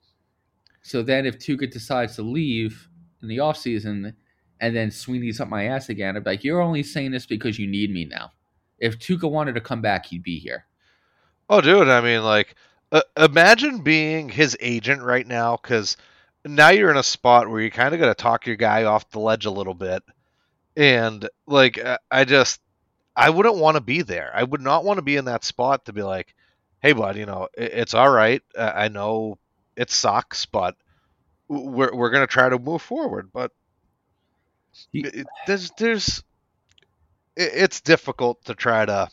So 0.83 1.05
then 1.05 1.27
if 1.27 1.39
Tuukka 1.39 1.71
decides 1.71 2.17
to 2.17 2.23
leave 2.23 2.89
in 3.23 3.29
the 3.29 3.37
offseason 3.37 4.15
and 4.61 4.75
then 4.75 4.91
Sweeney's 4.91 5.41
up 5.41 5.49
my 5.49 5.67
ass 5.67 5.91
again, 5.91 6.17
I'd 6.17 6.25
be 6.25 6.31
like, 6.31 6.43
you're 6.43 6.61
only 6.61 6.83
saying 6.83 7.13
this 7.13 7.25
because 7.25 7.57
you 7.57 7.69
need 7.69 7.93
me 7.93 8.05
now. 8.05 8.33
If 8.81 8.99
Tuukka 8.99 9.31
wanted 9.31 9.55
to 9.55 9.61
come 9.61 9.81
back, 9.81 10.07
he'd 10.07 10.25
be 10.25 10.41
here. 10.41 10.67
Oh, 11.49 11.61
dude, 11.61 11.87
I 11.87 12.01
mean, 12.01 12.25
like, 12.25 12.57
uh, 12.91 13.03
imagine 13.17 13.83
being 13.85 14.29
his 14.29 14.57
agent 14.59 15.03
right 15.03 15.27
now, 15.27 15.57
because 15.63 15.97
now 16.45 16.71
you're 16.71 16.91
in 16.91 16.97
a 16.97 17.05
spot 17.05 17.49
where 17.49 17.61
you 17.61 17.71
kind 17.71 17.95
of 17.95 18.01
got 18.01 18.07
to 18.09 18.21
talk 18.21 18.45
your 18.45 18.57
guy 18.57 18.83
off 18.83 19.09
the 19.11 19.21
ledge 19.21 19.47
a 19.47 19.51
little 19.53 19.75
bit, 19.75 20.03
and 20.77 21.29
like, 21.47 21.79
I 22.11 22.25
just, 22.25 22.61
I 23.17 23.31
wouldn't 23.31 23.57
want 23.57 23.77
to 23.77 23.81
be 23.81 24.03
there. 24.03 24.31
I 24.35 24.43
would 24.43 24.61
not 24.61 24.85
want 24.85 24.99
to 24.99 25.03
be 25.03 25.17
in 25.17 25.27
that 25.27 25.45
spot 25.45 25.85
to 25.87 25.93
be 25.93 26.03
like, 26.03 26.35
hey, 26.81 26.93
bud, 26.93 27.17
you 27.17 27.27
know, 27.27 27.49
it, 27.57 27.73
it's 27.73 27.95
all 27.95 28.11
right. 28.11 28.43
Uh, 28.57 28.73
I 28.75 28.89
know 28.89 29.39
it 29.77 29.91
sucks, 29.91 30.47
but 30.47 30.77
we're 31.49 31.95
we're 31.95 32.11
gonna 32.11 32.27
try 32.27 32.49
to 32.49 32.59
move 32.59 32.83
forward. 32.83 33.31
But 33.33 33.53
He- 34.93 35.01
it, 35.01 35.27
there's 35.47 35.71
there's, 35.79 36.23
it, 37.37 37.51
it's 37.55 37.81
difficult 37.81 38.45
to 38.45 38.55
try 38.55 38.87
to 38.87 39.09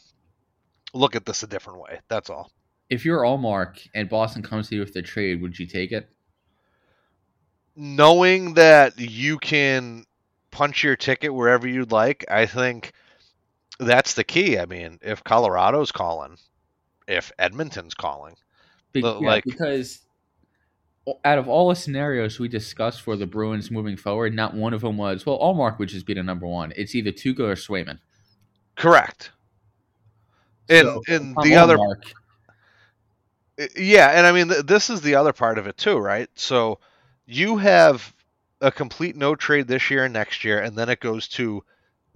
look 0.94 1.16
at 1.16 1.26
this 1.26 1.44
a 1.44 1.48
different 1.48 1.80
way. 1.80 2.00
That's 2.08 2.30
all. 2.30 2.52
If 2.90 3.04
you're 3.04 3.22
Ullmark 3.24 3.86
and 3.94 4.08
Boston 4.08 4.44
comes 4.44 4.70
to 4.70 4.76
you 4.76 4.82
with 4.82 4.94
the 4.94 5.02
trade, 5.02 5.42
would 5.42 5.58
you 5.60 5.66
take 5.66 5.92
it? 5.92 6.10
knowing 7.80 8.56
that 8.56 9.00
you 9.00 9.38
can 9.38 10.04
punch 10.52 10.84
your 10.84 10.96
ticket 10.96 11.32
wherever 11.34 11.68
you'd 11.68 11.92
like, 11.92 12.26
I 12.30 12.48
think 12.48 12.92
that's 13.80 14.14
the 14.14 14.24
key. 14.24 14.58
I 14.60 14.66
mean, 14.66 15.00
if 15.02 15.24
Colorado's 15.24 15.92
calling, 15.92 16.38
if 17.08 17.32
Edmonton's 17.40 17.94
calling, 17.94 18.36
Be- 18.94 19.02
The- 19.02 19.20
yeah, 19.20 19.28
like- 19.28 19.44
because 19.44 20.02
out 21.24 21.38
of 21.38 21.48
all 21.48 21.70
the 21.70 21.76
scenarios 21.76 22.38
we 22.40 22.48
discussed 22.50 23.02
for 23.02 23.16
the 23.16 23.26
Bruins 23.26 23.72
moving 23.72 23.96
forward, 23.96 24.34
not 24.34 24.54
one 24.54 24.74
of 24.74 24.82
them 24.82 24.98
was 24.98 25.26
well. 25.26 25.40
Ullmark 25.40 25.80
would 25.80 25.88
just 25.90 26.06
be 26.06 26.14
the 26.14 26.24
number 26.24 26.46
one. 26.48 26.74
It's 26.76 26.96
either 26.96 27.12
Tuukka 27.12 27.40
or 27.40 27.56
Swayman. 27.56 28.00
correct. 28.76 29.32
And 30.70 30.86
So, 30.86 31.02
and 31.08 31.36
the 31.44 31.56
other 31.56 31.78
yeah, 33.76 34.10
and 34.10 34.26
I 34.28 34.32
mean 34.32 34.50
th- 34.50 34.66
this 34.66 34.90
is 34.90 35.02
the 35.02 35.16
other 35.16 35.34
part 35.34 35.58
of 35.58 35.66
it 35.68 35.78
too, 35.78 35.98
right? 35.98 36.30
So 36.36 36.80
you 37.26 37.58
have 37.58 38.14
a 38.62 38.72
complete 38.72 39.16
no 39.16 39.36
trade 39.36 39.68
this 39.68 39.90
year 39.90 40.04
and 40.04 40.14
next 40.14 40.44
year, 40.44 40.60
and 40.60 40.76
then 40.76 40.90
it 40.90 41.00
goes 41.00 41.28
to 41.30 41.64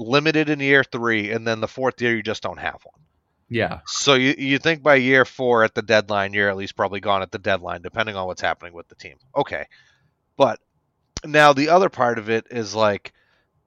limited 0.02 0.50
in 0.50 0.60
year 0.60 0.84
three, 0.84 1.32
and 1.32 1.48
then 1.48 1.62
the 1.62 1.68
fourth 1.68 2.02
year 2.02 2.16
you 2.16 2.24
just 2.24 2.44
don't 2.44 2.60
have 2.60 2.80
one. 2.84 3.02
yeah, 3.50 3.82
So 3.86 4.16
you 4.16 4.36
you 4.38 4.60
think 4.60 4.82
by 4.84 4.96
year 4.96 5.26
four 5.26 5.64
at 5.64 5.76
the 5.76 5.82
deadline, 5.84 6.34
you're 6.34 6.50
at 6.50 6.58
least 6.58 6.76
probably 6.76 7.00
gone 7.00 7.22
at 7.22 7.32
the 7.32 7.40
deadline, 7.40 7.82
depending 7.82 8.16
on 8.16 8.28
what's 8.28 8.42
happening 8.42 8.74
with 8.74 8.88
the 8.88 8.96
team. 8.96 9.18
Okay, 9.36 9.66
but 10.38 10.60
now 11.26 11.54
the 11.54 11.70
other 11.70 11.90
part 11.90 12.20
of 12.20 12.30
it 12.30 12.48
is 12.52 12.76
like, 12.76 13.14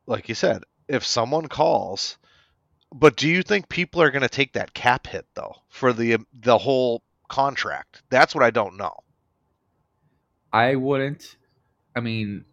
like 0.07 0.29
you 0.29 0.35
said, 0.35 0.65
if 0.89 1.05
someone 1.07 1.49
calls, 1.49 2.19
but 2.93 3.17
do 3.17 3.29
you 3.29 3.43
think 3.43 3.69
people 3.69 4.03
are 4.03 4.11
going 4.11 4.23
to 4.23 4.29
take 4.29 4.55
that 4.55 4.75
cap 4.75 5.07
hit 5.07 5.27
though 5.35 5.57
for 5.69 5.93
the 5.93 6.19
the 6.33 6.59
whole 6.59 7.03
contract? 7.29 8.03
That's 8.11 8.35
what 8.35 8.45
I 8.45 8.51
don't 8.51 8.77
know. 8.79 8.97
I 10.53 10.77
wouldn't. 10.77 11.37
I 11.97 12.01
mean, 12.01 12.45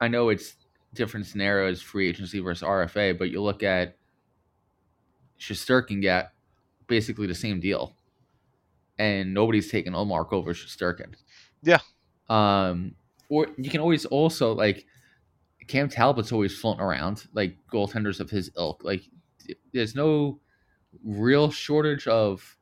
I 0.00 0.08
know 0.08 0.28
it's 0.30 0.54
different 0.96 1.26
scenarios, 1.26 1.82
free 1.82 2.08
agency 2.08 2.40
versus 2.40 2.66
RFA, 2.66 3.18
but 3.18 3.30
you 3.30 3.42
look 3.42 3.62
at 3.62 3.96
Shesterkin 5.38 6.02
got 6.02 6.32
basically 6.86 7.26
the 7.26 7.34
same 7.34 7.60
deal, 7.60 7.94
and 8.98 9.34
nobody's 9.34 9.70
taking 9.70 9.92
Ullmark 9.92 10.32
over 10.32 10.54
Shesterkin. 10.54 11.14
Yeah. 11.62 11.78
Um, 12.28 12.94
or 13.28 13.48
you 13.56 13.70
can 13.70 13.80
always 13.80 14.04
also 14.04 14.52
like 14.52 14.86
Cam 15.66 15.88
Talbot's 15.88 16.32
always 16.32 16.56
floating 16.56 16.80
around 16.80 17.26
like 17.34 17.56
goaltenders 17.72 18.20
of 18.20 18.30
his 18.30 18.50
ilk. 18.56 18.82
Like, 18.84 19.02
there's 19.72 19.94
no 19.94 20.40
real 21.04 21.50
shortage 21.50 22.06
of 22.06 22.56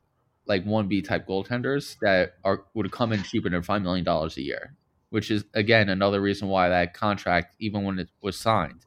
like 0.47 0.65
one 0.65 0.89
B 0.89 1.03
type 1.03 1.27
goaltenders 1.27 1.97
that 2.01 2.35
are 2.45 2.65
would 2.75 2.91
come 2.91 3.13
in 3.13 3.23
cheaper 3.23 3.49
than 3.49 3.63
five 3.63 3.83
million 3.83 4.05
dollars 4.05 4.37
a 4.37 4.43
year, 4.43 4.75
which 5.15 5.31
is 5.31 5.45
again 5.55 5.91
another 5.91 6.21
reason 6.21 6.49
why 6.49 6.69
that 6.69 6.93
contract, 6.93 7.55
even 7.61 7.85
when 7.85 8.01
it 8.01 8.09
was 8.21 8.37
signed, 8.37 8.85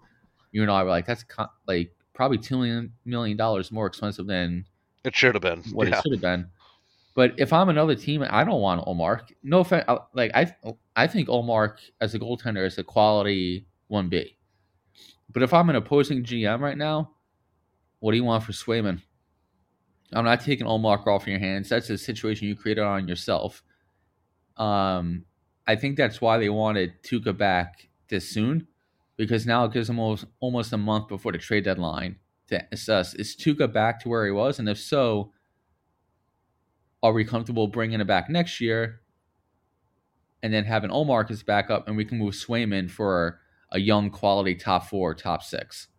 you 0.52 0.62
and 0.62 0.70
I 0.70 0.84
were 0.84 0.90
like, 0.90 1.06
that's 1.06 1.24
con- 1.24 1.48
like 1.70 1.96
probably 2.14 2.38
two 2.38 2.58
million 2.58 2.92
million 3.06 3.38
dollars 3.38 3.72
more 3.72 3.86
expensive 3.88 4.28
than 4.28 4.66
It 5.06 5.16
should 5.16 5.36
have 5.36 5.42
been. 5.42 5.64
what 5.72 5.88
yeah. 5.88 5.98
it 5.98 6.02
should 6.02 6.12
have 6.12 6.22
been. 6.22 6.48
But 7.16 7.36
if 7.38 7.54
I'm 7.54 7.70
another 7.70 7.96
team, 7.96 8.26
I 8.30 8.44
don't 8.44 8.60
want 8.60 8.86
Ullmark. 8.86 9.32
No 9.42 9.62
offense, 9.62 9.86
like 10.14 10.32
I, 10.36 10.54
I 10.98 11.08
think 11.08 11.30
Ullmark 11.30 11.78
as 12.02 12.14
a 12.14 12.20
goaltender 12.20 12.66
is 12.68 12.78
a 12.78 12.84
quality 12.84 13.66
one 13.88 14.10
B. 14.10 14.36
But 15.32 15.44
if 15.44 15.54
I'm 15.54 15.70
an 15.70 15.78
opposing 15.78 16.26
GM 16.26 16.60
right 16.60 16.78
now, 16.78 17.12
what 18.00 18.12
do 18.12 18.18
you 18.18 18.26
want 18.26 18.44
for 18.44 18.52
Swayman? 18.52 19.02
I'm 20.12 20.26
not 20.26 20.42
taking 20.42 20.68
Ullmark 20.68 21.08
off 21.08 21.26
your 21.26 21.40
hands. 21.40 21.70
That's 21.70 21.90
a 21.90 21.98
situation 21.98 22.50
you 22.50 22.56
created 22.58 22.84
on 22.84 23.08
yourself. 23.08 23.64
Um, 24.58 25.24
I 25.68 25.76
think 25.76 25.98
that's 25.98 26.22
why 26.22 26.38
they 26.38 26.50
wanted 26.50 27.04
Tuukka 27.04 27.38
back 27.38 27.90
this 28.10 28.30
soon, 28.30 28.68
because 29.18 29.46
now 29.46 29.66
it 29.66 29.74
gives 29.74 29.88
them 29.88 30.00
almost, 30.00 30.26
almost 30.40 30.74
a 30.74 30.78
month 30.78 31.08
before 31.10 31.32
the 31.34 31.38
trade 31.38 31.66
deadline 31.66 32.18
to 32.48 32.66
assess 32.72 33.14
is 33.14 33.36
Tuukka 33.36 33.72
back 33.72 34.00
to 34.02 34.10
where 34.10 34.26
he 34.26 34.32
was, 34.32 34.60
and 34.60 34.70
if 34.70 34.80
so, 34.80 35.34
are 37.04 37.14
we 37.14 37.26
comfortable 37.26 37.68
bringing 37.68 38.00
it 38.00 38.08
back 38.08 38.30
next 38.30 38.62
year, 38.62 39.02
and 40.42 40.54
then 40.54 40.64
having 40.64 40.90
Ullmark 40.90 41.30
as 41.30 41.44
backup, 41.44 41.88
and 41.88 41.98
we 41.98 42.06
can 42.06 42.18
move 42.18 42.34
Swayman 42.34 42.90
for 42.90 43.40
a 43.72 43.80
young 43.80 44.10
quality 44.10 44.56
top 44.56 44.88
four, 44.88 45.14
top 45.14 45.44
six. 45.44 45.90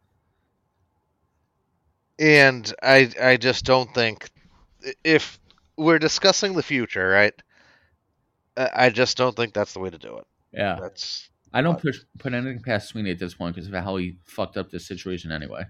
and 2.19 2.75
I 2.83 3.11
I 3.21 3.37
just 3.37 3.65
don't 3.65 3.93
think 3.95 4.29
if 5.05 5.39
we're 5.77 5.99
discussing 5.99 6.55
the 6.55 6.63
future, 6.63 7.09
right? 7.09 7.35
I 8.75 8.91
just 8.91 9.17
don't 9.17 9.37
think 9.37 9.55
that's 9.55 9.73
the 9.73 9.81
way 9.81 9.91
to 9.91 9.99
do 9.99 10.17
it. 10.19 10.27
Yeah, 10.53 10.79
That's 10.81 11.29
I 11.53 11.63
don't 11.63 11.81
push 11.81 11.99
put 12.19 12.35
anything 12.35 12.63
past 12.63 12.89
Sweeney 12.89 13.11
at 13.11 13.19
this 13.19 13.35
point 13.35 13.55
because 13.55 13.69
of 13.69 13.75
how 13.75 13.97
he 13.97 14.17
fucked 14.25 14.57
up 14.57 14.71
this 14.71 14.87
situation 14.87 15.31
anyway. 15.33 15.65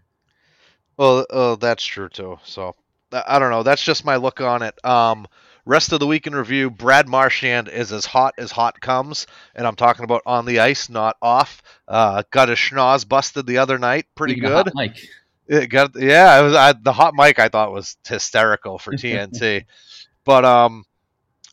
well, 0.96 1.26
oh, 1.30 1.56
that's 1.56 1.84
true 1.84 2.08
too. 2.08 2.38
So 2.44 2.74
I 3.12 3.38
don't 3.38 3.50
know. 3.50 3.62
That's 3.62 3.82
just 3.82 4.04
my 4.04 4.16
look 4.16 4.40
on 4.40 4.62
it. 4.62 4.84
Um, 4.84 5.26
rest 5.64 5.92
of 5.92 6.00
the 6.00 6.06
week 6.06 6.26
in 6.26 6.34
review, 6.34 6.70
Brad 6.70 7.08
Marchand 7.08 7.68
is 7.68 7.92
as 7.92 8.04
hot 8.04 8.34
as 8.38 8.50
hot 8.50 8.80
comes, 8.80 9.26
and 9.54 9.66
I'm 9.66 9.76
talking 9.76 10.04
about 10.04 10.22
on 10.26 10.44
the 10.44 10.60
ice, 10.60 10.88
not 10.88 11.16
off. 11.22 11.62
Uh, 11.86 12.22
got 12.30 12.48
his 12.48 12.58
schnoz 12.58 13.08
busted 13.08 13.46
the 13.46 13.58
other 13.58 13.78
night, 13.78 14.06
pretty 14.14 14.34
a 14.34 14.40
good. 14.40 14.52
hot 14.52 14.72
mic. 14.74 14.98
It 15.46 15.68
got 15.68 15.92
yeah, 15.96 16.38
it 16.38 16.42
was 16.42 16.54
I, 16.54 16.72
the 16.72 16.92
hot 16.92 17.14
mic. 17.14 17.38
I 17.38 17.48
thought 17.48 17.72
was 17.72 17.96
hysterical 18.06 18.78
for 18.78 18.92
TNT, 18.92 19.64
but 20.24 20.44
um, 20.44 20.84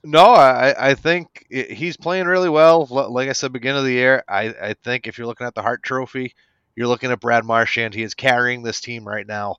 no, 0.06 0.26
I 0.26 0.92
I 0.92 0.94
think 0.94 1.46
he's 1.50 1.98
playing 1.98 2.26
really 2.26 2.50
well. 2.50 2.86
Like 2.86 3.30
I 3.30 3.34
said, 3.34 3.52
beginning 3.54 3.80
of 3.80 3.86
the 3.86 3.92
year, 3.92 4.24
I 4.28 4.54
I 4.62 4.74
think 4.74 5.08
if 5.08 5.18
you're 5.18 5.28
looking 5.28 5.48
at 5.48 5.56
the 5.56 5.62
Hart 5.62 5.84
Trophy, 5.84 6.34
you're 6.76 6.88
looking 6.88 7.12
at 7.12 7.20
Brad 7.20 7.46
Marchand. 7.46 7.94
He 7.94 8.04
is 8.04 8.14
carrying 8.14 8.64
this 8.64 8.82
team 8.82 9.08
right 9.08 9.26
now. 9.26 9.58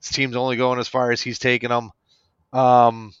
This 0.00 0.10
team's 0.10 0.36
only 0.36 0.56
going 0.56 0.78
as 0.78 0.88
far 0.88 1.12
as 1.12 1.22
he's 1.22 1.38
taking 1.38 1.70
them. 1.70 1.90
Um, 2.52 3.12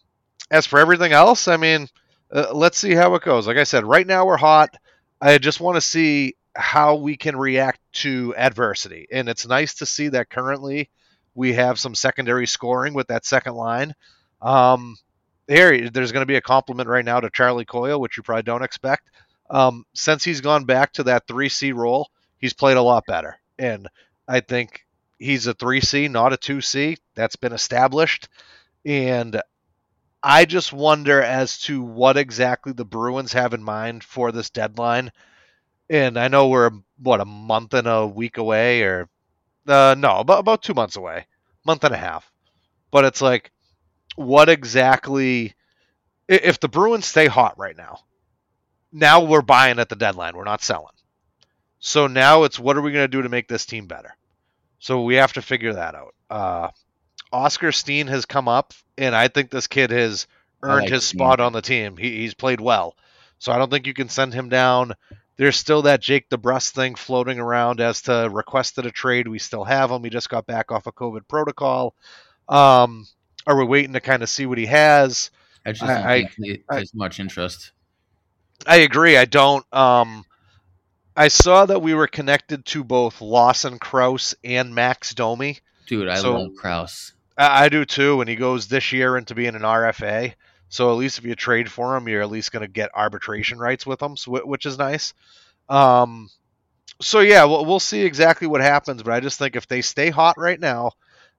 as 0.50 0.66
for 0.66 0.78
everything 0.78 1.12
else, 1.12 1.48
I 1.48 1.56
mean, 1.56 1.88
uh, 2.32 2.52
let's 2.52 2.78
see 2.78 2.94
how 2.94 3.14
it 3.14 3.22
goes. 3.22 3.46
Like 3.46 3.56
I 3.56 3.64
said, 3.64 3.84
right 3.84 4.06
now 4.06 4.26
we're 4.26 4.36
hot. 4.36 4.76
I 5.20 5.38
just 5.38 5.60
want 5.60 5.76
to 5.76 5.80
see 5.80 6.36
how 6.54 6.96
we 6.96 7.16
can 7.16 7.36
react 7.36 7.80
to 7.92 8.34
adversity. 8.36 9.06
And 9.10 9.28
it's 9.28 9.46
nice 9.46 9.74
to 9.74 9.86
see 9.86 10.08
that 10.08 10.30
currently 10.30 10.90
we 11.34 11.54
have 11.54 11.78
some 11.78 11.94
secondary 11.94 12.46
scoring 12.46 12.94
with 12.94 13.08
that 13.08 13.24
second 13.24 13.54
line. 13.54 13.94
Um, 14.40 14.96
here, 15.48 15.90
there's 15.90 16.12
going 16.12 16.22
to 16.22 16.26
be 16.26 16.36
a 16.36 16.40
compliment 16.42 16.88
right 16.88 17.04
now 17.04 17.20
to 17.20 17.30
Charlie 17.30 17.64
Coyle, 17.64 18.00
which 18.00 18.16
you 18.16 18.22
probably 18.22 18.42
don't 18.42 18.62
expect. 18.62 19.10
Um, 19.50 19.84
since 19.94 20.24
he's 20.24 20.40
gone 20.40 20.64
back 20.64 20.92
to 20.94 21.04
that 21.04 21.26
3C 21.26 21.74
role, 21.74 22.08
he's 22.38 22.54
played 22.54 22.76
a 22.76 22.82
lot 22.82 23.04
better. 23.06 23.36
And 23.58 23.88
I 24.26 24.40
think 24.40 24.84
he's 25.18 25.46
a 25.46 25.54
3C, 25.54 26.10
not 26.10 26.32
a 26.32 26.36
2C. 26.36 26.96
That's 27.14 27.36
been 27.36 27.52
established. 27.52 28.28
And 28.84 29.40
I 30.22 30.46
just 30.46 30.72
wonder 30.72 31.20
as 31.20 31.58
to 31.60 31.82
what 31.82 32.16
exactly 32.16 32.72
the 32.72 32.84
Bruins 32.84 33.34
have 33.34 33.52
in 33.52 33.62
mind 33.62 34.02
for 34.02 34.32
this 34.32 34.50
deadline. 34.50 35.12
And 35.90 36.18
I 36.18 36.28
know 36.28 36.48
we're 36.48 36.70
what 36.98 37.20
a 37.20 37.26
month 37.26 37.74
and 37.74 37.86
a 37.86 38.06
week 38.06 38.38
away, 38.38 38.82
or 38.82 39.08
uh, 39.68 39.94
no, 39.98 40.18
about 40.18 40.38
about 40.38 40.62
two 40.62 40.72
months 40.72 40.96
away, 40.96 41.26
month 41.66 41.84
and 41.84 41.94
a 41.94 41.98
half. 41.98 42.30
But 42.90 43.04
it's 43.04 43.20
like, 43.20 43.52
what 44.16 44.48
exactly? 44.48 45.54
If 46.28 46.60
the 46.60 46.68
Bruins 46.68 47.06
stay 47.06 47.26
hot 47.26 47.58
right 47.58 47.76
now, 47.76 48.00
now 48.92 49.24
we're 49.24 49.42
buying 49.42 49.78
at 49.78 49.88
the 49.88 49.96
deadline. 49.96 50.36
We're 50.36 50.44
not 50.44 50.62
selling. 50.62 50.94
So 51.80 52.06
now 52.06 52.44
it's 52.44 52.58
what 52.58 52.76
are 52.76 52.82
we 52.82 52.92
going 52.92 53.04
to 53.04 53.08
do 53.08 53.22
to 53.22 53.28
make 53.28 53.48
this 53.48 53.66
team 53.66 53.86
better? 53.86 54.16
So 54.78 55.02
we 55.02 55.16
have 55.16 55.34
to 55.34 55.42
figure 55.42 55.74
that 55.74 55.94
out. 55.94 56.14
Uh, 56.30 56.68
Oskar 57.32 57.72
Steen 57.72 58.06
has 58.06 58.24
come 58.24 58.48
up, 58.48 58.72
and 58.96 59.14
I 59.14 59.28
think 59.28 59.50
this 59.50 59.66
kid 59.66 59.90
has 59.90 60.26
earned 60.62 60.82
like 60.82 60.92
his 60.92 61.06
Steen. 61.06 61.18
spot 61.18 61.40
on 61.40 61.52
the 61.52 61.62
team. 61.62 61.96
He, 61.96 62.18
he's 62.18 62.34
played 62.34 62.60
well, 62.60 62.96
so 63.38 63.52
I 63.52 63.58
don't 63.58 63.70
think 63.70 63.86
you 63.86 63.94
can 63.94 64.08
send 64.08 64.32
him 64.32 64.48
down. 64.48 64.92
There's 65.36 65.56
still 65.56 65.82
that 65.82 66.00
Jake 66.00 66.30
DeBrusk 66.30 66.70
thing 66.72 66.94
floating 66.94 67.40
around 67.40 67.80
as 67.80 68.02
to 68.02 68.28
requested 68.30 68.86
a 68.86 68.90
trade. 68.90 69.26
We 69.26 69.40
still 69.40 69.64
have 69.64 69.90
him. 69.90 70.04
He 70.04 70.10
just 70.10 70.30
got 70.30 70.46
back 70.46 70.70
off 70.70 70.86
a 70.86 70.92
COVID 70.92 71.26
protocol. 71.26 71.94
Um, 72.48 73.06
are 73.46 73.56
we 73.56 73.64
waiting 73.64 73.92
to 73.94 74.00
kind 74.00 74.22
of 74.22 74.28
see 74.28 74.46
what 74.46 74.58
he 74.58 74.66
has? 74.66 75.30
I 75.66 75.72
just 75.72 75.82
I- 75.82 76.22
don't 76.38 76.60
I- 76.70 76.76
has 76.78 76.94
much 76.94 77.20
interest. 77.20 77.72
I 78.66 78.76
agree. 78.76 79.16
I 79.16 79.24
don't. 79.24 79.64
Um, 79.74 80.24
I 81.16 81.28
saw 81.28 81.66
that 81.66 81.82
we 81.82 81.94
were 81.94 82.06
connected 82.06 82.64
to 82.66 82.82
both 82.84 83.20
Lawson 83.20 83.78
Crouse 83.78 84.34
and 84.42 84.74
Max 84.74 85.14
Domi. 85.14 85.58
Dude, 85.86 86.08
I 86.08 86.16
So- 86.16 86.38
love 86.38 86.54
Crouse. 86.56 87.12
I, 87.36 87.64
I 87.64 87.68
do 87.68 87.84
too, 87.84 88.20
and 88.20 88.28
he 88.30 88.36
goes 88.36 88.68
this 88.68 88.92
year 88.92 89.16
into 89.16 89.34
being 89.34 89.54
an 89.54 89.62
RFA. 89.62 90.34
So 90.68 90.90
at 90.90 90.96
least 90.96 91.18
if 91.18 91.24
you 91.24 91.34
trade 91.34 91.70
for 91.70 91.96
him, 91.96 92.08
you're 92.08 92.22
at 92.22 92.30
least 92.30 92.52
going 92.52 92.62
to 92.64 92.68
get 92.68 92.90
arbitration 92.94 93.58
rights 93.58 93.86
with 93.86 94.00
him, 94.02 94.16
so, 94.16 94.32
which 94.44 94.66
is 94.66 94.78
nice. 94.78 95.14
Um, 95.68 96.30
so 97.00 97.20
yeah, 97.20 97.44
we'll, 97.44 97.64
we'll 97.64 97.80
see 97.80 98.02
exactly 98.02 98.46
what 98.46 98.60
happens, 98.60 99.02
but 99.02 99.12
I 99.12 99.20
just 99.20 99.38
think 99.38 99.56
if 99.56 99.68
they 99.68 99.82
stay 99.82 100.10
hot 100.10 100.36
right 100.38 100.58
now, 100.58 100.92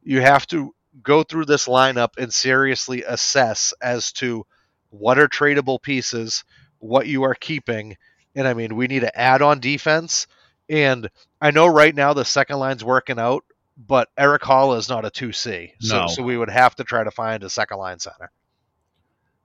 you 0.04 0.22
have 0.22 0.46
to 0.48 0.74
go 1.02 1.24
through 1.24 1.46
this 1.46 1.68
lineup 1.68 2.18
and 2.18 2.34
seriously 2.34 3.04
assess 3.04 3.74
as 3.82 4.12
to 4.14 4.46
what 4.90 5.20
are 5.20 5.28
tradable 5.28 5.82
pieces, 5.82 6.44
what 6.80 7.08
you 7.08 7.24
are 7.24 7.36
keeping, 7.36 7.98
and 8.36 8.48
I 8.48 8.54
mean 8.54 8.76
we 8.76 8.88
need 8.88 9.02
to 9.02 9.18
add 9.20 9.42
on 9.42 9.60
defense. 9.60 10.28
And 10.70 11.10
I 11.40 11.52
know 11.52 11.68
right 11.68 11.94
now 11.94 12.14
the 12.14 12.26
second 12.26 12.58
line's 12.60 12.84
working 12.84 13.20
out, 13.20 13.44
but 13.78 14.10
Erik 14.18 14.42
Haula 14.42 14.78
is 14.78 14.90
not 14.90 15.06
a 15.06 15.10
two 15.10 15.32
C, 15.32 15.74
so 15.80 16.02
No. 16.02 16.08
so 16.08 16.24
we 16.24 16.38
would 16.38 16.50
have 16.50 16.76
to 16.76 16.84
try 16.84 17.04
to 17.04 17.12
find 17.12 17.44
a 17.44 17.50
second 17.50 17.78
line 17.78 18.00
center. 18.00 18.32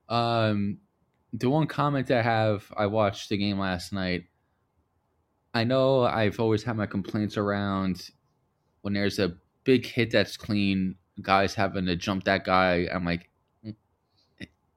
Um, 0.09 0.79
the 1.33 1.49
one 1.49 1.67
comment 1.67 2.11
I 2.11 2.23
have, 2.23 2.65
I 2.77 2.87
watched 2.87 3.29
the 3.29 3.37
game 3.37 3.59
last 3.59 3.93
night. 3.93 4.25
I 5.53 5.65
know 5.65 6.03
I've 6.05 6.39
always 6.41 6.63
had 6.63 6.77
my 6.77 6.87
complaints 6.87 7.37
around 7.37 8.09
when 8.83 8.95
there's 8.95 9.19
a 9.19 9.37
big 9.65 9.85
hit 9.85 10.11
that's 10.13 10.37
clean, 10.37 10.97
guys 11.23 11.55
having 11.55 11.87
to 11.87 11.97
jump 11.97 12.25
that 12.25 12.45
guy. 12.45 12.89
I'm 12.93 13.05
like, 13.05 13.29
"Mm, 13.65 13.75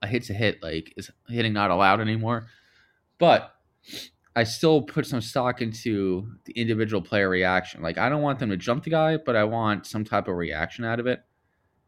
a 0.02 0.08
hit's 0.08 0.30
a 0.30 0.34
hit. 0.34 0.62
Like, 0.64 0.94
is 0.98 1.10
hitting 1.28 1.54
not 1.54 1.72
allowed 1.72 2.02
anymore? 2.02 2.48
But 3.20 3.56
I 4.36 4.44
still 4.46 4.82
put 4.82 5.06
some 5.06 5.22
stock 5.22 5.62
into 5.62 6.28
the 6.46 6.54
individual 6.54 7.02
player 7.02 7.30
reaction. 7.30 7.82
Like, 7.82 7.98
I 7.98 8.10
don't 8.10 8.22
want 8.24 8.40
them 8.40 8.50
to 8.50 8.58
jump 8.58 8.84
the 8.84 8.90
guy, 8.90 9.18
but 9.18 9.36
I 9.36 9.44
want 9.44 9.86
some 9.86 10.04
type 10.04 10.28
of 10.28 10.36
reaction 10.36 10.84
out 10.86 11.00
of 11.00 11.08
it. 11.08 11.24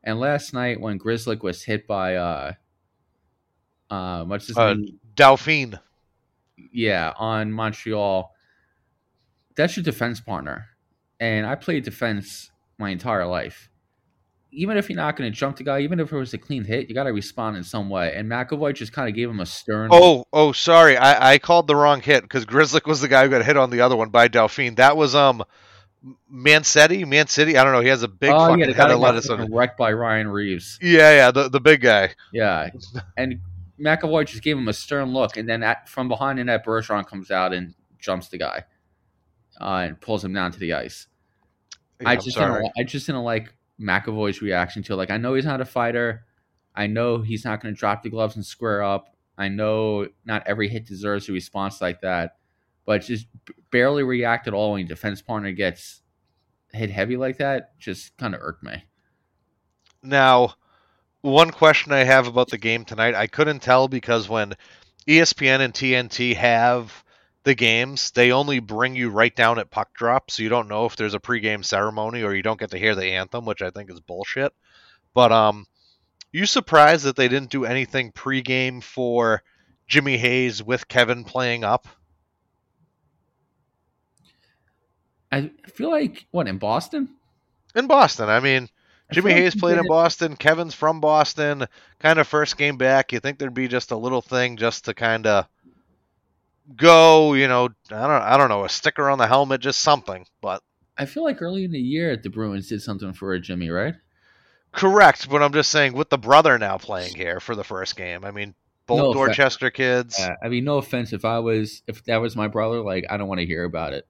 And 0.03 0.19
last 0.19 0.53
night 0.53 0.79
when 0.79 0.99
Grzelcyk 0.99 1.41
was 1.41 1.63
hit 1.63 1.87
by 1.87 2.15
uh 2.15 2.53
uh 3.89 4.23
what's 4.25 4.47
his 4.47 4.57
Uh, 4.57 4.75
name? 4.75 4.99
Dauphin. 5.15 5.79
Yeah, 6.71 7.13
on 7.17 7.51
Montreal. 7.51 8.31
That's 9.55 9.75
your 9.77 9.83
defense 9.83 10.19
partner. 10.19 10.67
And 11.19 11.45
I 11.45 11.55
played 11.55 11.83
defense 11.83 12.51
my 12.77 12.89
entire 12.89 13.25
life. 13.25 13.69
Even 14.57 14.77
if 14.77 14.89
you're 14.89 14.95
not 14.95 15.17
going 15.17 15.29
to 15.29 15.37
jump 15.37 15.57
the 15.57 15.63
guy, 15.63 15.81
even 15.81 15.99
if 15.99 16.11
it 16.11 16.17
was 16.17 16.33
a 16.33 16.37
clean 16.37 16.63
hit, 16.63 16.87
you 16.87 16.95
got 16.95 17.03
to 17.03 17.13
respond 17.13 17.57
in 17.57 17.63
some 17.63 17.89
way. 17.89 18.13
And 18.15 18.29
McAvoy 18.29 18.73
just 18.73 18.93
kind 18.93 19.09
of 19.09 19.15
gave 19.15 19.29
him 19.29 19.39
a 19.39 19.45
stern. 19.45 19.89
Oh, 19.91 20.25
oh, 20.31 20.53
sorry, 20.53 20.97
I, 20.97 21.33
I 21.33 21.37
called 21.39 21.67
the 21.67 21.75
wrong 21.75 22.01
hit 22.01 22.23
because 22.23 22.45
Grzelcyk 22.45 22.87
was 22.87 23.01
the 23.01 23.07
guy 23.07 23.23
who 23.23 23.29
got 23.29 23.43
hit 23.43 23.57
on 23.57 23.69
the 23.69 23.81
other 23.81 23.95
one 23.95 24.09
by 24.09 24.29
Dauphin. 24.29 24.75
That 24.75 24.95
was 24.95 25.13
um, 25.13 25.43
Mancetti, 26.31 27.03
Mancetti. 27.05 27.57
I 27.57 27.63
don't 27.63 27.73
know. 27.73 27.81
He 27.81 27.89
has 27.89 28.03
a 28.03 28.07
big 28.07 28.31
oh 28.31 28.47
fucking 28.47 28.59
yeah, 28.59 28.65
head 28.67 28.79
of 28.79 28.89
that 28.89 28.97
lettuce 28.97 29.29
on 29.29 29.39
it. 29.39 29.43
fucking 29.43 29.55
wrecked 29.55 29.77
by 29.77 29.91
Ryan 29.91 30.27
Reaves. 30.27 30.79
Yeah, 30.81 31.11
yeah, 31.11 31.31
the 31.31 31.49
the 31.49 31.59
big 31.59 31.81
guy. 31.81 32.13
Yeah, 32.31 32.69
and 33.17 33.39
McAvoy 33.79 34.27
just 34.27 34.43
gave 34.43 34.57
him 34.57 34.67
a 34.67 34.73
stern 34.73 35.13
look, 35.13 35.37
and 35.37 35.49
then 35.49 35.63
at, 35.63 35.89
from 35.89 36.07
behind 36.07 36.39
the 36.39 36.43
net, 36.43 36.65
Bergeron 36.65 37.05
comes 37.05 37.31
out 37.31 37.53
and 37.53 37.73
jumps 37.99 38.29
the 38.29 38.37
guy, 38.37 38.63
uh, 39.59 39.83
and 39.87 39.99
pulls 39.99 40.23
him 40.23 40.33
down 40.33 40.51
to 40.51 40.59
the 40.59 40.73
ice. 40.73 41.07
Yeah, 42.01 42.09
I 42.09 42.15
just 42.17 42.37
didn't. 42.37 42.71
I 42.77 42.83
just 42.83 43.05
didn't 43.05 43.23
like 43.23 43.53
McAvoy's 43.79 44.41
reaction 44.41 44.83
to. 44.83 44.95
Like 44.95 45.11
I 45.11 45.17
know 45.17 45.33
he's 45.33 45.45
not 45.45 45.61
a 45.61 45.65
fighter. 45.65 46.25
I 46.75 46.87
know 46.87 47.21
he's 47.21 47.45
not 47.45 47.61
going 47.61 47.73
to 47.73 47.79
drop 47.79 48.03
the 48.03 48.09
gloves 48.09 48.35
and 48.35 48.45
square 48.45 48.83
up. 48.83 49.15
I 49.37 49.47
know 49.49 50.07
not 50.25 50.43
every 50.45 50.69
hit 50.69 50.85
deserves 50.85 51.29
a 51.29 51.33
response 51.33 51.81
like 51.81 52.01
that, 52.01 52.37
but 52.85 53.01
just 53.01 53.27
barely 53.71 54.03
react 54.03 54.47
at 54.47 54.53
all 54.53 54.73
when 54.73 54.81
your 54.81 54.89
defense 54.89 55.21
partner 55.21 55.51
gets 55.51 56.01
hit 56.71 56.89
heavy 56.89 57.17
like 57.17 57.37
that. 57.37 57.77
Just 57.79 58.15
kind 58.17 58.35
of 58.35 58.41
irked 58.41 58.63
me. 58.63 58.83
Now, 60.03 60.55
one 61.21 61.51
question 61.51 61.91
I 61.91 62.03
have 62.03 62.27
about 62.27 62.49
the 62.49 62.57
game 62.57 62.85
tonight, 62.85 63.15
I 63.15 63.27
couldn't 63.27 63.61
tell 63.61 63.87
because 63.87 64.29
when 64.29 64.53
ESPN 65.07 65.59
and 65.59 65.73
TNT 65.73 66.35
have 66.35 67.03
the 67.45 67.55
games, 67.55 68.11
they 68.11 68.31
only 68.31 68.59
bring 68.59 68.95
you 68.95 69.09
right 69.09 69.33
down 69.33 69.59
at 69.59 69.69
puck 69.69 69.93
drop, 69.93 70.31
so 70.31 70.43
you 70.43 70.49
don't 70.49 70.67
know 70.67 70.85
if 70.85 70.95
there's 70.95 71.13
a 71.13 71.19
pregame 71.19 71.63
ceremony 71.63 72.23
or 72.23 72.33
you 72.33 72.41
don't 72.41 72.59
get 72.59 72.71
to 72.71 72.79
hear 72.79 72.95
the 72.95 73.13
anthem, 73.13 73.45
which 73.45 73.61
I 73.61 73.69
think 73.69 73.89
is 73.91 73.99
bullshit. 73.99 74.51
But 75.13 75.31
um, 75.31 75.67
you 76.31 76.47
surprised 76.47 77.05
that 77.05 77.15
they 77.15 77.27
didn't 77.27 77.51
do 77.51 77.63
anything 77.63 78.11
pregame 78.11 78.83
for 78.83 79.43
Jimmy 79.87 80.17
Hayes 80.17 80.63
with 80.63 80.87
Kevin 80.87 81.23
playing 81.23 81.63
up? 81.63 81.87
I 85.31 85.51
feel 85.67 85.91
like 85.91 86.25
what 86.31 86.47
in 86.47 86.57
Boston. 86.57 87.09
In 87.75 87.85
Boston, 87.85 88.27
I 88.27 88.39
mean, 88.39 88.69
I 89.11 89.13
Jimmy 89.13 89.33
like 89.33 89.41
Hayes 89.41 89.55
played 89.55 89.77
in 89.77 89.85
Boston. 89.87 90.35
Kevin's 90.35 90.73
from 90.73 90.99
Boston. 90.99 91.67
Kind 91.99 92.17
of 92.17 92.27
first 92.27 92.57
game 92.57 92.77
back. 92.77 93.13
You 93.13 93.19
think 93.19 93.37
there'd 93.37 93.53
be 93.53 93.67
just 93.67 93.91
a 93.91 93.97
little 93.97 94.21
thing 94.21 94.57
just 94.57 94.85
to 94.85 94.95
kind 94.95 95.27
of 95.27 95.47
go, 96.75 97.33
you 97.33 97.47
know, 97.47 97.69
I 97.89 98.07
don't, 98.07 98.21
I 98.21 98.37
don't 98.37 98.49
know, 98.49 98.65
a 98.65 98.69
sticker 98.69 99.09
on 99.09 99.17
the 99.17 99.27
helmet, 99.27 99.61
just 99.61 99.79
something. 99.79 100.25
But 100.41 100.61
I 100.97 101.05
feel 101.05 101.23
like 101.23 101.41
early 101.41 101.63
in 101.65 101.71
the 101.71 101.79
year 101.79 102.15
the 102.17 102.29
Bruins 102.29 102.69
did 102.69 102.81
something 102.81 103.13
for 103.13 103.33
a 103.33 103.39
Jimmy, 103.39 103.69
right? 103.69 103.95
correct. 104.75 105.29
But 105.29 105.41
I'm 105.41 105.53
just 105.53 105.71
saying, 105.71 105.93
with 105.93 106.09
the 106.09 106.17
brother 106.17 106.57
now 106.57 106.77
playing 106.77 107.15
here 107.15 107.39
for 107.39 107.55
the 107.55 107.63
first 107.63 107.95
game, 107.95 108.23
I 108.25 108.31
mean, 108.31 108.53
both 108.87 108.99
No, 108.99 109.13
Dorchester 109.13 109.71
kids. 109.71 110.19
Uh, 110.19 110.35
I 110.43 110.49
mean, 110.49 110.65
no 110.65 110.77
offense. 110.77 111.13
If 111.13 111.25
I 111.25 111.39
was, 111.39 111.81
if 111.87 112.03
that 112.05 112.17
was 112.17 112.35
my 112.35 112.47
brother, 112.47 112.81
like 112.81 113.05
I 113.09 113.17
don't 113.17 113.27
want 113.27 113.39
to 113.39 113.45
hear 113.45 113.63
about 113.63 113.93
it. 113.93 114.07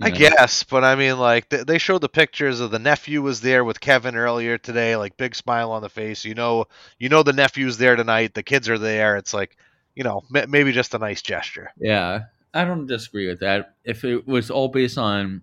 I 0.00 0.10
know? 0.10 0.16
guess, 0.16 0.62
but 0.62 0.84
I 0.84 0.94
mean, 0.94 1.18
like 1.18 1.48
th- 1.48 1.66
they 1.66 1.78
showed 1.78 2.02
the 2.02 2.08
pictures 2.08 2.60
of 2.60 2.70
the 2.70 2.78
nephew 2.78 3.20
was 3.20 3.40
there 3.40 3.64
with 3.64 3.80
Kevin 3.80 4.14
earlier 4.14 4.56
today, 4.56 4.94
like 4.94 5.16
big 5.16 5.34
smile 5.34 5.72
on 5.72 5.82
the 5.82 5.88
face. 5.88 6.24
You 6.24 6.34
know, 6.34 6.66
you 7.00 7.08
know 7.08 7.24
the 7.24 7.32
nephew's 7.32 7.78
there 7.78 7.96
tonight. 7.96 8.32
The 8.32 8.44
kids 8.44 8.68
are 8.68 8.78
there. 8.78 9.16
It's 9.16 9.34
like, 9.34 9.56
you 9.98 10.04
know, 10.04 10.22
m- 10.32 10.48
maybe 10.48 10.70
just 10.70 10.94
a 10.94 10.98
nice 10.98 11.20
gesture. 11.20 11.72
Yeah, 11.76 12.20
I 12.54 12.64
don't 12.64 12.86
disagree 12.86 13.26
with 13.26 13.40
that. 13.40 13.74
If 13.84 14.04
it 14.04 14.28
was 14.28 14.48
all 14.48 14.68
based 14.68 14.96
on 14.96 15.42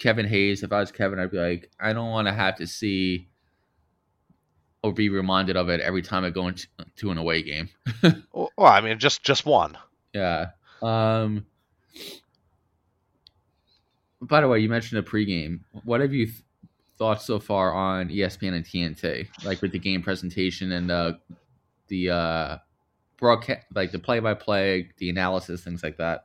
Kevin 0.00 0.26
Hayes, 0.26 0.64
if 0.64 0.72
I 0.72 0.80
was 0.80 0.90
Kevin, 0.90 1.20
I'd 1.20 1.30
be 1.30 1.38
like, 1.38 1.70
I 1.78 1.92
don't 1.92 2.10
want 2.10 2.26
to 2.26 2.34
have 2.34 2.56
to 2.56 2.66
see 2.66 3.28
or 4.82 4.92
be 4.92 5.08
reminded 5.08 5.56
of 5.56 5.68
it 5.68 5.80
every 5.80 6.02
time 6.02 6.24
I 6.24 6.30
go 6.30 6.48
into 6.48 6.66
to 6.96 7.10
an 7.12 7.18
away 7.18 7.42
game. 7.42 7.68
Well, 8.32 8.50
I 8.72 8.80
mean, 8.80 8.98
just 8.98 9.22
just 9.22 9.46
one. 9.46 9.78
Yeah. 10.12 10.46
Um. 10.82 11.46
By 14.20 14.40
the 14.40 14.48
way, 14.48 14.58
you 14.58 14.68
mentioned 14.68 14.98
a 14.98 15.02
pregame. 15.08 15.60
What 15.84 16.00
have 16.00 16.12
you 16.12 16.26
th- 16.26 16.42
thought 16.98 17.22
so 17.22 17.38
far 17.38 17.72
on 17.72 18.08
ESPN 18.08 18.54
and 18.54 18.64
TNT, 18.64 19.28
like 19.44 19.62
with 19.62 19.70
the 19.70 19.78
game 19.78 20.02
presentation 20.02 20.72
and 20.72 20.90
uh, 20.90 21.12
the 21.86 22.10
uh, 22.10 22.58
broadcast, 23.18 23.66
like 23.74 23.92
the 23.92 23.98
play-by-play, 23.98 24.90
the 24.98 25.10
analysis, 25.10 25.62
things 25.62 25.82
like 25.82 25.98
that? 25.98 26.24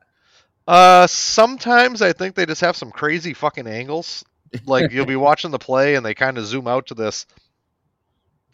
Uh, 0.68 1.08
sometimes 1.08 2.02
I 2.02 2.14
think 2.14 2.36
they 2.36 2.46
just 2.46 2.62
have 2.62 2.78
some 2.78 2.92
crazy 2.92 3.34
fucking 3.34 3.68
angles. 3.68 4.24
Like 4.66 4.92
you'll 4.92 5.06
be 5.06 5.16
watching 5.18 5.52
the 5.52 5.60
play 5.60 5.96
and 5.96 6.06
they 6.06 6.14
kind 6.14 6.38
of 6.38 6.46
zoom 6.46 6.68
out 6.68 6.88
to 6.88 6.94
this 6.94 7.26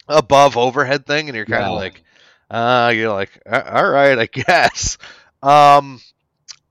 above 0.07 0.57
overhead 0.57 1.05
thing, 1.05 1.29
and 1.29 1.35
you're 1.35 1.45
kind 1.45 1.65
of 1.65 1.73
Yeah. 1.73 1.73
like, 1.73 2.03
uh, 2.49 2.91
you're 2.95 3.11
like, 3.11 3.39
all 3.45 3.89
right, 3.89 4.17
I 4.17 4.25
guess. 4.31 4.97
Um, 5.43 6.01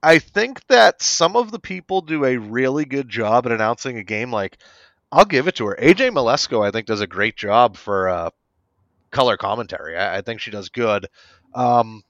I 0.03 0.19
think 0.19 0.65
that 0.67 1.01
some 1.01 1.35
of 1.35 1.51
the 1.51 1.59
people 1.59 2.01
do 2.01 2.25
a 2.25 2.37
really 2.37 2.85
good 2.85 3.09
job 3.09 3.45
at 3.45 3.51
announcing 3.51 3.97
a 3.97 4.03
game. 4.03 4.31
Like, 4.31 4.57
I'll 5.11 5.25
give 5.25 5.47
it 5.47 5.55
to 5.55 5.67
her. 5.67 5.77
AJ 5.81 6.11
Mleczko, 6.11 6.65
I 6.65 6.71
think, 6.71 6.87
does 6.87 7.01
a 7.01 7.07
great 7.07 7.35
job 7.37 7.77
for 7.77 8.09
uh, 8.09 8.29
color 9.11 9.37
commentary. 9.37 9.97
I, 9.97 10.17
I 10.17 10.21
think 10.21 10.41
she 10.41 10.51
does 10.51 10.69
good. 10.69 11.07
Um, 11.53 12.03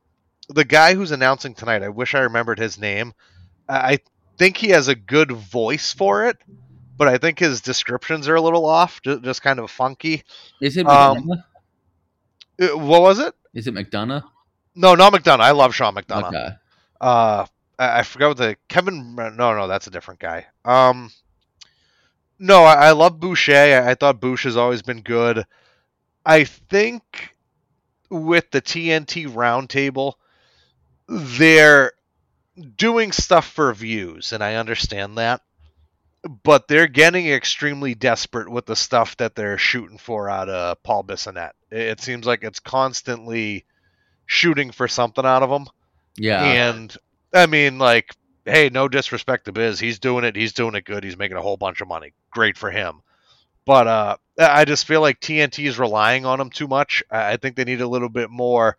the 0.49 0.65
guy 0.65 0.95
who's 0.95 1.11
announcing 1.11 1.53
tonight, 1.53 1.83
I 1.83 1.89
wish 1.89 2.15
I 2.15 2.19
remembered 2.21 2.59
his 2.59 2.77
name. 2.79 3.13
I 3.67 3.99
think 4.37 4.57
he 4.57 4.69
has 4.69 4.87
a 4.87 4.95
good 4.95 5.31
voice 5.31 5.93
for 5.93 6.25
it, 6.25 6.37
but 6.97 7.07
I 7.07 7.17
think 7.17 7.39
his 7.39 7.61
descriptions 7.61 8.27
are 8.27 8.35
a 8.35 8.41
little 8.41 8.65
off, 8.65 9.01
just, 9.01 9.21
just 9.23 9.41
kind 9.41 9.59
of 9.59 9.69
funky. 9.69 10.23
Is 10.61 10.75
it 10.77 10.87
Um, 10.87 11.17
McDonough? 12.59 12.73
Uh, 12.73 12.77
What 12.77 13.01
was 13.01 13.19
it? 13.19 13.33
Is 13.53 13.67
it 13.67 13.73
McDonough? 13.73 14.23
No, 14.75 14.95
not 14.95 15.13
McDonough. 15.13 15.41
I 15.41 15.51
love 15.51 15.75
Sean 15.75 15.95
McDonough. 15.95 16.27
Okay. 16.29 16.49
Uh, 16.99 17.45
I, 17.77 17.99
I 17.99 18.03
forgot 18.03 18.29
what 18.29 18.37
the 18.37 18.57
Kevin. 18.67 19.15
No, 19.15 19.29
no, 19.29 19.67
that's 19.67 19.87
a 19.87 19.91
different 19.91 20.19
guy. 20.19 20.47
Um, 20.65 21.11
no, 22.39 22.63
I, 22.63 22.87
I 22.87 22.91
love 22.91 23.19
Boucher. 23.19 23.55
I, 23.55 23.91
I 23.91 23.95
thought 23.95 24.19
Boucher 24.19 24.49
has 24.49 24.57
always 24.57 24.81
been 24.81 25.01
good. 25.01 25.45
I 26.25 26.43
think 26.43 27.03
with 28.09 28.49
the 28.51 28.61
TNT 28.61 29.27
roundtable, 29.27 30.13
they're 31.07 31.91
doing 32.75 33.11
stuff 33.11 33.47
for 33.47 33.73
views, 33.73 34.33
and 34.33 34.43
I 34.43 34.55
understand 34.55 35.17
that. 35.17 35.41
But 36.43 36.67
they're 36.67 36.87
getting 36.87 37.27
extremely 37.27 37.95
desperate 37.95 38.49
with 38.49 38.65
the 38.65 38.75
stuff 38.75 39.15
that 39.17 39.35
they're 39.35 39.57
shooting 39.57 39.97
for 39.97 40.29
out 40.29 40.49
of 40.49 40.83
Paul 40.83 41.05
Bissonnette. 41.05 41.53
It, 41.71 41.79
it 41.79 42.01
seems 42.01 42.25
like 42.25 42.43
it's 42.43 42.59
constantly 42.59 43.65
shooting 44.25 44.71
for 44.71 44.87
something 44.87 45.25
out 45.25 45.43
of 45.43 45.49
him. 45.49 45.67
Yeah. 46.17 46.43
And 46.43 46.95
I 47.33 47.45
mean, 47.45 47.79
like, 47.79 48.13
hey, 48.43 48.69
no 48.69 48.89
disrespect 48.89 49.45
to 49.45 49.53
Biz. 49.53 49.79
He's 49.79 49.99
doing 49.99 50.25
it. 50.25 50.35
He's 50.35 50.53
doing 50.53 50.75
it 50.75 50.83
good. 50.83 51.05
He's 51.05 51.17
making 51.17 51.37
a 51.37 51.41
whole 51.41 51.57
bunch 51.57 51.79
of 51.79 51.87
money. 51.87 52.11
Great 52.31 52.57
for 52.57 52.69
him. 52.69 53.01
But 53.69 53.85
uh, 53.85 54.17
I 54.39 54.65
just 54.65 54.87
feel 54.87 54.99
like 54.99 55.19
TNT 55.19 55.67
is 55.67 55.77
relying 55.77 56.25
on 56.25 56.41
him 56.41 56.49
too 56.49 56.67
much. 56.67 57.03
I 57.11 57.37
think 57.37 57.55
they 57.55 57.65
need 57.65 57.81
a 57.81 57.87
little 57.87 58.09
bit 58.09 58.31
more 58.31 58.77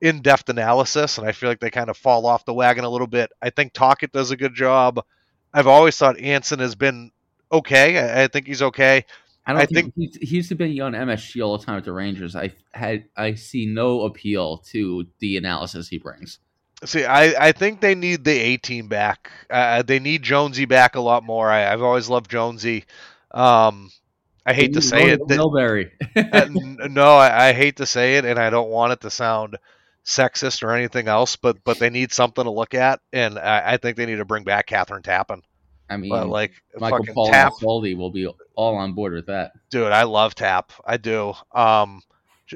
in 0.00 0.22
depth 0.22 0.48
analysis, 0.48 1.18
and 1.18 1.26
I 1.26 1.32
feel 1.32 1.48
like 1.48 1.58
they 1.58 1.70
kind 1.70 1.90
of 1.90 1.96
fall 1.96 2.24
off 2.24 2.44
the 2.44 2.54
wagon 2.54 2.84
a 2.84 2.88
little 2.88 3.08
bit. 3.08 3.32
I 3.42 3.50
think 3.50 3.72
Tocchet 3.72 4.12
does 4.12 4.30
a 4.30 4.36
good 4.36 4.54
job. 4.54 5.04
I've 5.52 5.66
always 5.66 5.96
thought 5.96 6.20
Anson 6.20 6.60
has 6.60 6.76
been 6.76 7.10
okay. 7.50 7.98
I, 7.98 8.22
I 8.22 8.26
think 8.28 8.46
he's 8.46 8.62
okay. 8.62 9.06
I 9.44 9.54
don't 9.54 9.62
I 9.62 9.66
think, 9.66 9.92
he's, 9.96 10.14
he 10.14 10.36
used 10.36 10.50
to 10.50 10.54
be 10.54 10.80
on 10.80 10.92
MSG 10.92 11.44
all 11.44 11.58
the 11.58 11.64
time 11.64 11.78
at 11.78 11.84
the 11.84 11.92
Rangers. 11.92 12.36
I 12.36 12.52
had 12.70 13.06
I 13.16 13.34
see 13.34 13.66
no 13.66 14.02
appeal 14.02 14.58
to 14.70 15.04
the 15.18 15.36
analysis 15.36 15.88
he 15.88 15.98
brings. 15.98 16.38
See, 16.84 17.04
I, 17.04 17.48
I 17.48 17.50
think 17.50 17.80
they 17.80 17.96
need 17.96 18.22
the 18.22 18.38
A 18.38 18.56
team 18.56 18.86
back. 18.86 19.32
Uh, 19.50 19.82
they 19.82 19.98
need 19.98 20.22
Jonesy 20.22 20.64
back 20.64 20.94
a 20.94 21.00
lot 21.00 21.24
more. 21.24 21.50
I, 21.50 21.72
I've 21.72 21.82
always 21.82 22.08
loved 22.08 22.30
Jonesy. 22.30 22.84
Um, 23.32 23.90
I 24.48 24.54
hate 24.54 24.72
to 24.72 24.80
say 24.80 25.10
it. 25.10 25.20
Milbury. 25.20 25.90
no, 26.90 27.16
I, 27.16 27.48
I 27.48 27.52
hate 27.52 27.76
to 27.76 27.86
say 27.86 28.16
it, 28.16 28.24
and 28.24 28.38
I 28.38 28.48
don't 28.48 28.70
want 28.70 28.94
it 28.94 29.02
to 29.02 29.10
sound 29.10 29.58
sexist 30.06 30.62
or 30.62 30.70
anything 30.72 31.06
else, 31.06 31.36
but 31.36 31.62
but 31.64 31.78
they 31.78 31.90
need 31.90 32.12
something 32.12 32.44
to 32.44 32.50
look 32.50 32.72
at, 32.72 33.00
and 33.12 33.38
I, 33.38 33.74
I 33.74 33.76
think 33.76 33.98
they 33.98 34.06
need 34.06 34.16
to 34.16 34.24
bring 34.24 34.44
back 34.44 34.66
Kathryn 34.66 35.02
Tappen. 35.02 35.42
I 35.90 35.98
mean, 35.98 36.08
But 36.08 36.28
like 36.28 36.52
Michael 36.78 37.04
Paul 37.12 37.30
Tap, 37.30 37.52
Foldy 37.60 37.94
will 37.94 38.10
be 38.10 38.26
all 38.54 38.76
on 38.76 38.94
board 38.94 39.12
with 39.12 39.26
that. 39.26 39.52
dude, 39.68 39.92
I 39.92 40.04
love 40.04 40.34
Tap. 40.34 40.72
I 40.82 40.96
do. 40.96 41.34
Um, 41.52 42.00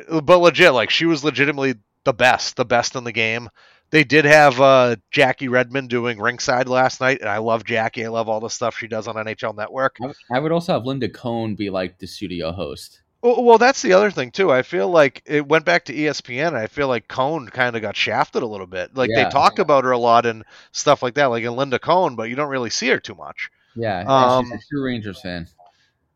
but 0.08 0.38
legit, 0.38 0.72
like 0.72 0.88
she 0.88 1.04
was 1.04 1.22
legitimately 1.22 1.74
the 2.04 2.14
best, 2.14 2.56
the 2.56 2.64
best 2.64 2.96
in 2.96 3.04
the 3.04 3.12
game. 3.12 3.50
They 3.92 4.04
did 4.04 4.24
have 4.24 4.58
uh, 4.60 4.96
Jackie 5.10 5.48
Redmond 5.48 5.90
doing 5.90 6.18
ringside 6.18 6.66
last 6.66 7.00
night, 7.00 7.20
and 7.20 7.28
I 7.28 7.38
love 7.38 7.62
Jackie. 7.64 8.04
I 8.04 8.08
love 8.08 8.28
all 8.28 8.40
the 8.40 8.48
stuff 8.48 8.76
she 8.76 8.88
does 8.88 9.06
on 9.06 9.14
NHL 9.16 9.54
Network. 9.56 9.96
I 10.32 10.38
would- 10.40 10.50
also 10.50 10.72
have 10.72 10.86
Linda 10.86 11.08
Cohn 11.10 11.54
be 11.54 11.68
like 11.70 11.98
the 11.98 12.06
studio 12.06 12.52
host. 12.52 13.00
Well, 13.22 13.44
well, 13.44 13.58
that's 13.58 13.82
the 13.82 13.92
other 13.92 14.10
thing 14.10 14.32
too. 14.32 14.50
I 14.50 14.62
feel 14.62 14.88
like 14.88 15.22
it 15.26 15.46
went 15.46 15.64
back 15.64 15.84
to 15.84 15.94
ESPN, 15.94 16.48
and 16.48 16.56
I 16.56 16.66
feel 16.66 16.88
like 16.88 17.06
Cohn 17.06 17.46
kind 17.48 17.76
of 17.76 17.82
got 17.82 17.94
shafted 17.94 18.42
a 18.42 18.46
little 18.46 18.66
bit. 18.66 18.96
Like 18.96 19.10
Yeah. 19.12 19.24
they 19.24 19.30
talk 19.30 19.58
about 19.60 19.84
her 19.84 19.92
a 19.92 19.98
lot 19.98 20.26
and 20.26 20.42
stuff 20.72 21.02
like 21.04 21.14
that, 21.14 21.26
like 21.26 21.44
in 21.44 21.54
Linda 21.54 21.78
Cohn, 21.78 22.16
but 22.16 22.30
you 22.30 22.34
don't 22.34 22.48
really 22.48 22.70
see 22.70 22.88
her 22.88 22.98
too 22.98 23.14
much. 23.14 23.48
Yeah, 23.76 24.00
Um, 24.08 24.46
she's 24.46 24.54
a 24.54 24.68
true 24.70 24.84
Rangers 24.86 25.20
fan. 25.20 25.46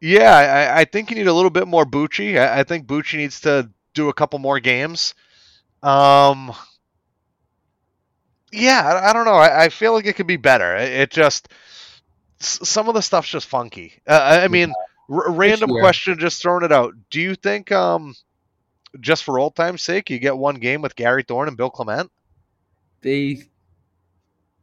Yeah, 0.01 0.35
I, 0.75 0.81
I 0.81 0.85
think 0.85 1.11
you 1.11 1.17
need 1.17 1.27
a 1.29 1.33
little 1.33 1.51
bit 1.51 1.69
more 1.69 1.85
Bucci. 1.87 2.39
I, 2.41 2.61
I 2.61 2.65
think 2.65 2.87
Bucci 2.87 3.19
needs 3.19 3.41
to 3.43 3.71
do 3.95 4.09
a 4.09 4.13
couple 4.15 4.39
more 4.41 4.59
games. 4.61 5.15
Um, 5.83 6.53
yeah, 8.53 8.83
I, 8.85 9.11
I 9.11 9.13
don't 9.13 9.25
know. 9.25 9.35
I, 9.35 9.65
I 9.65 9.69
feel 9.69 9.93
like 9.93 10.07
it 10.07 10.15
could 10.15 10.27
be 10.27 10.37
better. 10.37 10.77
It, 10.77 10.93
it 10.93 11.11
just 11.11 11.49
some 12.39 12.89
of 12.89 12.95
the 12.95 13.03
stuff's 13.03 13.29
just 13.29 13.47
funky. 13.47 13.95
Uh, 14.07 14.41
I, 14.43 14.49
mean, 14.49 14.73
r- 15.11 15.31
random 15.31 15.71
year. 15.71 15.81
question, 15.81 16.19
just 16.19 16.43
throwing 16.43 16.65
it 16.65 16.73
out. 16.73 16.95
Do 17.11 17.21
you 17.21 17.35
think, 17.35 17.73
um, 17.73 18.15
just 19.01 19.25
for 19.25 19.39
old 19.39 19.57
time's 19.57 19.83
sake, 19.83 20.11
you 20.11 20.19
get 20.19 20.37
one 20.37 20.57
game 20.57 20.83
with 20.83 20.97
Gary 20.97 21.23
Thorne 21.23 21.49
and 21.49 21.57
Bill 21.57 21.71
Clement? 21.71 22.11
They 23.03 23.43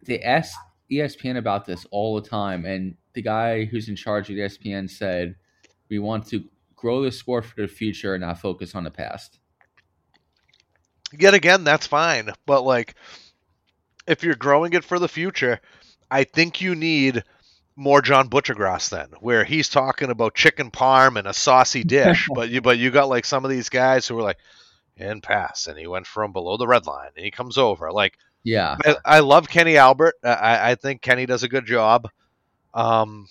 they 0.05 0.19
ask 0.19 0.57
E 0.91 0.97
ESPN 0.97 1.37
about 1.37 1.65
this 1.65 1.85
all 1.91 2.19
the 2.19 2.27
time, 2.27 2.65
and 2.65 2.95
the 3.13 3.21
guy 3.21 3.65
who's 3.65 3.89
in 3.89 3.95
charge 3.95 4.29
of 4.29 4.35
ESPN 4.35 4.89
said, 4.89 5.35
"We 5.89 5.99
want 5.99 6.27
to 6.27 6.43
grow 6.75 7.03
the 7.03 7.11
sport 7.11 7.45
for 7.45 7.61
the 7.61 7.67
future 7.67 8.15
and 8.15 8.21
not 8.21 8.39
focus 8.39 8.75
on 8.75 8.83
the 8.83 8.91
past." 8.91 9.39
Yet 11.17 11.33
again, 11.35 11.63
that's 11.63 11.87
fine. 11.87 12.31
But 12.45 12.63
like, 12.63 12.95
if 14.07 14.23
you're 14.23 14.35
growing 14.35 14.73
it 14.73 14.83
for 14.83 14.99
the 14.99 15.07
future, 15.07 15.59
I 16.09 16.23
think 16.23 16.61
you 16.61 16.75
need 16.75 17.23
more 17.75 18.01
John 18.01 18.29
Buccigross 18.29 18.89
then, 18.89 19.07
where 19.19 19.43
he's 19.43 19.69
talking 19.69 20.09
about 20.09 20.35
chicken 20.35 20.71
parm 20.71 21.17
and 21.17 21.27
a 21.27 21.33
saucy 21.33 21.83
dish. 21.83 22.27
but 22.35 22.49
you 22.49 22.61
but 22.61 22.77
you 22.77 22.91
got 22.91 23.09
like 23.09 23.25
some 23.25 23.43
of 23.45 23.51
these 23.51 23.69
guys 23.69 24.07
who 24.07 24.17
are 24.17 24.23
like, 24.23 24.37
and 24.97 25.23
pass, 25.23 25.67
and 25.67 25.77
he 25.77 25.87
went 25.87 26.05
from 26.05 26.33
below 26.33 26.57
the 26.57 26.67
red 26.67 26.85
line, 26.85 27.09
and 27.15 27.25
he 27.25 27.31
comes 27.31 27.57
over. 27.57 27.91
Like, 27.91 28.17
Yeah, 28.43 28.77
I, 28.85 28.95
I 29.05 29.19
love 29.19 29.49
Kenny 29.49 29.77
Albert. 29.77 30.15
I, 30.23 30.71
I 30.71 30.75
think 30.75 31.01
Kenny 31.01 31.25
does 31.25 31.43
a 31.43 31.49
good 31.49 31.65
job. 31.65 32.09
Um, 32.73 33.27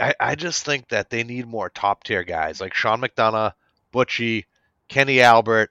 I, 0.00 0.14
I 0.18 0.34
just 0.34 0.64
think 0.64 0.88
that 0.88 1.10
they 1.10 1.24
need 1.24 1.46
more 1.46 1.70
top 1.70 2.04
tier 2.04 2.24
guys 2.24 2.60
like 2.60 2.74
Sean 2.74 3.00
McDonough, 3.00 3.52
Butchie, 3.92 4.44
Kenny 4.88 5.20
Albert. 5.20 5.70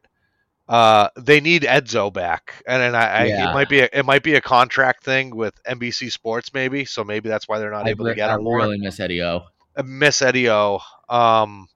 Uh, 0.68 1.08
they 1.16 1.40
need 1.40 1.62
Edzo 1.62 2.12
back, 2.12 2.62
and, 2.68 2.84
and 2.84 2.98
I, 2.98 3.06
I 3.08 3.24
it 3.26 3.54
might 3.54 3.70
be 3.70 3.80
a, 3.80 3.90
it 3.94 4.06
might 4.06 4.22
be 4.22 4.36
a 4.36 4.42
contract 4.42 5.04
thing 5.06 5.34
with 5.34 5.54
NBC 5.64 6.12
Sports 6.12 6.54
maybe, 6.54 6.84
so 6.84 7.06
maybe 7.06 7.30
that's 7.30 7.48
why 7.48 7.60
they're 7.60 7.72
not 7.72 7.88
I, 7.88 7.92
able 7.92 8.06
to 8.06 8.16
get 8.16 8.30
I 8.30 8.36
him 8.36 8.44
more. 8.44 8.58
really 8.58 8.78
miss 8.78 9.00
Eddie 9.00 9.22
O. 9.22 9.44
I 9.78 9.84
miss 9.84 10.22
Eddie 10.22 10.50
O. 10.50 10.82
Um, 11.08 11.70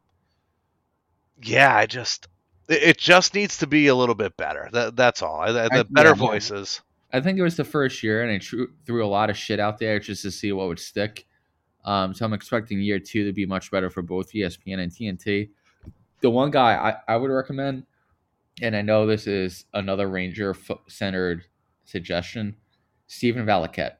yeah, 1.41 1.73
I 1.73 1.85
just 1.85 2.27
it, 2.67 2.83
it 2.83 2.97
just 2.97 3.33
needs 3.33 3.59
to 3.59 3.67
be 3.67 3.87
a 3.87 3.95
little 3.95 4.15
bit 4.15 4.35
better. 4.35 4.69
That, 4.73 4.95
that's 4.97 5.21
all. 5.21 5.39
I, 5.39 5.51
the 5.51 5.69
I- 5.71 5.83
better 5.83 6.09
yeah, 6.09 6.15
yeah. 6.15 6.27
voices. 6.27 6.81
I 7.13 7.19
think 7.19 7.37
it 7.37 7.43
was 7.43 7.57
the 7.57 7.65
first 7.65 8.03
year, 8.03 8.23
and 8.23 8.31
I 8.31 8.37
tr- 8.37 8.71
threw 8.85 9.05
a 9.05 9.07
lot 9.07 9.29
of 9.29 9.37
shit 9.37 9.59
out 9.59 9.79
there 9.79 9.99
just 9.99 10.21
to 10.23 10.31
see 10.31 10.51
what 10.53 10.67
would 10.67 10.79
stick. 10.79 11.25
Um, 11.83 12.13
so 12.13 12.25
I'm 12.25 12.33
expecting 12.33 12.79
year 12.79 12.99
two 12.99 13.25
to 13.25 13.33
be 13.33 13.45
much 13.45 13.71
better 13.71 13.89
for 13.89 14.01
both 14.01 14.31
ESPN 14.31 14.79
and 14.79 14.91
TNT. 14.91 15.49
The 16.21 16.29
one 16.29 16.51
guy 16.51 16.75
I, 17.07 17.13
I 17.13 17.17
would 17.17 17.31
recommend, 17.31 17.85
and 18.61 18.75
I 18.75 18.81
know 18.81 19.05
this 19.05 19.27
is 19.27 19.65
another 19.73 20.07
Ranger 20.09 20.55
centered 20.87 21.45
suggestion, 21.85 22.55
Stephen 23.07 23.45
Valiquette. 23.45 23.95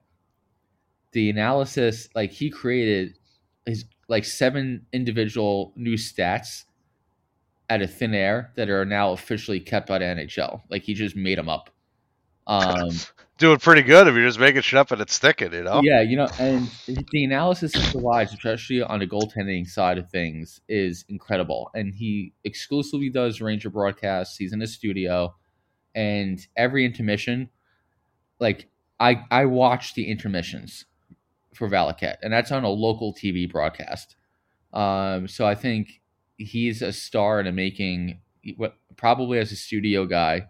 the 1.12 1.30
analysis 1.30 2.08
like 2.16 2.32
he 2.32 2.50
created 2.50 3.18
his 3.66 3.86
like 4.08 4.26
seven 4.26 4.86
individual 4.94 5.74
new 5.76 5.96
stats 5.96 6.64
out 7.70 7.82
of 7.82 7.94
thin 7.94 8.14
air 8.14 8.52
that 8.56 8.70
are 8.70 8.86
now 8.86 9.12
officially 9.12 9.60
kept 9.60 9.88
by 9.88 9.98
the 10.00 10.06
NHL. 10.06 10.62
Like 10.70 10.84
he 10.84 10.94
just 10.94 11.16
made 11.16 11.38
them 11.38 11.50
up. 11.50 11.70
Um, 12.48 12.90
Doing 13.42 13.58
pretty 13.58 13.82
good 13.82 14.06
if 14.06 14.14
you're 14.14 14.28
just 14.28 14.40
making 14.40 14.62
shit 14.62 14.78
up 14.78 14.92
and 14.92 15.02
it's 15.02 15.16
sticking, 15.16 15.52
you 15.52 15.64
know? 15.64 15.82
yeah, 15.84 16.00
you 16.00 16.16
know, 16.16 16.28
and 16.38 16.70
the 16.86 17.24
analysis 17.24 17.74
he 17.74 17.92
provides, 17.92 18.32
especially 18.32 18.84
on 18.84 19.00
the 19.00 19.08
goaltending 19.08 19.66
side 19.66 19.98
of 19.98 20.08
things, 20.12 20.62
is 20.70 21.06
incredible. 21.10 21.72
And 21.74 21.92
he 21.92 22.34
exclusively 22.44 23.10
does 23.10 23.42
Ranger 23.42 23.72
broadcasts. 23.72 24.38
He's 24.38 24.54
in 24.54 24.60
the 24.60 24.68
studio, 24.68 25.34
and 25.96 26.40
every 26.56 26.86
intermission, 26.86 27.50
like 28.40 28.70
I 29.00 29.24
I 29.32 29.46
watch 29.46 29.96
the 29.96 30.08
intermissions 30.08 30.86
for 31.56 31.68
Valiquette, 31.68 32.18
and 32.22 32.32
that's 32.32 32.52
on 32.52 32.64
a 32.64 32.70
local 32.70 33.12
TV 33.12 33.52
broadcast. 33.52 34.18
Um, 34.72 35.28
so 35.28 35.48
I 35.48 35.56
think 35.56 36.02
he's 36.38 36.84
a 36.84 36.94
star 36.94 37.40
in 37.40 37.48
the 37.48 37.52
making, 37.52 38.22
what 38.56 38.78
probably 38.98 39.40
as 39.40 39.52
a 39.52 39.56
studio 39.56 40.06
guy, 40.06 40.46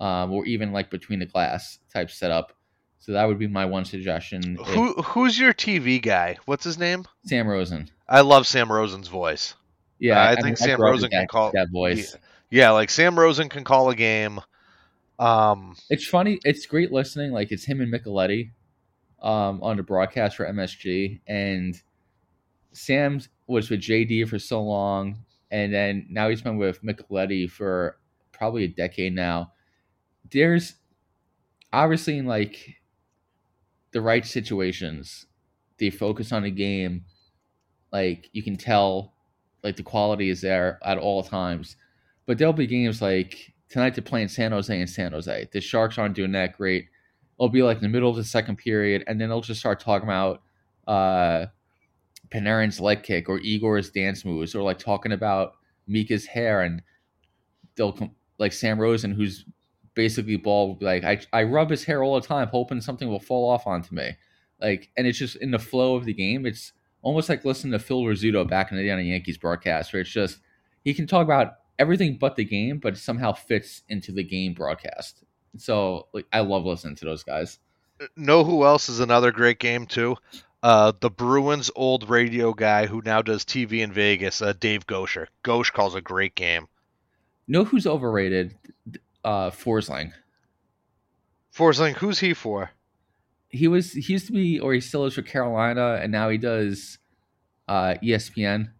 um, 0.00 0.32
or 0.32 0.44
even 0.46 0.72
like 0.72 0.90
between 0.90 1.18
the 1.18 1.26
glass 1.26 1.78
type 1.92 2.10
setup. 2.10 2.52
So 3.00 3.12
that 3.12 3.24
would 3.26 3.38
be 3.38 3.46
my 3.46 3.64
one 3.64 3.84
suggestion. 3.84 4.58
if- 4.60 4.66
Who 4.68 4.92
who's 5.02 5.38
your 5.38 5.52
TV 5.54 6.00
guy? 6.02 6.36
What's 6.46 6.64
his 6.64 6.78
name? 6.78 7.04
Sam 7.24 7.46
Rosen. 7.46 7.88
I 8.08 8.22
love 8.22 8.46
Sam 8.46 8.70
Rosen's 8.72 9.08
voice. 9.08 9.54
Yeah, 9.98 10.20
I 10.22 10.34
mean, 10.34 10.44
think 10.44 10.58
Sam 10.58 10.76
grew 10.76 10.86
up 10.86 10.92
Rosen 10.92 11.06
with 11.06 11.12
can 11.12 11.26
call- 11.28 11.50
that 11.54 11.68
voice. 11.70 12.16
Yeah, 12.50 12.70
like 12.70 12.90
Sam 12.90 13.18
Rosen 13.18 13.48
can 13.48 13.64
call 13.64 13.90
a 13.90 13.94
game. 13.94 14.40
Um, 15.18 15.76
It's 15.90 16.06
funny. 16.06 16.38
It's 16.44 16.66
great 16.66 16.92
listening. 16.92 17.32
Like 17.32 17.50
it's 17.52 17.64
him 17.64 17.80
and 17.80 17.92
Micheletti 17.92 18.50
um, 19.22 19.62
on 19.62 19.76
the 19.76 19.82
broadcast 19.82 20.36
for 20.36 20.46
MSG, 20.46 21.20
and 21.26 21.80
Sam 22.72 23.20
was 23.46 23.70
with 23.70 23.80
JD 23.80 24.28
for 24.28 24.38
so 24.38 24.62
long, 24.62 25.18
and 25.50 25.72
then 25.74 26.06
now 26.10 26.28
he's 26.28 26.42
been 26.42 26.56
with 26.56 26.82
Micheletti 26.82 27.50
for 27.50 27.98
probably 28.32 28.64
a 28.64 28.68
decade 28.68 29.14
now. 29.14 29.52
There's 30.30 30.74
obviously 31.72 32.18
in 32.18 32.26
like 32.26 32.76
the 33.92 34.00
right 34.00 34.24
situations, 34.26 35.26
they 35.78 35.90
focus 35.90 36.32
on 36.32 36.42
the 36.42 36.50
game. 36.50 37.04
Like 37.92 38.28
you 38.32 38.42
can 38.42 38.56
tell, 38.56 39.14
like 39.62 39.76
the 39.76 39.82
quality 39.82 40.28
is 40.30 40.40
there 40.40 40.78
at 40.84 40.98
all 40.98 41.22
times. 41.22 41.76
But 42.26 42.38
there'll 42.38 42.52
be 42.52 42.66
games 42.66 43.00
like 43.00 43.54
tonight 43.68 43.94
they're 43.94 44.02
playing 44.02 44.28
San 44.28 44.52
Jose 44.52 44.78
and 44.78 44.88
San 44.88 45.12
Jose. 45.12 45.48
The 45.52 45.60
Sharks 45.60 45.98
aren't 45.98 46.14
doing 46.14 46.32
that 46.32 46.56
great. 46.56 46.86
It'll 47.38 47.48
be 47.48 47.62
like 47.62 47.78
in 47.78 47.82
the 47.82 47.88
middle 47.88 48.10
of 48.10 48.16
the 48.16 48.24
second 48.24 48.56
period, 48.56 49.04
and 49.06 49.20
then 49.20 49.28
they'll 49.28 49.40
just 49.40 49.60
start 49.60 49.80
talking 49.80 50.08
about 50.08 50.42
uh, 50.86 51.46
Panarin's 52.30 52.80
leg 52.80 53.02
kick 53.02 53.28
or 53.28 53.38
Igor's 53.38 53.90
dance 53.90 54.24
moves, 54.24 54.54
or 54.54 54.62
like 54.62 54.78
talking 54.78 55.12
about 55.12 55.52
Mika's 55.86 56.26
hair, 56.26 56.62
and 56.62 56.82
they'll 57.76 57.96
like 58.38 58.52
Sam 58.52 58.78
Rosen, 58.78 59.12
who's 59.12 59.44
basically 59.98 60.36
be 60.36 60.76
like 60.80 61.02
I 61.02 61.20
I 61.32 61.42
rub 61.42 61.70
his 61.70 61.82
hair 61.82 62.04
all 62.04 62.20
the 62.20 62.26
time, 62.26 62.46
hoping 62.46 62.80
something 62.80 63.08
will 63.08 63.18
fall 63.18 63.50
off 63.50 63.66
onto 63.66 63.92
me, 63.92 64.12
like, 64.60 64.90
and 64.96 65.08
it's 65.08 65.18
just 65.18 65.34
in 65.36 65.50
the 65.50 65.58
flow 65.58 65.96
of 65.96 66.04
the 66.04 66.14
game. 66.14 66.46
It's 66.46 66.72
almost 67.02 67.28
like 67.28 67.44
listening 67.44 67.72
to 67.72 67.80
Phil 67.80 68.02
Rizzuto 68.02 68.48
back 68.48 68.70
in 68.70 68.76
the 68.76 68.84
day 68.84 68.92
on 68.92 68.98
the 68.98 69.06
Yankees 69.06 69.38
broadcast, 69.38 69.92
where 69.92 70.02
it's 70.02 70.10
just 70.10 70.38
he 70.84 70.94
can 70.94 71.08
talk 71.08 71.24
about 71.24 71.54
everything 71.80 72.16
but 72.16 72.36
the 72.36 72.44
game, 72.44 72.78
but 72.78 72.96
somehow 72.96 73.32
fits 73.32 73.82
into 73.88 74.12
the 74.12 74.22
game 74.22 74.54
broadcast. 74.54 75.24
So 75.56 76.06
like 76.14 76.26
I 76.32 76.40
love 76.40 76.64
listening 76.64 76.94
to 76.96 77.04
those 77.04 77.24
guys. 77.24 77.58
know 78.16 78.44
who 78.44 78.64
else 78.64 78.88
is 78.88 79.00
another 79.00 79.32
great 79.32 79.58
game 79.58 79.86
too? 79.86 80.16
Uh, 80.62 80.92
the 81.00 81.10
Bruins' 81.10 81.72
old 81.74 82.08
radio 82.08 82.54
guy 82.54 82.86
who 82.86 83.02
now 83.04 83.20
does 83.20 83.44
TV 83.44 83.80
in 83.80 83.92
Vegas, 83.92 84.42
uh, 84.42 84.52
Dave 84.52 84.86
Goucher. 84.86 85.26
Gosh 85.42 85.70
calls 85.70 85.96
a 85.96 86.00
great 86.00 86.36
game. 86.36 86.68
Know 87.48 87.64
who's 87.64 87.86
overrated? 87.86 88.54
Uh, 89.28 89.50
Forslund. 89.50 90.12
Forslund, 91.54 91.96
who's 91.96 92.18
he 92.20 92.32
for? 92.32 92.70
He 93.50 93.68
was 93.68 93.92
he 93.92 94.12
used 94.14 94.26
to 94.28 94.32
be, 94.32 94.58
or 94.58 94.72
he 94.72 94.80
still 94.80 95.04
is 95.04 95.14
for 95.14 95.22
Carolina, 95.22 95.98
and 96.02 96.10
now 96.10 96.30
he 96.30 96.38
does 96.38 96.96
uh, 97.66 97.94
ESPN. 98.02 98.70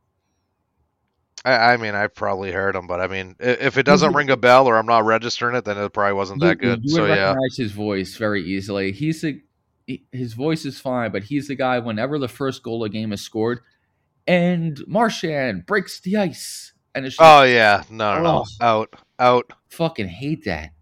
I, 1.44 1.72
I 1.72 1.76
mean, 1.76 1.94
I've 1.94 2.14
probably 2.14 2.50
heard 2.50 2.74
him, 2.76 2.86
but 2.86 2.98
I 3.00 3.08
mean, 3.08 3.36
if 3.38 3.76
it 3.76 3.82
doesn't 3.84 4.14
ring 4.14 4.30
a 4.30 4.36
bell 4.38 4.66
or 4.66 4.76
I'm 4.78 4.86
not 4.86 5.04
registering 5.04 5.54
it, 5.54 5.64
then 5.66 5.76
it 5.76 5.92
probably 5.92 6.14
wasn't 6.14 6.40
that 6.40 6.62
You- 6.62 6.70
good. 6.70 6.80
You 6.82 6.94
So 6.96 7.02
would 7.02 7.08
yeah, 7.10 7.28
recognize 7.28 7.56
his 7.58 7.72
voice 7.72 8.16
very 8.16 8.42
easily. 8.44 8.92
He's 8.92 9.20
he- 9.86 10.04
his 10.12 10.32
voice 10.32 10.64
is 10.64 10.80
fine, 10.80 11.12
but 11.12 11.24
he's 11.24 11.48
the 11.48 11.56
guy. 11.56 11.78
Whenever 11.78 12.18
the 12.18 12.28
first 12.28 12.62
goal 12.62 12.84
of 12.84 12.90
the 12.90 12.98
game 12.98 13.12
is 13.12 13.20
scored, 13.20 13.60
and 14.26 14.80
Marchand 14.86 15.66
breaks 15.66 16.00
the 16.00 16.16
ice, 16.16 16.72
and 16.94 17.06
it's 17.06 17.16
just, 17.16 17.26
Oh 17.26 17.42
yeah, 17.42 17.82
no, 17.90 18.16
no, 18.16 18.22
no, 18.22 18.44
out, 18.60 18.94
out. 19.18 19.52
fucking 19.68 20.08
hate 20.08 20.44
that. 20.44 20.72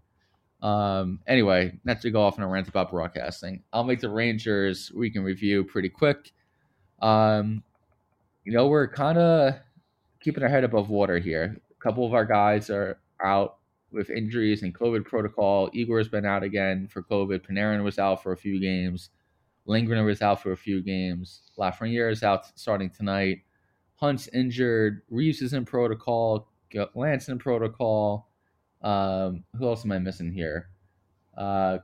Um. 0.61 1.19
Anyway, 1.27 1.79
not 1.83 2.01
to 2.01 2.11
go 2.11 2.21
off 2.23 2.37
on 2.39 2.43
a 2.43 2.47
rant 2.47 2.67
about 2.67 2.89
broadcasting. 2.89 3.63
I'll 3.71 3.83
make 3.83 3.99
the 3.99 4.09
Rangers 4.09 4.91
we 4.95 5.09
can 5.11 5.23
review 5.23 5.63
pretty 5.63 5.89
quick. 5.89 6.31
Um, 6.99 7.63
you 8.43 8.53
know 8.53 8.67
we're 8.67 8.87
kind 8.87 9.17
of 9.17 9.55
keeping 10.19 10.41
our 10.41 10.49
head 10.49 10.63
above 10.63 10.89
water 10.89 11.19
here. 11.19 11.57
A 11.71 11.83
couple 11.83 12.05
of 12.05 12.13
our 12.13 12.25
guys 12.25 12.69
are 12.69 12.99
out 13.23 13.57
with 13.91 14.09
injuries 14.09 14.63
and 14.63 14.73
COVID 14.73 15.05
protocol. 15.05 15.69
Igor's 15.73 16.07
been 16.07 16.25
out 16.25 16.43
again 16.43 16.87
for 16.87 17.03
COVID. 17.03 17.45
Panarin 17.47 17.83
was 17.83 17.99
out 17.99 18.23
for 18.23 18.31
a 18.31 18.37
few 18.37 18.59
games. 18.59 19.09
Lindgren 19.65 20.03
was 20.05 20.21
out 20.21 20.41
for 20.41 20.53
a 20.53 20.57
few 20.57 20.81
games. 20.81 21.41
Lafreniere 21.57 22.11
is 22.11 22.23
out 22.23 22.57
starting 22.57 22.89
tonight. 22.89 23.39
Hunt's 23.97 24.29
injured. 24.33 25.01
Reaves 25.09 25.41
is 25.41 25.53
in 25.53 25.65
protocol. 25.65 26.47
Lance 26.95 27.29
in 27.29 27.37
protocol. 27.37 28.29
Um, 28.81 29.43
who 29.57 29.67
else 29.67 29.83
am 29.83 29.91
I 29.91 29.99
missing 29.99 30.31
here? 30.31 30.69
Uh, 31.35 31.79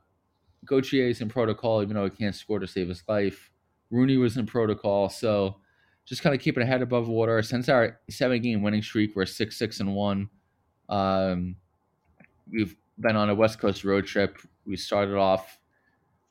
Gauthier 0.66 1.08
is 1.08 1.22
in 1.22 1.30
protocol, 1.30 1.82
even 1.82 1.96
though 1.96 2.06
he 2.06 2.10
can't 2.10 2.36
score 2.36 2.60
to 2.60 2.68
save 2.68 2.90
his 2.90 3.04
life. 3.08 3.52
Rooney 3.90 4.18
was 4.18 4.38
in 4.38 4.46
protocol, 4.46 5.10
so 5.10 5.58
just 6.06 6.22
kind 6.22 6.36
of 6.36 6.42
keeping 6.42 6.64
a 6.64 6.66
head 6.66 6.82
above 6.82 7.08
water. 7.08 7.42
Since 7.42 7.70
our 7.70 8.00
seven-game 8.10 8.62
winning 8.62 8.82
streak, 8.82 9.16
we're 9.16 9.26
six, 9.26 9.58
six, 9.58 9.80
and 9.80 9.96
one. 9.96 10.30
Um, 10.90 11.56
we've 12.52 12.76
been 13.00 13.16
on 13.16 13.30
a 13.30 13.36
West 13.36 13.60
Coast 13.60 13.84
road 13.84 14.06
trip. 14.06 14.38
We 14.66 14.78
started 14.78 15.16
off 15.16 15.60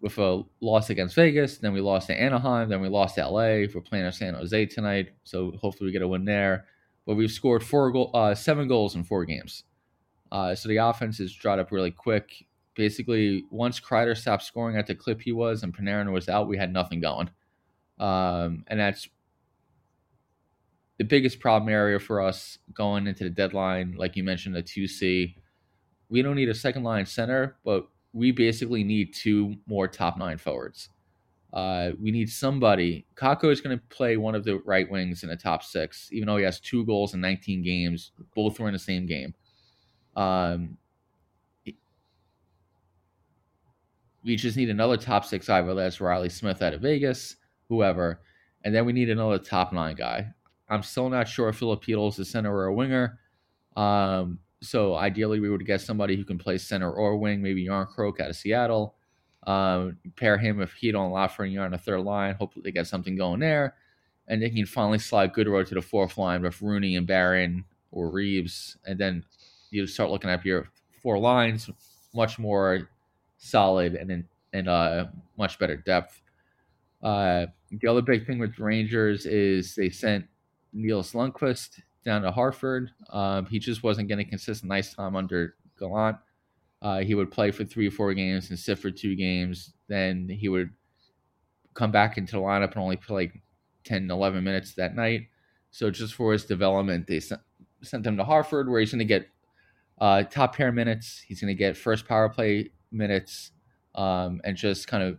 with 0.02 0.18
a 0.18 0.42
loss 0.60 0.90
against 0.90 1.14
Vegas, 1.14 1.58
then 1.58 1.72
we 1.72 1.80
lost 1.80 2.08
to 2.08 2.20
Anaheim, 2.20 2.68
then 2.68 2.80
we 2.80 2.88
lost 2.88 3.14
to 3.14 3.26
LA. 3.26 3.66
We're 3.72 3.80
playing 3.80 4.04
at 4.04 4.14
San 4.14 4.34
Jose 4.34 4.66
tonight, 4.66 5.10
so 5.22 5.52
hopefully 5.52 5.86
we 5.86 5.92
get 5.92 6.02
a 6.02 6.08
win 6.08 6.24
there. 6.24 6.66
But 7.06 7.14
we've 7.14 7.30
scored 7.30 7.62
four 7.62 7.90
goal, 7.92 8.10
uh, 8.12 8.34
seven 8.34 8.66
goals 8.66 8.96
in 8.96 9.04
four 9.04 9.24
games. 9.24 9.62
Uh, 10.32 10.54
so 10.56 10.68
the 10.68 10.78
offense 10.78 11.18
has 11.18 11.32
dried 11.32 11.60
up 11.60 11.70
really 11.70 11.92
quick. 11.92 12.46
Basically, 12.74 13.44
once 13.50 13.78
Kreider 13.78 14.16
stopped 14.16 14.42
scoring 14.42 14.76
at 14.76 14.88
the 14.88 14.94
clip 14.94 15.20
he 15.20 15.30
was 15.30 15.62
and 15.62 15.76
Panarin 15.76 16.10
was 16.10 16.28
out, 16.28 16.48
we 16.48 16.56
had 16.56 16.72
nothing 16.72 17.00
going. 17.00 17.30
Um, 18.00 18.64
and 18.66 18.80
that's 18.80 19.08
the 20.98 21.04
biggest 21.04 21.38
problem 21.38 21.68
area 21.68 22.00
for 22.00 22.20
us 22.20 22.58
going 22.74 23.06
into 23.06 23.24
the 23.24 23.30
deadline. 23.30 23.94
Like 23.96 24.16
you 24.16 24.24
mentioned, 24.24 24.56
the 24.56 24.62
2C. 24.62 25.36
We 26.08 26.22
don't 26.22 26.36
need 26.36 26.48
a 26.48 26.54
second 26.54 26.82
line 26.82 27.06
center, 27.06 27.56
but 27.64 27.88
we 28.12 28.32
basically 28.32 28.84
need 28.84 29.14
two 29.14 29.56
more 29.66 29.88
top 29.88 30.18
nine 30.18 30.38
forwards. 30.38 30.88
Uh, 31.52 31.90
we 32.00 32.10
need 32.10 32.30
somebody. 32.30 33.06
Kakko 33.14 33.50
is 33.52 33.60
going 33.60 33.78
to 33.78 33.84
play 33.94 34.16
one 34.16 34.34
of 34.34 34.44
the 34.44 34.58
right 34.64 34.90
wings 34.90 35.22
in 35.22 35.28
the 35.28 35.36
top 35.36 35.62
six, 35.62 36.08
even 36.10 36.26
though 36.26 36.38
he 36.38 36.44
has 36.44 36.60
two 36.60 36.84
goals 36.86 37.12
in 37.14 37.20
19 37.20 37.62
games. 37.62 38.12
Both 38.34 38.58
were 38.58 38.68
in 38.68 38.72
the 38.72 38.78
same 38.78 39.06
game. 39.06 39.34
Um, 40.16 40.78
we 44.24 44.36
just 44.36 44.56
need 44.56 44.70
another 44.70 44.96
top 44.96 45.24
six 45.24 45.46
guy, 45.46 45.60
whether 45.60 45.82
that's 45.82 46.00
Reilly 46.00 46.28
Smith 46.28 46.62
out 46.62 46.74
of 46.74 46.80
Vegas, 46.80 47.36
whoever, 47.68 48.20
and 48.64 48.74
then 48.74 48.86
we 48.86 48.92
need 48.92 49.10
another 49.10 49.38
top 49.38 49.72
nine 49.72 49.96
guy. 49.96 50.28
I'm 50.68 50.82
still 50.82 51.10
not 51.10 51.28
sure 51.28 51.48
if 51.48 51.56
Filipino 51.56 52.06
is 52.06 52.18
a 52.18 52.24
center 52.24 52.54
or 52.54 52.66
a 52.66 52.74
winger. 52.74 53.18
Um, 53.76 54.38
so 54.62 54.94
ideally, 54.94 55.40
we 55.40 55.50
would 55.50 55.66
get 55.66 55.80
somebody 55.80 56.16
who 56.16 56.24
can 56.24 56.38
play 56.38 56.56
center 56.56 56.90
or 56.90 57.16
wing, 57.16 57.42
maybe 57.42 57.66
Järnkrok 57.66 58.20
out 58.20 58.30
of 58.30 58.36
Seattle. 58.36 58.94
Um, 59.44 59.98
pair 60.14 60.38
him 60.38 60.58
with 60.58 60.70
Hedo 60.70 61.04
and 61.04 61.12
Lafreniere 61.12 61.64
on 61.64 61.72
the 61.72 61.78
third 61.78 62.02
line. 62.02 62.36
Hopefully, 62.36 62.62
they 62.62 62.70
get 62.70 62.86
something 62.86 63.16
going 63.16 63.40
there, 63.40 63.74
and 64.28 64.40
they 64.40 64.50
can 64.50 64.66
finally 64.66 65.00
slide 65.00 65.32
Goodrow 65.32 65.66
to 65.66 65.74
the 65.74 65.82
fourth 65.82 66.16
line 66.16 66.42
with 66.42 66.62
Rooney 66.62 66.96
and 66.96 67.06
Barron 67.06 67.64
or 67.90 68.08
Reaves, 68.08 68.76
and 68.86 68.98
then 68.98 69.24
you 69.70 69.86
start 69.86 70.10
looking 70.10 70.30
at 70.30 70.44
your 70.44 70.68
four 71.02 71.18
lines, 71.18 71.68
much 72.14 72.38
more 72.38 72.88
solid 73.38 73.94
and 73.94 74.24
and 74.52 74.68
uh, 74.68 75.06
much 75.36 75.58
better 75.58 75.76
depth. 75.76 76.20
Uh, 77.02 77.46
the 77.72 77.88
other 77.88 78.02
big 78.02 78.26
thing 78.26 78.38
with 78.38 78.58
Rangers 78.58 79.26
is 79.26 79.74
they 79.74 79.90
sent 79.90 80.24
Nils 80.72 81.12
Lundkvist 81.12 81.80
down 82.04 82.22
to 82.22 82.30
Hartford. 82.30 82.90
Um, 83.10 83.46
he 83.46 83.58
just 83.58 83.82
wasn't 83.82 84.08
getting 84.08 84.28
consistent 84.28 84.72
ice 84.72 84.94
time 84.94 85.16
under 85.16 85.54
Gallant. 85.78 86.16
Uh, 86.80 87.00
he 87.00 87.14
would 87.14 87.30
play 87.30 87.50
for 87.50 87.64
three 87.64 87.88
or 87.88 87.92
four 87.92 88.12
games 88.12 88.50
and 88.50 88.58
sit 88.58 88.78
for 88.78 88.90
two 88.90 89.14
games. 89.14 89.72
Then 89.88 90.28
he 90.28 90.48
would 90.48 90.70
come 91.74 91.92
back 91.92 92.18
into 92.18 92.32
the 92.32 92.42
lineup 92.42 92.72
and 92.72 92.78
only 92.78 92.96
play 92.96 93.14
like 93.14 93.42
10, 93.84 94.10
11 94.10 94.42
minutes 94.42 94.74
that 94.74 94.94
night. 94.94 95.28
So 95.70 95.90
just 95.90 96.14
for 96.14 96.32
his 96.32 96.44
development, 96.44 97.06
they 97.06 97.20
sent, 97.20 97.40
sent 97.82 98.06
him 98.06 98.16
to 98.16 98.24
Hartford, 98.24 98.68
where 98.68 98.80
he's 98.80 98.90
going 98.90 98.98
to 98.98 99.04
get 99.04 99.28
uh, 100.00 100.24
top 100.24 100.56
pair 100.56 100.72
minutes. 100.72 101.22
He's 101.26 101.40
going 101.40 101.54
to 101.54 101.58
get 101.58 101.76
first 101.76 102.06
power 102.06 102.28
play 102.28 102.70
minutes, 102.90 103.52
um, 103.94 104.40
and 104.44 104.56
just 104.56 104.86
kind 104.88 105.02
of 105.02 105.18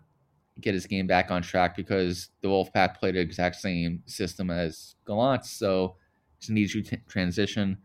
get 0.61 0.73
his 0.73 0.85
game 0.85 1.07
back 1.07 1.31
on 1.31 1.41
track 1.41 1.75
because 1.75 2.29
the 2.41 2.47
Wolfpack 2.47 2.97
played 2.97 3.15
the 3.15 3.19
exact 3.19 3.55
same 3.55 4.03
system 4.05 4.51
as 4.51 4.95
Gallant, 5.07 5.45
so 5.45 5.95
it's 6.43 6.49
an 6.49 6.57
easy 6.57 6.81
t- 6.81 6.97
transition. 7.07 7.77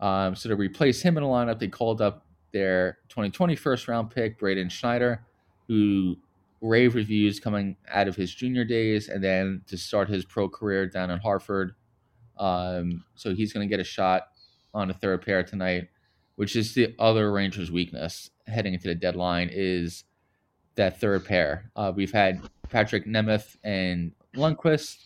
Um, 0.00 0.34
so 0.34 0.48
to 0.48 0.56
replace 0.56 1.02
him 1.02 1.18
in 1.18 1.22
the 1.22 1.28
lineup, 1.28 1.58
they 1.58 1.68
called 1.68 2.00
up 2.00 2.24
their 2.52 2.98
2020 3.10 3.54
first 3.54 3.86
round 3.86 4.10
pick, 4.10 4.38
Braden 4.38 4.70
Schneider, 4.70 5.26
who 5.66 6.16
rave 6.62 6.94
reviews 6.94 7.38
coming 7.38 7.76
out 7.88 8.08
of 8.08 8.16
his 8.16 8.34
junior 8.34 8.64
days, 8.64 9.08
and 9.08 9.22
then 9.22 9.60
to 9.66 9.76
start 9.76 10.08
his 10.08 10.24
pro 10.24 10.48
career 10.48 10.86
down 10.86 11.10
in 11.10 11.18
Hartford. 11.18 11.74
Um, 12.38 13.04
so 13.14 13.34
he's 13.34 13.52
going 13.52 13.68
to 13.68 13.70
get 13.70 13.80
a 13.80 13.84
shot 13.84 14.28
on 14.72 14.90
a 14.90 14.94
third 14.94 15.22
pair 15.22 15.42
tonight, 15.42 15.88
which 16.36 16.56
is 16.56 16.72
the 16.72 16.94
other 16.98 17.30
Rangers' 17.30 17.70
weakness 17.70 18.30
heading 18.46 18.72
into 18.72 18.88
the 18.88 18.94
deadline 18.94 19.50
is 19.52 20.04
that 20.76 20.98
third 20.98 21.26
pair. 21.26 21.70
Uh, 21.76 21.92
we've 21.94 22.12
had 22.12 22.40
Patrik 22.70 23.06
Nemeth 23.06 23.56
and 23.62 24.12
Lundkvist. 24.34 24.96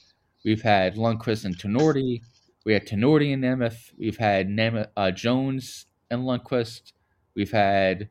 We've 0.45 0.63
had 0.63 0.95
Lundkvist 0.95 1.45
and 1.45 1.59
Tinordi. 1.59 2.21
We 2.65 2.73
had 2.73 2.87
Tinordi 2.87 3.33
and 3.33 3.43
Nemeth. 3.43 3.93
We've 3.99 4.17
had 4.17 4.49
Nemeth, 4.49 4.89
uh, 4.97 5.11
Jones 5.11 5.87
and 6.11 6.23
Lundkvist. 6.23 6.93
We've 7.35 7.51
had 7.51 8.09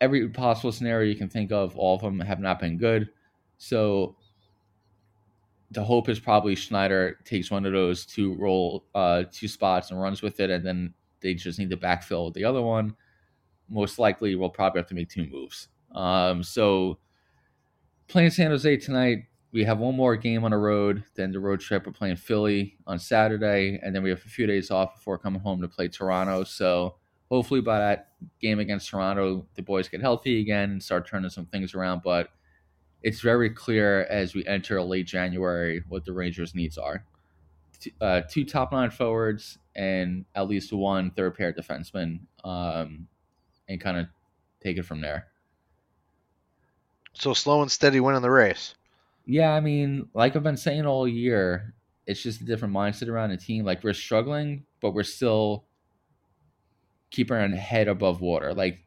every 0.00 0.28
possible 0.28 0.72
scenario 0.72 1.08
you 1.08 1.16
can 1.16 1.28
think 1.28 1.52
of. 1.52 1.76
All 1.76 1.94
of 1.94 2.02
them 2.02 2.20
have 2.20 2.40
not 2.40 2.58
been 2.58 2.76
good. 2.78 3.08
So 3.58 4.16
the 5.70 5.84
hope 5.84 6.08
is 6.08 6.20
probably 6.20 6.54
Schneider 6.54 7.18
takes 7.24 7.50
one 7.50 7.66
of 7.66 7.72
those 7.72 8.06
two 8.06 8.34
roll 8.34 8.84
uh, 8.94 9.24
two 9.30 9.48
spots 9.48 9.90
and 9.90 10.00
runs 10.00 10.22
with 10.22 10.40
it, 10.40 10.50
and 10.50 10.64
then 10.64 10.94
they 11.20 11.34
just 11.34 11.58
need 11.58 11.70
to 11.70 11.76
backfill 11.76 12.32
the 12.32 12.44
other 12.44 12.62
one. 12.62 12.94
Most 13.68 13.98
likely, 13.98 14.34
we'll 14.34 14.50
probably 14.50 14.80
have 14.80 14.88
to 14.88 14.94
make 14.94 15.08
two 15.08 15.26
moves. 15.30 15.68
Um, 15.94 16.42
so 16.42 16.98
playing 18.08 18.30
San 18.30 18.50
Jose 18.50 18.76
tonight, 18.78 19.24
we 19.54 19.62
have 19.62 19.78
one 19.78 19.94
more 19.94 20.16
game 20.16 20.44
on 20.44 20.50
the 20.50 20.56
road. 20.56 21.04
Then 21.14 21.30
the 21.30 21.38
road 21.38 21.60
trip, 21.60 21.86
we're 21.86 21.92
playing 21.92 22.16
Philly 22.16 22.76
on 22.88 22.98
Saturday, 22.98 23.78
and 23.80 23.94
then 23.94 24.02
we 24.02 24.10
have 24.10 24.18
a 24.18 24.28
few 24.28 24.48
days 24.48 24.72
off 24.72 24.96
before 24.96 25.16
coming 25.16 25.40
home 25.40 25.62
to 25.62 25.68
play 25.68 25.86
Toronto. 25.86 26.42
So 26.42 26.96
hopefully 27.30 27.60
by 27.60 27.78
that 27.78 28.08
game 28.40 28.58
against 28.58 28.88
Toronto, 28.90 29.46
the 29.54 29.62
boys 29.62 29.88
get 29.88 30.00
healthy 30.00 30.40
again 30.40 30.72
and 30.72 30.82
start 30.82 31.06
turning 31.06 31.30
some 31.30 31.46
things 31.46 31.72
around. 31.72 32.02
But 32.02 32.30
it's 33.00 33.20
very 33.20 33.48
clear 33.48 34.02
as 34.10 34.34
we 34.34 34.44
enter 34.44 34.82
late 34.82 35.06
January 35.06 35.84
what 35.88 36.04
the 36.04 36.12
Rangers' 36.12 36.56
needs 36.56 36.76
are. 36.76 37.04
Uh, 38.00 38.22
two 38.28 38.44
top 38.44 38.72
line 38.72 38.90
forwards 38.90 39.58
and 39.76 40.24
at 40.34 40.48
least 40.48 40.72
one 40.72 41.12
third 41.12 41.36
pair 41.36 41.52
defenseman, 41.52 42.18
um, 42.42 43.06
and 43.68 43.80
kind 43.80 43.98
of 43.98 44.06
take 44.60 44.78
it 44.78 44.84
from 44.84 45.00
there. 45.00 45.28
So 47.12 47.34
slow 47.34 47.62
and 47.62 47.70
steady 47.70 48.00
winning 48.00 48.22
the 48.22 48.30
race. 48.30 48.74
Yeah, 49.26 49.52
I 49.52 49.60
mean, 49.60 50.08
like 50.14 50.36
I've 50.36 50.42
been 50.42 50.56
saying 50.56 50.86
all 50.86 51.08
year, 51.08 51.74
it's 52.06 52.22
just 52.22 52.40
a 52.42 52.44
different 52.44 52.74
mindset 52.74 53.08
around 53.08 53.30
the 53.30 53.36
team. 53.36 53.64
Like 53.64 53.82
we're 53.82 53.94
struggling, 53.94 54.64
but 54.80 54.90
we're 54.92 55.02
still 55.02 55.64
keeping 57.10 57.36
our 57.36 57.48
head 57.48 57.88
above 57.88 58.20
water. 58.20 58.52
Like 58.52 58.80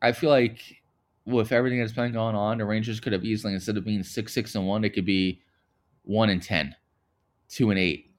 I 0.00 0.12
feel 0.12 0.30
like 0.30 0.82
with 1.26 1.52
everything 1.52 1.80
that's 1.80 1.92
been 1.92 2.12
going 2.12 2.36
on, 2.36 2.58
the 2.58 2.64
Rangers 2.64 3.00
could 3.00 3.12
have 3.12 3.24
easily 3.24 3.54
instead 3.54 3.76
of 3.76 3.84
being 3.84 4.02
six 4.02 4.32
six 4.32 4.54
and 4.54 4.66
one, 4.66 4.84
it 4.84 4.90
could 4.90 5.06
be 5.06 5.40
one 6.02 6.30
and 6.30 6.42
ten, 6.42 6.76
two 7.48 7.70
and 7.70 7.78
eight. 7.78 8.12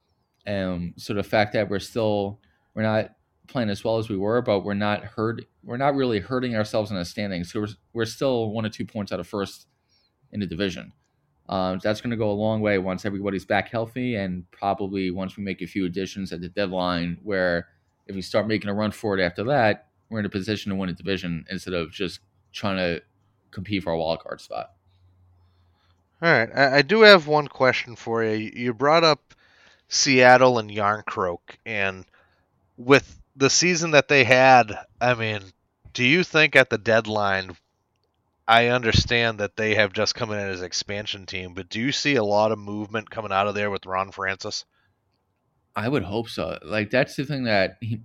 Um, 0.46 0.94
so 0.96 1.14
the 1.14 1.22
fact 1.22 1.52
that 1.54 1.70
we're 1.70 1.78
still 1.78 2.40
we're 2.74 2.82
not 2.82 3.12
playing 3.46 3.70
as 3.70 3.84
well 3.84 3.98
as 3.98 4.08
we 4.08 4.16
were, 4.16 4.42
but 4.42 4.60
we're 4.60 4.74
not 4.74 5.04
hurt. 5.04 5.42
We're 5.62 5.76
not 5.76 5.94
really 5.94 6.20
hurting 6.20 6.56
ourselves 6.56 6.90
in 6.90 6.96
the 6.96 7.04
standings. 7.04 7.52
So 7.52 7.60
we're, 7.60 7.68
we're 7.92 8.04
still 8.04 8.50
one 8.50 8.66
or 8.66 8.68
two 8.68 8.84
points 8.84 9.12
out 9.12 9.20
of 9.20 9.26
first 9.26 9.66
in 10.32 10.40
the 10.40 10.46
division. 10.46 10.92
Um, 11.48 11.78
that's 11.82 12.00
going 12.00 12.10
to 12.10 12.16
go 12.16 12.30
a 12.30 12.32
long 12.32 12.60
way 12.60 12.78
once 12.78 13.04
everybody's 13.04 13.44
back 13.44 13.68
healthy, 13.68 14.16
and 14.16 14.50
probably 14.50 15.10
once 15.10 15.36
we 15.36 15.44
make 15.44 15.62
a 15.62 15.66
few 15.66 15.84
additions 15.84 16.32
at 16.32 16.40
the 16.40 16.48
deadline. 16.48 17.18
Where 17.22 17.68
if 18.06 18.14
we 18.14 18.22
start 18.22 18.48
making 18.48 18.70
a 18.70 18.74
run 18.74 18.90
for 18.90 19.18
it 19.18 19.22
after 19.22 19.44
that, 19.44 19.88
we're 20.10 20.20
in 20.20 20.26
a 20.26 20.30
position 20.30 20.70
to 20.70 20.76
win 20.76 20.88
a 20.88 20.92
division 20.92 21.44
instead 21.50 21.74
of 21.74 21.92
just 21.92 22.20
trying 22.52 22.76
to 22.76 23.02
compete 23.50 23.82
for 23.82 23.92
a 23.92 23.98
wild 23.98 24.20
card 24.20 24.40
spot. 24.40 24.72
All 26.22 26.30
right, 26.30 26.48
I, 26.54 26.78
I 26.78 26.82
do 26.82 27.02
have 27.02 27.26
one 27.26 27.48
question 27.48 27.94
for 27.94 28.24
you. 28.24 28.50
You 28.54 28.74
brought 28.74 29.04
up 29.04 29.34
Seattle 29.88 30.58
and 30.58 30.70
Järnkrok, 30.70 31.38
and 31.64 32.04
with 32.76 33.20
the 33.36 33.50
season 33.50 33.92
that 33.92 34.08
they 34.08 34.24
had, 34.24 34.76
I 35.00 35.14
mean, 35.14 35.42
do 35.92 36.04
you 36.04 36.24
think 36.24 36.56
at 36.56 36.70
the 36.70 36.78
deadline? 36.78 37.56
I 38.48 38.68
understand 38.68 39.38
that 39.38 39.56
they 39.56 39.74
have 39.74 39.92
just 39.92 40.14
come 40.14 40.30
in 40.30 40.38
as 40.38 40.62
expansion 40.62 41.26
team, 41.26 41.54
but 41.54 41.68
do 41.68 41.80
you 41.80 41.90
see 41.90 42.14
a 42.14 42.24
lot 42.24 42.52
of 42.52 42.58
movement 42.58 43.10
coming 43.10 43.32
out 43.32 43.48
of 43.48 43.54
there 43.54 43.70
with 43.70 43.86
Ron 43.86 44.12
Francis? 44.12 44.64
I 45.74 45.88
would 45.88 46.04
hope 46.04 46.28
so. 46.28 46.58
Like 46.64 46.90
that's 46.90 47.16
the 47.16 47.24
thing 47.24 47.44
that 47.44 47.76
he, 47.80 48.00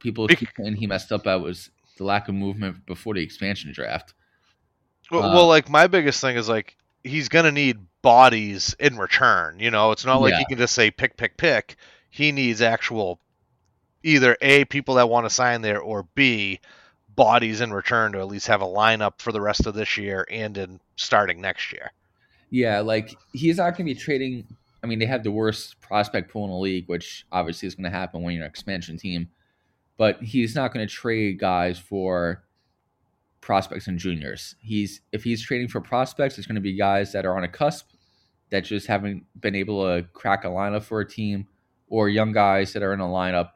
people 0.00 0.26
keep 0.28 0.50
saying 0.56 0.76
he 0.76 0.86
messed 0.86 1.12
up 1.12 1.26
at 1.26 1.40
was 1.40 1.70
the 1.96 2.04
lack 2.04 2.28
of 2.28 2.34
movement 2.34 2.84
before 2.84 3.14
the 3.14 3.22
expansion 3.22 3.72
draft. 3.72 4.12
Well, 5.10 5.22
uh, 5.22 5.34
well 5.34 5.46
like 5.46 5.70
my 5.70 5.86
biggest 5.86 6.20
thing 6.20 6.36
is 6.36 6.48
like 6.48 6.76
he's 7.04 7.28
gonna 7.28 7.52
need 7.52 7.78
bodies 8.02 8.74
in 8.80 8.98
return. 8.98 9.60
You 9.60 9.70
know, 9.70 9.92
it's 9.92 10.04
not 10.04 10.20
like 10.20 10.32
yeah. 10.32 10.40
he 10.40 10.44
can 10.46 10.58
just 10.58 10.74
say 10.74 10.90
pick, 10.90 11.16
pick, 11.16 11.36
pick. 11.36 11.76
He 12.10 12.32
needs 12.32 12.60
actual 12.60 13.20
either 14.02 14.36
a 14.42 14.64
people 14.66 14.96
that 14.96 15.08
want 15.08 15.26
to 15.26 15.30
sign 15.30 15.62
there 15.62 15.80
or 15.80 16.06
b 16.14 16.60
bodies 17.16 17.60
in 17.60 17.72
return 17.72 18.12
to 18.12 18.18
at 18.18 18.28
least 18.28 18.46
have 18.46 18.62
a 18.62 18.66
lineup 18.66 19.14
for 19.18 19.32
the 19.32 19.40
rest 19.40 19.66
of 19.66 19.74
this 19.74 19.96
year 19.96 20.26
and 20.30 20.56
in 20.58 20.80
starting 20.96 21.40
next 21.40 21.72
year. 21.72 21.92
Yeah, 22.50 22.80
like 22.80 23.16
he's 23.32 23.56
not 23.56 23.76
going 23.76 23.86
to 23.86 23.94
be 23.94 24.00
trading. 24.00 24.46
I 24.82 24.86
mean, 24.86 24.98
they 24.98 25.06
have 25.06 25.24
the 25.24 25.30
worst 25.30 25.80
prospect 25.80 26.30
pool 26.30 26.44
in 26.44 26.50
the 26.50 26.56
league, 26.56 26.88
which 26.88 27.26
obviously 27.32 27.66
is 27.66 27.74
going 27.74 27.84
to 27.84 27.90
happen 27.90 28.22
when 28.22 28.34
you're 28.34 28.44
an 28.44 28.50
expansion 28.50 28.96
team. 28.96 29.28
But 29.96 30.22
he's 30.22 30.54
not 30.54 30.72
going 30.72 30.86
to 30.86 30.92
trade 30.92 31.38
guys 31.38 31.78
for 31.78 32.44
prospects 33.40 33.86
and 33.86 33.98
juniors. 33.98 34.56
He's 34.60 35.00
if 35.12 35.22
he's 35.24 35.42
trading 35.42 35.68
for 35.68 35.80
prospects, 35.80 36.38
it's 36.38 36.46
going 36.46 36.56
to 36.56 36.60
be 36.60 36.76
guys 36.76 37.12
that 37.12 37.24
are 37.24 37.36
on 37.36 37.44
a 37.44 37.48
cusp 37.48 37.90
that 38.50 38.64
just 38.64 38.86
haven't 38.86 39.24
been 39.40 39.54
able 39.54 39.82
to 39.84 40.06
crack 40.12 40.44
a 40.44 40.48
lineup 40.48 40.82
for 40.82 41.00
a 41.00 41.08
team, 41.08 41.46
or 41.88 42.08
young 42.08 42.32
guys 42.32 42.72
that 42.72 42.82
are 42.82 42.92
in 42.92 43.00
a 43.00 43.04
lineup 43.04 43.50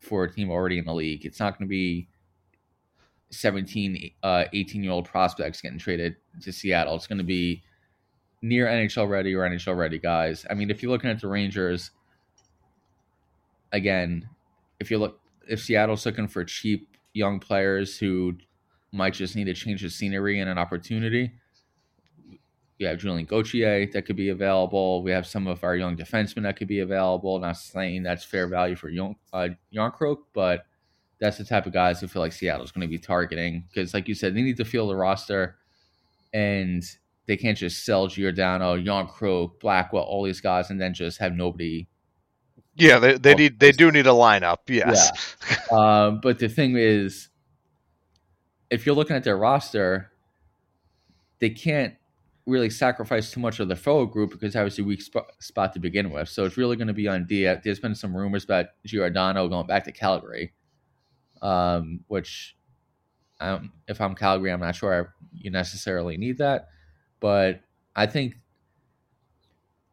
for 0.00 0.24
a 0.24 0.32
team 0.32 0.50
already 0.50 0.78
in 0.78 0.84
the 0.84 0.94
league. 0.94 1.24
It's 1.24 1.40
not 1.40 1.58
going 1.58 1.66
to 1.66 1.70
be 1.70 2.08
17, 3.32 4.12
uh, 4.22 4.44
18 4.52 4.82
year 4.82 4.92
old 4.92 5.06
prospects 5.06 5.60
getting 5.60 5.78
traded 5.78 6.16
to 6.40 6.52
Seattle. 6.52 6.94
It's 6.94 7.06
going 7.06 7.18
to 7.18 7.24
be 7.24 7.62
near 8.42 8.66
NHL 8.66 9.08
ready 9.08 9.34
or 9.34 9.48
NHL 9.48 9.76
ready 9.76 9.98
guys. 9.98 10.46
I 10.48 10.54
mean, 10.54 10.70
if 10.70 10.82
you're 10.82 10.92
looking 10.92 11.10
at 11.10 11.20
the 11.20 11.28
Rangers, 11.28 11.90
again, 13.72 14.28
if 14.78 14.90
you 14.90 14.98
look, 14.98 15.18
if 15.48 15.60
Seattle's 15.60 16.06
looking 16.06 16.28
for 16.28 16.44
cheap 16.44 16.88
young 17.14 17.40
players 17.40 17.98
who 17.98 18.36
might 18.92 19.14
just 19.14 19.36
need 19.36 19.44
to 19.44 19.54
change 19.54 19.82
the 19.82 19.90
scenery 19.90 20.40
and 20.40 20.50
an 20.50 20.58
opportunity. 20.58 21.32
We 22.78 22.86
have 22.86 22.98
Julien 22.98 23.26
Gauthier 23.26 23.86
that 23.92 24.02
could 24.02 24.16
be 24.16 24.30
available. 24.30 25.02
We 25.02 25.12
have 25.12 25.26
some 25.26 25.46
of 25.46 25.62
our 25.62 25.76
young 25.76 25.96
defensemen 25.96 26.42
that 26.42 26.56
could 26.56 26.68
be 26.68 26.80
available. 26.80 27.38
Not 27.38 27.56
saying 27.56 28.02
that's 28.02 28.24
fair 28.24 28.48
value 28.48 28.74
for 28.74 28.88
young 28.88 29.16
uh, 29.32 29.48
Järnkrok, 29.74 30.18
but 30.32 30.66
that's 31.22 31.38
the 31.38 31.44
type 31.44 31.66
of 31.66 31.72
guys 31.72 32.00
who 32.00 32.08
feel 32.08 32.20
like 32.20 32.32
Seattle's 32.32 32.72
going 32.72 32.82
to 32.82 32.88
be 32.88 32.98
targeting 32.98 33.64
because, 33.68 33.94
like 33.94 34.08
you 34.08 34.14
said, 34.14 34.34
they 34.34 34.42
need 34.42 34.56
to 34.56 34.64
fill 34.64 34.88
the 34.88 34.96
roster, 34.96 35.56
and 36.34 36.82
they 37.26 37.36
can't 37.36 37.56
just 37.56 37.84
sell 37.84 38.08
Giordano, 38.08 38.74
Young, 38.74 39.06
Järnkrok, 39.06 39.60
Blackwell, 39.60 40.02
all 40.02 40.24
these 40.24 40.40
guys, 40.40 40.70
and 40.70 40.80
then 40.80 40.92
just 40.92 41.18
have 41.18 41.32
nobody. 41.34 41.86
Yeah, 42.74 42.98
they, 42.98 43.18
they 43.18 43.34
need 43.34 43.60
they 43.60 43.70
do 43.70 43.92
need 43.92 44.08
a 44.08 44.10
lineup. 44.10 44.58
Yes, 44.66 45.36
yeah. 45.48 46.06
um, 46.06 46.20
but 46.20 46.40
the 46.40 46.48
thing 46.48 46.74
is, 46.76 47.28
if 48.68 48.84
you're 48.84 48.96
looking 48.96 49.14
at 49.14 49.22
their 49.22 49.36
roster, 49.36 50.10
they 51.38 51.50
can't 51.50 51.94
really 52.46 52.70
sacrifice 52.70 53.30
too 53.30 53.38
much 53.38 53.60
of 53.60 53.68
the 53.68 53.76
forward 53.76 54.10
group 54.10 54.32
because 54.32 54.54
that 54.54 54.64
was 54.64 54.76
a 54.80 54.82
weak 54.82 55.02
sp- 55.06 55.30
spot 55.38 55.72
to 55.74 55.78
begin 55.78 56.10
with. 56.10 56.28
So 56.28 56.44
it's 56.44 56.56
really 56.56 56.74
going 56.74 56.88
to 56.88 56.92
be 56.92 57.06
on 57.06 57.26
D. 57.26 57.44
There's 57.62 57.78
been 57.78 57.94
some 57.94 58.16
rumors 58.16 58.42
about 58.42 58.66
Giordano 58.84 59.46
going 59.46 59.68
back 59.68 59.84
to 59.84 59.92
Calgary, 59.92 60.52
um, 61.42 62.00
which 62.06 62.56
I 63.40 63.60
if 63.88 64.00
I'm 64.00 64.14
Calgary, 64.14 64.52
I'm 64.52 64.60
not 64.60 64.76
sure 64.76 65.14
you 65.32 65.50
necessarily 65.50 66.16
need 66.16 66.38
that. 66.38 66.68
But 67.20 67.60
I 67.94 68.06
think 68.06 68.36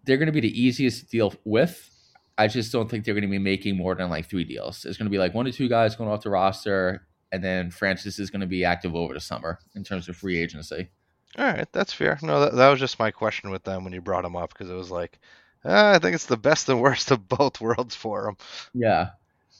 they're 0.03 0.17
going 0.17 0.27
to 0.27 0.31
be 0.31 0.39
the 0.39 0.61
easiest 0.61 1.01
to 1.01 1.07
deal 1.07 1.33
with. 1.43 1.89
I 2.37 2.47
just 2.47 2.71
don't 2.71 2.89
think 2.89 3.03
they're 3.03 3.13
going 3.13 3.23
to 3.23 3.27
be 3.27 3.37
making 3.37 3.75
more 3.75 3.95
than 3.95 4.09
like 4.09 4.29
three 4.29 4.45
deals. 4.45 4.85
It's 4.85 4.97
going 4.97 5.07
to 5.07 5.11
be 5.11 5.17
like 5.17 5.33
one 5.33 5.45
to 5.45 5.51
two 5.51 5.67
guys 5.67 5.95
going 5.95 6.09
off 6.09 6.21
the 6.23 6.29
roster, 6.29 7.05
and 7.31 7.43
then 7.43 7.69
Francis 7.69 8.17
is 8.17 8.29
going 8.29 8.41
to 8.41 8.47
be 8.47 8.63
active 8.63 8.95
over 8.95 9.13
the 9.13 9.19
summer 9.19 9.59
in 9.75 9.83
terms 9.83 10.07
of 10.07 10.15
free 10.15 10.41
agency. 10.41 10.89
All 11.37 11.45
right, 11.45 11.67
that's 11.73 11.93
fair. 11.93 12.17
No, 12.23 12.39
that, 12.39 12.55
that 12.55 12.69
was 12.69 12.79
just 12.79 12.97
my 12.97 13.11
question 13.11 13.51
with 13.51 13.63
them 13.63 13.83
when 13.83 13.93
you 13.93 14.01
brought 14.01 14.23
them 14.23 14.35
up 14.35 14.53
because 14.53 14.69
it 14.69 14.75
was 14.75 14.89
like, 14.89 15.19
uh, 15.65 15.93
I 15.95 15.99
think 15.99 16.15
it's 16.15 16.25
the 16.25 16.37
best 16.37 16.69
and 16.69 16.81
worst 16.81 17.11
of 17.11 17.27
both 17.27 17.61
worlds 17.61 17.95
for 17.95 18.23
them. 18.23 18.37
Yeah. 18.73 19.09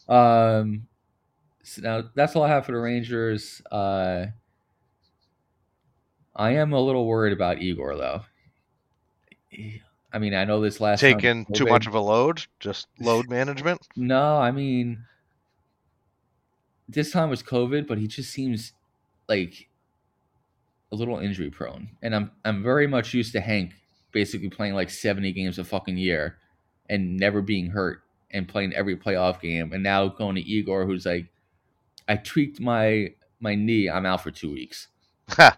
Um, 0.08 0.88
so 1.64 1.82
now 1.82 2.04
that's 2.16 2.36
all 2.36 2.44
I 2.44 2.50
have 2.50 2.66
for 2.66 2.72
the 2.72 2.80
Rangers. 2.80 3.62
Uh, 3.72 4.28
I 6.36 6.52
am 6.52 6.74
a 6.74 6.80
little 6.80 7.06
worried 7.06 7.34
about 7.34 7.62
Igor 7.62 7.96
though. 7.96 8.22
I 10.12 10.20
mean, 10.20 10.34
I 10.34 10.46
know 10.46 10.62
this 10.62 10.80
last 10.80 11.02
time 11.02 11.14
Taking 11.14 11.46
too 11.54 11.66
much 11.66 11.86
of 11.86 11.94
a 11.94 12.00
load, 12.00 12.46
just 12.60 12.88
load 13.00 13.30
management. 13.30 13.88
No, 13.96 14.38
I 14.38 14.52
mean, 14.52 15.04
this 16.88 17.12
time 17.12 17.30
was 17.30 17.44
COVID, 17.44 17.88
but 17.88 17.98
he 17.98 18.08
just 18.08 18.32
seems 18.32 18.74
like 19.28 19.70
a 20.92 20.96
little 20.96 21.20
injury 21.20 21.50
prone, 21.52 21.90
and 22.02 22.16
I'm 22.16 22.32
I'm 22.46 22.64
very 22.64 22.88
much 22.88 23.14
used 23.14 23.34
to 23.34 23.42
Hank 23.42 23.74
basically 24.12 24.50
playing 24.50 24.74
like 24.74 24.90
70 24.90 25.32
games 25.34 25.60
a 25.60 25.64
fucking 25.64 25.98
year 25.98 26.38
and 26.90 27.18
never 27.18 27.44
being 27.44 27.68
hurt 27.68 28.02
and 28.32 28.48
playing 28.48 28.74
every 28.74 28.96
playoff 28.96 29.40
game, 29.40 29.74
and 29.74 29.84
now 29.84 30.08
going 30.08 30.36
to 30.36 30.42
Igor, 30.42 30.86
who's 30.86 31.06
like, 31.06 31.28
I 32.10 32.18
tweaked 32.18 32.60
my 32.60 33.14
my 33.40 33.56
knee, 33.56 33.90
I'm 33.90 34.06
out 34.06 34.22
for 34.22 34.32
two 34.32 34.52
weeks, 34.52 34.88
and 35.38 35.54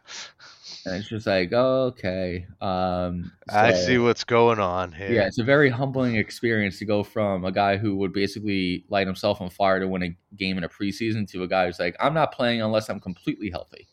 it's 0.86 1.10
just 1.10 1.26
like, 1.26 1.52
oh, 1.54 1.93
okay, 1.93 2.45
um, 2.60 3.32
I 3.49 3.74
see 3.74 3.97
what's 3.97 4.24
going 4.24 4.60
on 4.60 4.91
here. 4.91 5.12
yeah, 5.12 5.26
it's 5.26 5.39
a 5.39 5.43
very 5.43 5.70
humbling 5.70 6.18
experience 6.18 6.78
to 6.80 6.86
go 6.86 7.04
from 7.04 7.45
a 7.45 7.52
guy 7.52 7.78
who 7.78 7.95
would 7.95 8.14
basically 8.14 8.86
light 8.89 9.08
himself 9.08 9.41
on 9.41 9.49
fire 9.49 9.80
to 9.80 9.88
win 9.88 10.04
a 10.04 10.36
game 10.36 10.58
in 10.58 10.64
a 10.64 10.70
preseason 10.70 11.28
to 11.32 11.41
a 11.43 11.47
guy 11.47 11.66
who's 11.66 11.80
like, 11.80 11.95
I'm 11.99 12.14
not 12.14 12.34
playing 12.34 12.62
unless 12.62 12.89
I'm 12.89 12.99
completely 12.99 13.49
healthy. 13.49 13.88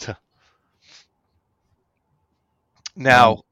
Now, 2.94 3.44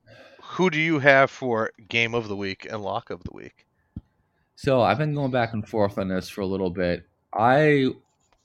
who 0.42 0.70
do 0.70 0.78
you 0.78 0.98
have 0.98 1.30
for 1.30 1.70
game 1.88 2.14
of 2.14 2.28
the 2.28 2.36
week 2.36 2.66
and 2.68 2.82
lock 2.82 3.10
of 3.10 3.24
the 3.24 3.32
week? 3.32 3.66
So 4.56 4.82
I've 4.82 4.98
been 4.98 5.14
going 5.14 5.30
back 5.30 5.54
and 5.54 5.66
forth 5.66 5.96
on 5.96 6.08
this 6.08 6.28
for 6.28 6.42
a 6.42 6.46
little 6.46 6.70
bit. 6.70 7.06
I 7.32 7.92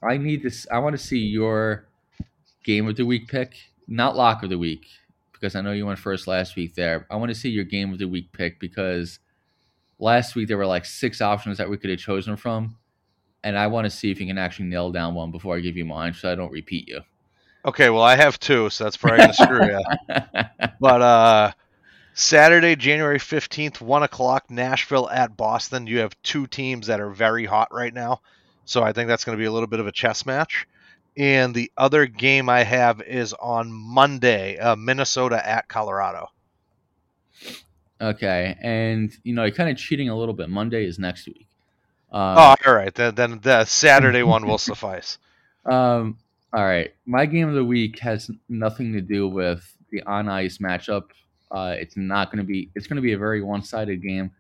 I 0.08 0.18
need 0.18 0.44
this. 0.44 0.68
I 0.72 0.80
want 0.80 0.98
to 0.98 1.04
see 1.04 1.20
your 1.20 1.86
game 2.64 2.88
of 2.88 2.96
the 2.96 3.06
week 3.06 3.28
pick, 3.28 3.56
not 3.88 4.16
lock 4.16 4.44
of 4.44 4.50
the 4.50 4.58
week, 4.58 4.88
because 5.34 5.56
I 5.56 5.62
know 5.62 5.72
you 5.72 5.86
went 5.86 6.00
first 6.00 6.28
last 6.28 6.56
week. 6.56 6.76
There, 6.76 7.06
I 7.10 7.16
want 7.16 7.30
to 7.30 7.36
see 7.36 7.50
your 7.50 7.64
game 7.64 7.92
of 7.92 8.00
the 8.00 8.08
week 8.08 8.32
pick 8.32 8.60
because 8.60 9.20
last 10.00 10.36
week 10.36 10.48
there 10.48 10.58
were 10.58 10.66
like 10.66 10.86
six 10.86 11.22
options 11.22 11.58
that 11.58 11.70
we 11.70 11.78
could 11.78 11.90
have 11.90 12.00
chosen 12.00 12.36
from, 12.36 12.78
and 13.44 13.58
I 13.58 13.68
want 13.68 13.86
to 13.86 13.92
see 13.92 14.12
if 14.12 14.20
you 14.20 14.28
can 14.28 14.38
actually 14.38 14.68
nail 14.68 14.92
down 14.92 15.14
one 15.14 15.32
before 15.32 15.56
I 15.56 15.60
give 15.60 15.78
you 15.78 15.86
mine, 15.86 16.14
so 16.14 16.32
I 16.32 16.36
don't 16.36 16.52
repeat 16.52 16.88
you. 16.88 17.02
Okay, 17.66 17.90
well 17.90 18.04
I 18.04 18.16
have 18.16 18.40
two, 18.40 18.70
so 18.70 18.84
that's 18.84 18.98
probably 18.98 19.20
gonna 19.20 19.34
screw 19.34 19.66
you. 19.66 19.82
But 20.80 21.02
uh, 21.02 21.52
Saturday, 22.14 22.76
January 22.76 23.18
fifteenth, 23.18 23.82
one 23.82 24.04
o'clock, 24.04 24.52
Nashville 24.52 25.10
at 25.10 25.36
Boston. 25.36 25.88
You 25.88 26.00
have 26.00 26.22
two 26.22 26.48
teams 26.48 26.88
that 26.88 27.00
are 27.00 27.10
very 27.10 27.46
hot 27.46 27.74
right 27.74 27.94
now, 27.94 28.22
so 28.66 28.84
I 28.84 28.94
think 28.94 29.08
that's 29.08 29.24
going 29.24 29.38
to 29.38 29.42
be 29.42 29.46
a 29.46 29.52
little 29.52 29.68
bit 29.68 29.80
of 29.80 29.88
a 29.88 29.92
chess 29.92 30.26
match. 30.26 30.68
And 31.18 31.56
the 31.56 31.72
other 31.78 32.08
game 32.08 32.50
I 32.50 32.64
have 32.64 33.02
is 33.02 33.34
on 33.34 33.72
Monday, 33.72 34.58
uh, 34.58 34.76
Minnesota 34.76 35.48
at 35.48 35.70
Colorado. 35.70 36.28
Okay, 38.02 38.58
and 38.62 39.16
you 39.24 39.34
know 39.34 39.46
you're 39.46 39.56
kind 39.56 39.70
of 39.70 39.78
cheating 39.78 40.10
a 40.10 40.18
little 40.18 40.34
bit. 40.34 40.50
Monday 40.50 40.86
is 40.86 41.00
next 41.00 41.26
week. 41.28 41.48
Um, 42.12 42.38
oh, 42.38 42.56
all 42.66 42.74
right, 42.74 42.94
then, 42.94 43.16
then 43.16 43.40
the 43.42 43.64
Saturday 43.64 44.24
one 44.24 44.46
will 44.46 44.58
suffice. 44.58 45.18
Um, 45.66 46.18
all 46.56 46.64
right. 46.64 46.94
My 47.06 47.26
game 47.26 47.50
of 47.50 47.56
the 47.56 47.66
week 47.66 48.00
has 48.00 48.32
nothing 48.48 48.94
to 48.94 49.02
do 49.02 49.28
with 49.28 49.62
the 49.92 50.02
on 50.04 50.30
ice 50.30 50.60
matchup. 50.60 51.04
Uh, 51.52 51.76
it's 51.78 51.98
not 51.98 52.32
going 52.32 52.38
to 52.38 52.46
be. 52.46 52.70
It's 52.76 52.88
going 52.88 52.96
to 52.96 53.02
be 53.02 53.12
a 53.12 53.18
very 53.18 53.42
one 53.42 53.62
sided 53.62 54.02
game. 54.02 54.32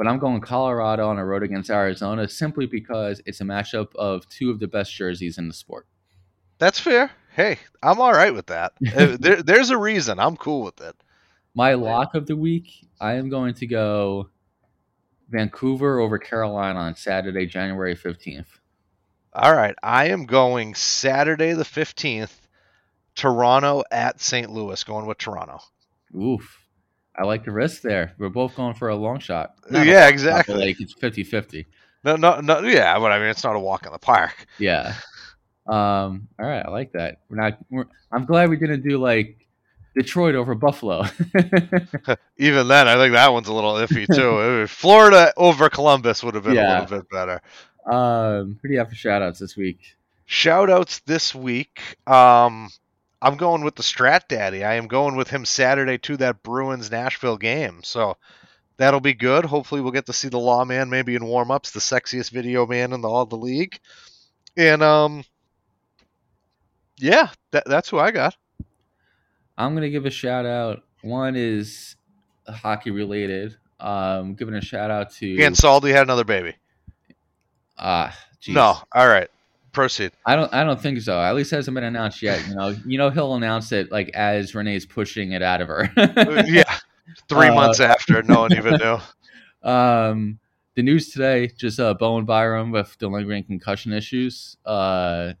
But 0.00 0.08
I'm 0.08 0.18
going 0.18 0.40
Colorado 0.40 1.10
on 1.10 1.16
the 1.16 1.24
road 1.26 1.42
against 1.42 1.68
Arizona 1.68 2.26
simply 2.26 2.64
because 2.64 3.20
it's 3.26 3.42
a 3.42 3.44
matchup 3.44 3.94
of 3.96 4.26
two 4.30 4.50
of 4.50 4.58
the 4.58 4.66
best 4.66 4.94
jerseys 4.94 5.36
in 5.36 5.46
the 5.46 5.52
sport. 5.52 5.86
That's 6.56 6.80
fair. 6.80 7.10
Hey, 7.36 7.58
I'm 7.82 8.00
all 8.00 8.14
right 8.14 8.32
with 8.32 8.46
that. 8.46 8.72
There, 8.80 9.42
there's 9.42 9.68
a 9.68 9.76
reason. 9.76 10.18
I'm 10.18 10.38
cool 10.38 10.62
with 10.62 10.80
it. 10.80 10.96
My 11.54 11.74
lock 11.74 12.14
of 12.14 12.26
the 12.26 12.34
week, 12.34 12.70
I 12.98 13.16
am 13.16 13.28
going 13.28 13.52
to 13.56 13.66
go 13.66 14.30
Vancouver 15.28 15.98
over 15.98 16.18
Carolina 16.18 16.78
on 16.78 16.96
Saturday, 16.96 17.44
January 17.44 17.94
15th. 17.94 18.58
All 19.34 19.54
right, 19.54 19.74
I 19.82 20.08
am 20.08 20.24
going 20.24 20.76
Saturday 20.76 21.52
the 21.52 21.64
15th, 21.64 22.32
Toronto 23.14 23.82
at 23.90 24.18
St. 24.18 24.50
Louis, 24.50 24.82
going 24.82 25.04
with 25.04 25.18
Toronto. 25.18 25.60
Oof. 26.16 26.56
I 27.16 27.24
like 27.24 27.44
the 27.44 27.50
risk 27.52 27.82
there. 27.82 28.14
We're 28.18 28.28
both 28.28 28.54
going 28.56 28.74
for 28.74 28.88
a 28.88 28.96
long 28.96 29.18
shot. 29.18 29.54
Not 29.70 29.86
yeah, 29.86 29.92
long 29.92 30.02
shot, 30.02 30.04
but, 30.04 30.12
exactly. 30.12 30.54
Like 30.66 30.80
it's 30.80 30.92
50 30.94 31.24
50. 31.24 31.66
No, 32.04 32.16
no, 32.16 32.40
no. 32.40 32.60
Yeah, 32.60 32.98
but 32.98 33.12
I 33.12 33.18
mean, 33.18 33.28
it's 33.28 33.44
not 33.44 33.56
a 33.56 33.58
walk 33.60 33.84
in 33.86 33.92
the 33.92 33.98
park. 33.98 34.46
Yeah. 34.58 34.94
Um. 35.66 36.28
All 36.38 36.46
right. 36.46 36.64
I 36.64 36.70
like 36.70 36.92
that. 36.92 37.18
We're 37.28 37.36
not. 37.36 37.58
We're, 37.70 37.84
I'm 38.10 38.24
glad 38.24 38.48
we 38.48 38.56
didn't 38.56 38.82
do 38.82 38.98
like 38.98 39.46
Detroit 39.94 40.34
over 40.34 40.54
Buffalo. 40.54 41.02
Even 42.38 42.68
then, 42.68 42.88
I 42.88 42.94
think 42.96 43.12
that 43.12 43.32
one's 43.32 43.48
a 43.48 43.52
little 43.52 43.74
iffy 43.74 44.06
too. 44.12 44.66
Florida 44.68 45.32
over 45.36 45.68
Columbus 45.68 46.24
would 46.24 46.34
have 46.34 46.44
been 46.44 46.54
Yeah. 46.54 46.80
a 46.80 46.82
little 46.82 46.98
bit 47.00 47.10
better. 47.10 47.42
um. 47.86 48.58
Who 48.62 48.68
do 48.68 48.72
you 48.72 48.78
have 48.78 48.88
for 48.88 48.94
shout 48.94 49.20
outs 49.22 49.38
this 49.38 49.56
week? 49.56 49.80
Shout 50.24 50.70
outs 50.70 51.00
this 51.00 51.34
week. 51.34 51.80
Um, 52.06 52.70
I'm 53.22 53.36
going 53.36 53.64
with 53.64 53.74
the 53.74 53.82
Strat 53.82 54.28
Daddy. 54.28 54.64
I 54.64 54.74
am 54.74 54.86
going 54.86 55.16
with 55.16 55.28
him 55.28 55.44
Saturday 55.44 55.98
to 55.98 56.16
that 56.18 56.42
Bruins 56.42 56.90
Nashville 56.90 57.36
game. 57.36 57.82
So 57.82 58.16
that'll 58.78 59.00
be 59.00 59.14
good. 59.14 59.44
Hopefully, 59.44 59.80
we'll 59.80 59.92
get 59.92 60.06
to 60.06 60.12
see 60.12 60.28
the 60.28 60.38
Lawman 60.38 60.88
maybe 60.88 61.14
in 61.14 61.26
warm 61.26 61.50
ups, 61.50 61.70
the 61.70 61.80
sexiest 61.80 62.30
video 62.30 62.66
man 62.66 62.92
in 62.92 63.02
the, 63.02 63.08
all 63.08 63.26
the 63.26 63.36
league. 63.36 63.78
And 64.56 64.82
um, 64.82 65.24
yeah, 66.96 67.28
that, 67.50 67.64
that's 67.66 67.88
who 67.88 67.98
I 67.98 68.10
got. 68.10 68.36
I'm 69.58 69.74
gonna 69.74 69.90
give 69.90 70.06
a 70.06 70.10
shout 70.10 70.46
out. 70.46 70.82
One 71.02 71.36
is 71.36 71.96
hockey 72.48 72.90
related. 72.90 73.56
Um, 73.78 74.34
giving 74.34 74.54
a 74.54 74.60
shout 74.60 74.90
out 74.90 75.10
to 75.14 75.42
And 75.42 75.54
Saldi 75.54 75.90
had 75.90 76.02
another 76.02 76.24
baby. 76.24 76.54
ah. 77.78 78.16
jeez. 78.42 78.54
No, 78.54 78.76
all 78.94 79.08
right, 79.08 79.28
proceed. 79.72 80.12
I 80.26 80.36
don't. 80.36 80.52
I 80.52 80.64
don't 80.64 80.80
think 80.80 81.00
so. 81.00 81.20
At 81.20 81.34
least 81.34 81.50
hasn't 81.50 81.74
been 81.74 81.84
announced 81.84 82.22
yet. 82.22 82.46
You 82.48 82.54
know. 82.54 82.68
You 82.86 82.98
know 82.98 83.10
he'll 83.10 83.34
announce 83.34 83.72
it 83.72 83.90
like 83.90 84.08
as 84.10 84.54
Renee's 84.54 84.86
pushing 84.86 85.32
it 85.32 85.42
out 85.42 85.60
of 85.60 85.68
her. 85.68 85.90
Uh, 85.96 86.42
yeah, 86.46 86.78
three 87.28 87.48
Uh, 87.48 87.54
months 87.54 87.80
after, 87.80 88.22
no 88.22 88.40
one 88.40 88.52
even 88.52 88.76
knew. 88.76 88.98
Um, 89.62 90.38
the 90.74 90.82
news 90.82 91.10
today, 91.10 91.48
just 91.48 91.78
uh, 91.78 91.92
Bowen 91.92 92.24
Byram 92.24 92.70
with 92.70 92.96
the 92.98 93.08
lingering 93.08 93.44
concussion 93.44 93.92
issues. 93.92 94.56
Uh, 94.64 95.34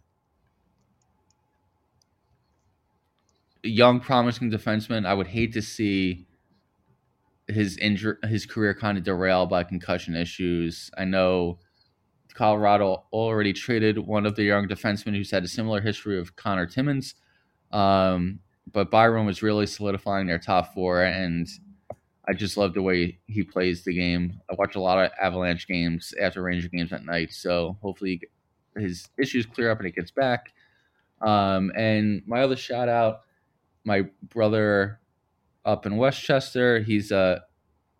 young, 3.62 4.00
promising 4.00 4.50
defenseman. 4.50 5.06
I 5.06 5.14
would 5.14 5.26
hate 5.26 5.52
to 5.54 5.62
see 5.62 6.26
his 7.48 7.76
injury, 7.78 8.16
his 8.28 8.46
career 8.46 8.74
kind 8.74 8.98
of 8.98 9.04
derail 9.04 9.46
by 9.46 9.64
concussion 9.64 10.14
issues. 10.14 10.90
I 10.96 11.04
know 11.04 11.58
Colorado 12.40 13.04
already 13.12 13.52
traded 13.52 13.98
one 13.98 14.24
of 14.24 14.34
the 14.34 14.44
young 14.44 14.66
defensemen 14.66 15.14
who's 15.14 15.30
had 15.30 15.44
a 15.44 15.48
similar 15.48 15.78
history 15.78 16.18
of 16.18 16.36
Conor 16.36 16.64
Timmins. 16.64 17.14
Um, 17.70 18.38
but 18.72 18.90
Byram 18.90 19.26
was 19.26 19.42
really 19.42 19.66
solidifying 19.66 20.26
their 20.26 20.38
top 20.38 20.72
four, 20.72 21.02
and 21.02 21.46
I 22.26 22.32
just 22.32 22.56
love 22.56 22.72
the 22.72 22.80
way 22.80 23.18
he 23.26 23.42
plays 23.42 23.84
the 23.84 23.92
game. 23.94 24.40
I 24.50 24.54
watch 24.54 24.74
a 24.74 24.80
lot 24.80 25.04
of 25.04 25.10
Avalanche 25.20 25.68
games 25.68 26.14
after 26.18 26.40
Ranger 26.40 26.68
games 26.68 26.94
at 26.94 27.04
night, 27.04 27.30
so 27.30 27.76
hopefully 27.82 28.22
his 28.74 29.06
issues 29.18 29.44
clear 29.44 29.70
up 29.70 29.76
and 29.76 29.86
he 29.88 29.92
gets 29.92 30.10
back. 30.10 30.54
Um, 31.20 31.70
and 31.76 32.22
my 32.26 32.40
other 32.40 32.56
shout 32.56 32.88
out, 32.88 33.20
my 33.84 34.06
brother 34.30 34.98
up 35.66 35.84
in 35.84 35.98
Westchester. 35.98 36.80
He's 36.80 37.12
uh 37.12 37.40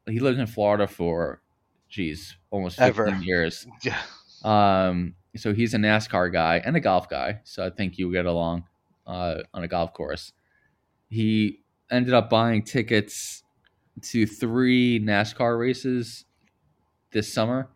he 0.07 0.18
lived 0.18 0.38
in 0.38 0.47
Florida 0.47 0.86
for, 0.86 1.43
geez, 1.91 2.38
almost 2.51 2.78
fifteen 2.78 3.07
Ever. 3.07 3.22
years. 3.22 3.66
Yeah. 3.82 4.01
Um, 4.45 5.14
so 5.36 5.55
he's 5.55 5.74
a 5.74 5.78
NASCAR 5.78 6.32
guy 6.32 6.61
and 6.64 6.76
a 6.76 6.80
golf 6.80 7.09
guy. 7.09 7.41
So 7.45 7.64
I 7.64 7.70
think 7.70 7.99
you 7.99 8.12
get 8.12 8.26
along 8.26 8.64
uh, 9.07 9.36
on 9.55 9.62
a 9.62 9.68
golf 9.68 9.93
course. 9.93 10.32
He 11.09 11.61
ended 11.91 12.14
up 12.14 12.30
buying 12.30 12.62
tickets 12.62 13.43
to 14.03 14.26
three 14.26 15.01
NASCAR 15.01 15.59
races 15.59 16.24
this 17.12 17.32
summer. 17.32 17.70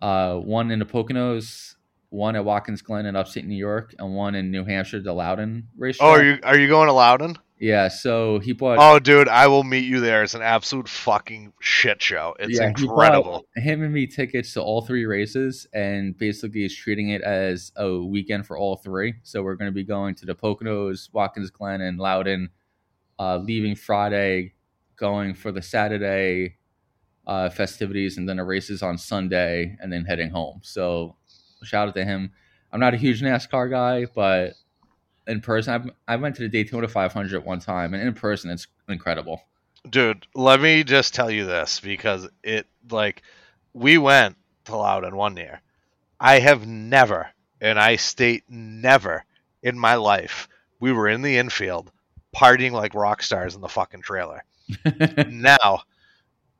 Uh, 0.00 0.36
one 0.36 0.70
in 0.70 0.78
the 0.78 0.84
Poconos, 0.84 1.74
one 2.10 2.36
at 2.36 2.44
Watkins 2.44 2.82
Glen 2.82 3.06
in 3.06 3.16
upstate 3.16 3.46
New 3.46 3.56
York, 3.56 3.94
and 3.98 4.14
one 4.14 4.34
in 4.34 4.50
New 4.50 4.64
Hampshire, 4.64 5.00
the 5.00 5.12
Loudon 5.12 5.68
racetrack. 5.76 6.06
Oh, 6.06 6.12
are 6.12 6.24
you 6.24 6.38
are 6.42 6.58
you 6.58 6.68
going 6.68 6.86
to 6.86 6.92
Loudon? 6.92 7.36
Yeah. 7.58 7.88
So 7.88 8.38
he 8.38 8.52
bought. 8.52 8.78
Oh, 8.80 8.98
dude, 8.98 9.28
I 9.28 9.46
will 9.46 9.64
meet 9.64 9.84
you 9.84 10.00
there. 10.00 10.22
It's 10.22 10.34
an 10.34 10.42
absolute 10.42 10.88
fucking 10.88 11.52
shit 11.60 12.02
show. 12.02 12.34
It's 12.38 12.58
Yeah, 12.58 12.68
incredible. 12.68 13.46
him 13.56 13.82
and 13.82 13.92
me 13.94 14.06
tickets 14.06 14.52
to 14.54 14.62
all 14.62 14.82
three 14.82 15.06
races, 15.06 15.66
and 15.72 16.16
basically 16.16 16.64
is 16.64 16.76
treating 16.76 17.10
it 17.10 17.22
as 17.22 17.72
a 17.76 17.98
weekend 17.98 18.46
for 18.46 18.58
all 18.58 18.76
three. 18.76 19.14
So 19.22 19.42
we're 19.42 19.54
going 19.56 19.70
to 19.70 19.74
be 19.74 19.84
going 19.84 20.14
to 20.16 20.26
the 20.26 20.34
Poconos, 20.34 21.08
Watkins 21.12 21.50
Glen, 21.50 21.80
and 21.80 21.98
Loudon 21.98 22.50
uh, 23.18 23.38
leaving 23.38 23.74
Friday, 23.74 24.52
going 24.96 25.32
for 25.34 25.50
the 25.50 25.62
Saturday 25.62 26.56
uh, 27.26 27.48
festivities, 27.48 28.18
and 28.18 28.28
then 28.28 28.36
the 28.36 28.44
races 28.44 28.82
on 28.82 28.98
Sunday, 28.98 29.76
and 29.80 29.90
then 29.92 30.04
heading 30.04 30.30
home. 30.30 30.60
So 30.62 31.16
shout 31.64 31.88
out 31.88 31.94
to 31.94 32.04
him. 32.04 32.32
I'm 32.72 32.80
not 32.80 32.92
a 32.92 32.98
huge 32.98 33.22
NASCAR 33.22 33.70
guy, 33.70 34.06
but 34.14 34.52
in 35.26 35.40
person, 35.40 35.74
I've, 35.74 35.90
I 36.06 36.16
went 36.16 36.36
to 36.36 36.42
the 36.42 36.48
Daytona 36.48 36.88
500 36.88 37.44
one 37.44 37.60
time, 37.60 37.94
and 37.94 38.06
in 38.06 38.14
person, 38.14 38.50
it's 38.50 38.66
incredible. 38.88 39.42
Dude, 39.88 40.26
let 40.34 40.60
me 40.60 40.84
just 40.84 41.14
tell 41.14 41.30
you 41.30 41.46
this 41.46 41.80
because 41.80 42.28
it 42.42 42.66
like 42.90 43.22
we 43.72 43.98
went 43.98 44.36
to 44.64 44.76
Loudon 44.76 45.16
one 45.16 45.36
year. 45.36 45.60
I 46.18 46.38
have 46.40 46.66
never, 46.66 47.28
and 47.60 47.78
I 47.78 47.96
state 47.96 48.44
never 48.48 49.24
in 49.62 49.78
my 49.78 49.94
life, 49.96 50.48
we 50.80 50.92
were 50.92 51.08
in 51.08 51.22
the 51.22 51.36
infield 51.38 51.90
partying 52.34 52.72
like 52.72 52.94
rock 52.94 53.22
stars 53.22 53.54
in 53.54 53.60
the 53.60 53.68
fucking 53.68 54.02
trailer. 54.02 54.44
now, 55.28 55.82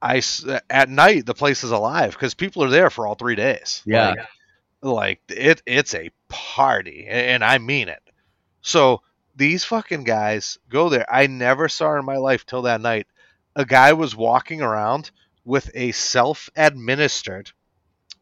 I 0.01 0.23
at 0.71 0.89
night 0.89 1.27
the 1.27 1.35
place 1.35 1.65
is 1.65 1.71
alive 1.71 2.13
because 2.13 2.35
people 2.35 2.63
are 2.65 2.71
there 2.71 2.91
for 2.91 3.07
all 3.07 3.15
three 3.15 3.35
days. 3.35 3.83
Yeah, 3.85 4.11
like, 4.11 4.19
like 4.83 5.21
it, 5.29 5.63
it's 5.67 5.95
a 5.95 6.11
party, 6.29 7.07
and 7.09 7.43
I 7.45 7.59
mean 7.59 7.89
it. 7.89 8.03
So 8.67 9.03
these 9.37 9.65
fucking 9.65 10.03
guys 10.03 10.59
go 10.69 10.89
there. 10.89 11.07
I 11.09 11.29
never 11.29 11.69
saw 11.69 11.97
in 11.97 12.05
my 12.05 12.17
life 12.17 12.45
till 12.45 12.63
that 12.63 12.81
night 12.81 13.07
a 13.55 13.65
guy 13.65 13.93
was 13.93 14.17
walking 14.17 14.61
around 14.61 15.13
with 15.45 15.71
a 15.73 15.93
self-administered, 15.93 17.53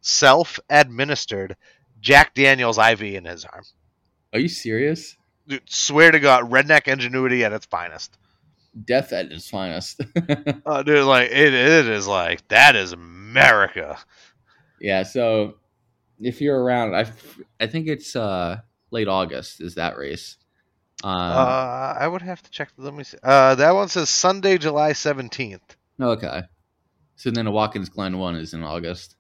self-administered 0.03 1.57
Jack 1.99 2.35
Daniels 2.35 2.77
IV 2.77 3.01
in 3.01 3.25
his 3.25 3.47
arm. 3.47 3.65
Are 4.35 4.39
you 4.39 4.49
serious? 4.49 5.17
Dude, 5.49 5.63
swear 5.65 6.11
to 6.11 6.21
God, 6.21 6.51
redneck 6.51 6.89
ingenuity 6.89 7.43
at 7.43 7.55
its 7.55 7.65
finest. 7.65 8.19
Death 8.85 9.15
at 9.15 9.33
its 9.33 9.49
finest. 9.49 10.03
uh, 10.67 10.83
dude, 10.83 11.07
like 11.07 11.31
it, 11.31 11.55
it 11.55 11.89
is 11.89 12.07
like 12.07 12.47
that 12.49 12.77
is 12.77 12.93
America. 12.93 13.99
Yeah. 14.79 15.05
So 15.05 15.55
if 16.21 16.43
you're 16.43 16.63
around, 16.63 16.95
I 16.95 17.11
I 17.59 17.67
think 17.67 17.89
it's 17.89 18.15
uh 18.15 18.61
late 18.95 19.09
August 19.09 19.61
is 19.61 19.75
that 19.75 19.99
race. 19.99 20.39
Um, 21.03 21.11
uh, 21.13 21.95
I 21.99 22.09
would 22.09 22.23
have 22.23 22.43
to 22.43 22.51
check. 22.51 22.71
Let 22.79 22.95
me 22.95 23.05
see. 23.05 23.19
Uh, 23.23 23.57
that 23.57 23.75
one 23.75 23.89
says 23.89 24.09
Sunday, 24.09 24.57
July 24.57 24.95
seventeenth. 24.95 25.77
Okay. 26.01 26.43
So 27.17 27.31
then 27.31 27.45
the 27.45 27.51
Watkins 27.51 27.91
Glen 27.91 28.19
one 28.19 28.37
is 28.37 28.55
in 28.55 28.63
August. 28.63 29.17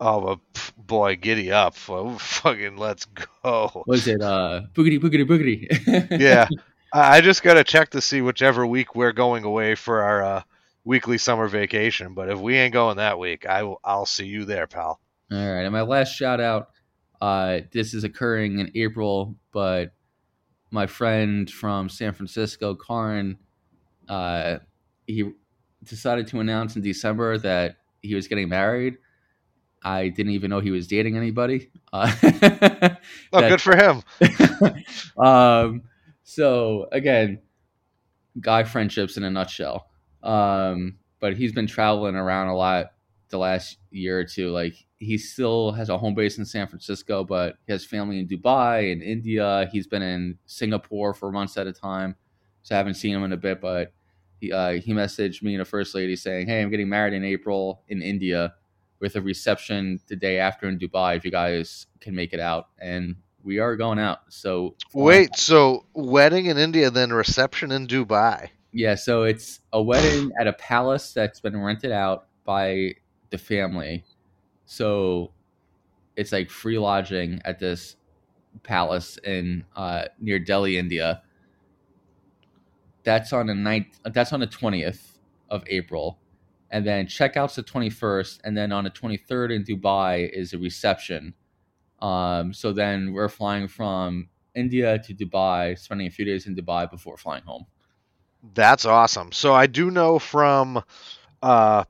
Oh, 0.00 0.18
well, 0.18 0.40
boy, 0.78 1.16
giddy 1.16 1.52
up! 1.52 1.76
Well, 1.86 2.18
fucking, 2.18 2.78
let's 2.78 3.04
go. 3.42 3.84
Was 3.86 4.06
it 4.06 4.22
uh 4.22 4.62
boogity 4.72 4.98
boogity 4.98 5.26
boogity? 5.26 6.18
yeah, 6.20 6.48
I 6.92 7.20
just 7.20 7.42
gotta 7.42 7.64
check 7.64 7.90
to 7.90 8.00
see 8.00 8.22
whichever 8.22 8.66
week 8.66 8.94
we're 8.94 9.12
going 9.12 9.44
away 9.44 9.74
for 9.74 10.02
our 10.02 10.22
uh, 10.22 10.42
weekly 10.84 11.18
summer 11.18 11.48
vacation. 11.48 12.14
But 12.14 12.30
if 12.30 12.38
we 12.38 12.56
ain't 12.56 12.72
going 12.72 12.96
that 12.96 13.18
week, 13.18 13.44
I 13.44 13.64
will. 13.64 13.80
I'll 13.84 14.06
see 14.06 14.26
you 14.26 14.46
there, 14.46 14.66
pal. 14.66 15.00
All 15.30 15.38
right, 15.38 15.64
and 15.64 15.72
my 15.72 15.82
last 15.82 16.14
shout 16.14 16.40
out. 16.40 16.70
Uh, 17.20 17.60
this 17.72 17.94
is 17.94 18.04
occurring 18.04 18.58
in 18.58 18.70
April, 18.74 19.36
but 19.52 19.92
my 20.70 20.86
friend 20.86 21.50
from 21.50 21.88
San 21.88 22.12
Francisco, 22.12 22.74
Karin, 22.74 23.38
uh, 24.08 24.58
he 25.06 25.30
decided 25.84 26.26
to 26.28 26.40
announce 26.40 26.76
in 26.76 26.82
December 26.82 27.38
that 27.38 27.76
he 28.02 28.14
was 28.14 28.28
getting 28.28 28.48
married 28.48 28.96
I 29.82 30.08
didn't 30.08 30.32
even 30.32 30.50
know 30.50 30.60
he 30.60 30.70
was 30.70 30.86
dating 30.86 31.16
anybody. 31.16 31.70
Uh, 31.92 32.12
oh, 33.32 33.48
good 33.48 33.62
for 33.62 33.76
him. 33.76 34.02
um, 35.24 35.82
so 36.22 36.86
again, 36.92 37.40
guy 38.40 38.64
friendships 38.64 39.16
in 39.16 39.24
a 39.24 39.30
nutshell. 39.30 39.86
Um, 40.22 40.98
but 41.18 41.36
he's 41.36 41.52
been 41.52 41.66
traveling 41.66 42.14
around 42.14 42.48
a 42.48 42.56
lot 42.56 42.92
the 43.30 43.38
last 43.38 43.78
year 43.90 44.18
or 44.18 44.24
two. 44.24 44.50
Like 44.50 44.74
he 44.98 45.18
still 45.18 45.72
has 45.72 45.88
a 45.88 45.98
home 45.98 46.14
base 46.14 46.38
in 46.38 46.44
San 46.44 46.66
Francisco, 46.66 47.24
but 47.24 47.56
he 47.66 47.72
has 47.72 47.84
family 47.84 48.18
in 48.18 48.28
Dubai 48.28 48.92
and 48.92 49.02
India. 49.02 49.68
He's 49.72 49.86
been 49.86 50.02
in 50.02 50.38
Singapore 50.46 51.14
for 51.14 51.32
months 51.32 51.56
at 51.56 51.66
a 51.66 51.72
time, 51.72 52.16
so 52.62 52.74
I 52.74 52.78
haven't 52.78 52.94
seen 52.94 53.14
him 53.14 53.24
in 53.24 53.32
a 53.32 53.36
bit. 53.36 53.60
But 53.60 53.92
he 54.40 54.52
uh, 54.52 54.72
he 54.72 54.92
messaged 54.92 55.42
me 55.42 55.54
and 55.54 55.60
the 55.60 55.64
first 55.64 55.94
lady 55.94 56.16
saying, 56.16 56.46
"Hey, 56.46 56.62
I'm 56.62 56.70
getting 56.70 56.88
married 56.88 57.14
in 57.14 57.24
April 57.24 57.82
in 57.88 58.02
India." 58.02 58.54
with 59.00 59.16
a 59.16 59.20
reception 59.22 59.98
the 60.08 60.16
day 60.16 60.38
after 60.38 60.68
in 60.68 60.78
Dubai 60.78 61.16
if 61.16 61.24
you 61.24 61.30
guys 61.30 61.86
can 62.00 62.14
make 62.14 62.32
it 62.32 62.40
out. 62.40 62.68
And 62.78 63.16
we 63.42 63.58
are 63.58 63.76
going 63.76 63.98
out. 63.98 64.18
So 64.28 64.76
wait, 64.92 65.36
so 65.36 65.86
wedding 65.94 66.46
in 66.46 66.58
India, 66.58 66.90
then 66.90 67.12
reception 67.12 67.72
in 67.72 67.86
Dubai. 67.86 68.50
Yeah, 68.72 68.94
so 68.94 69.24
it's 69.24 69.60
a 69.72 69.82
wedding 69.82 70.30
at 70.38 70.46
a 70.46 70.52
palace 70.52 71.12
that's 71.12 71.40
been 71.40 71.60
rented 71.60 71.90
out 71.90 72.26
by 72.44 72.94
the 73.30 73.38
family. 73.38 74.04
So 74.64 75.32
it's 76.16 76.32
like 76.32 76.50
free 76.50 76.78
lodging 76.78 77.40
at 77.44 77.58
this 77.58 77.96
palace 78.62 79.18
in 79.24 79.64
uh, 79.76 80.04
near 80.20 80.38
Delhi, 80.38 80.76
India. 80.76 81.22
That's 83.02 83.32
on 83.32 83.46
the 83.46 83.54
ninth. 83.54 83.98
That's 84.04 84.32
on 84.32 84.40
the 84.40 84.46
twentieth 84.46 85.18
of 85.48 85.64
April 85.66 86.18
and 86.70 86.86
then 86.86 87.06
checkouts 87.06 87.56
the 87.56 87.62
21st 87.62 88.40
and 88.44 88.56
then 88.56 88.72
on 88.72 88.84
the 88.84 88.90
23rd 88.90 89.54
in 89.54 89.64
dubai 89.64 90.28
is 90.32 90.52
a 90.52 90.58
reception 90.58 91.34
um, 92.00 92.52
so 92.52 92.72
then 92.72 93.12
we're 93.12 93.28
flying 93.28 93.68
from 93.68 94.28
india 94.54 94.98
to 94.98 95.14
dubai 95.14 95.78
spending 95.78 96.06
a 96.06 96.10
few 96.10 96.24
days 96.24 96.46
in 96.46 96.54
dubai 96.54 96.90
before 96.90 97.16
flying 97.16 97.42
home 97.42 97.66
that's 98.54 98.84
awesome 98.84 99.32
so 99.32 99.52
i 99.52 99.66
do 99.66 99.90
know 99.90 100.18
from 100.18 100.82
uh, 101.42 101.84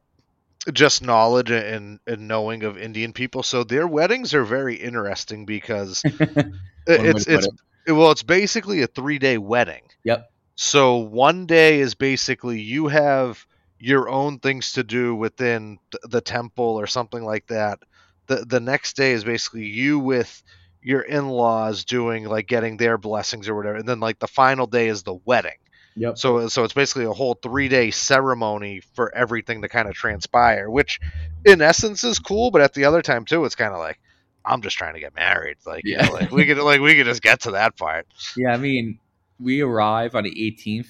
just 0.72 1.02
knowledge 1.02 1.50
and, 1.50 1.98
and 2.06 2.28
knowing 2.28 2.62
of 2.64 2.76
indian 2.76 3.12
people 3.12 3.42
so 3.42 3.64
their 3.64 3.86
weddings 3.86 4.34
are 4.34 4.44
very 4.44 4.76
interesting 4.76 5.46
because 5.46 6.02
it's 6.86 7.26
it's 7.26 7.48
it. 7.86 7.92
well 7.92 8.10
it's 8.10 8.22
basically 8.22 8.82
a 8.82 8.86
three 8.86 9.18
day 9.18 9.38
wedding 9.38 9.82
yep 10.04 10.30
so 10.62 10.96
one 10.96 11.46
day 11.46 11.80
is 11.80 11.94
basically 11.94 12.60
you 12.60 12.88
have 12.88 13.46
your 13.80 14.10
own 14.10 14.38
things 14.38 14.74
to 14.74 14.84
do 14.84 15.14
within 15.14 15.78
the 16.02 16.20
temple 16.20 16.78
or 16.78 16.86
something 16.86 17.24
like 17.24 17.46
that. 17.46 17.78
The 18.26 18.44
the 18.44 18.60
next 18.60 18.94
day 18.94 19.12
is 19.12 19.24
basically 19.24 19.64
you 19.64 19.98
with 19.98 20.42
your 20.82 21.00
in-laws 21.00 21.86
doing 21.86 22.26
like 22.26 22.46
getting 22.46 22.76
their 22.76 22.98
blessings 22.98 23.48
or 23.48 23.54
whatever, 23.54 23.76
and 23.76 23.88
then 23.88 24.00
like 24.00 24.18
the 24.18 24.28
final 24.28 24.66
day 24.66 24.88
is 24.88 25.02
the 25.02 25.18
wedding. 25.24 25.56
Yep. 25.96 26.18
So 26.18 26.48
so 26.48 26.64
it's 26.64 26.74
basically 26.74 27.04
a 27.04 27.12
whole 27.12 27.34
three 27.34 27.68
day 27.68 27.90
ceremony 27.90 28.80
for 28.94 29.14
everything 29.14 29.62
to 29.62 29.68
kind 29.68 29.88
of 29.88 29.94
transpire, 29.94 30.70
which 30.70 31.00
in 31.44 31.60
essence 31.60 32.04
is 32.04 32.18
cool, 32.18 32.50
but 32.50 32.60
at 32.60 32.74
the 32.74 32.84
other 32.84 33.02
time 33.02 33.24
too, 33.24 33.44
it's 33.44 33.56
kind 33.56 33.72
of 33.72 33.78
like 33.80 33.98
I'm 34.44 34.62
just 34.62 34.76
trying 34.76 34.94
to 34.94 35.00
get 35.00 35.14
married. 35.14 35.56
Like 35.66 35.82
yeah, 35.84 36.04
you 36.04 36.08
know, 36.08 36.14
like 36.14 36.30
we 36.30 36.46
could 36.46 36.58
like 36.58 36.80
we 36.80 36.94
could 36.94 37.06
just 37.06 37.22
get 37.22 37.40
to 37.40 37.52
that 37.52 37.76
part. 37.76 38.06
Yeah, 38.36 38.52
I 38.52 38.56
mean, 38.56 38.98
we 39.38 39.60
arrive 39.60 40.14
on 40.14 40.24
the 40.24 40.30
18th, 40.30 40.88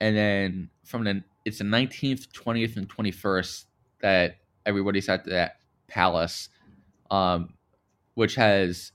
and 0.00 0.16
then 0.16 0.70
from 0.84 1.04
the 1.04 1.22
it's 1.44 1.58
the 1.58 1.64
19th, 1.64 2.28
20th, 2.28 2.76
and 2.76 2.88
21st 2.88 3.64
that 4.00 4.36
everybody's 4.64 5.08
at 5.08 5.24
that 5.26 5.56
palace, 5.88 6.48
um, 7.10 7.54
which 8.14 8.36
has 8.36 8.92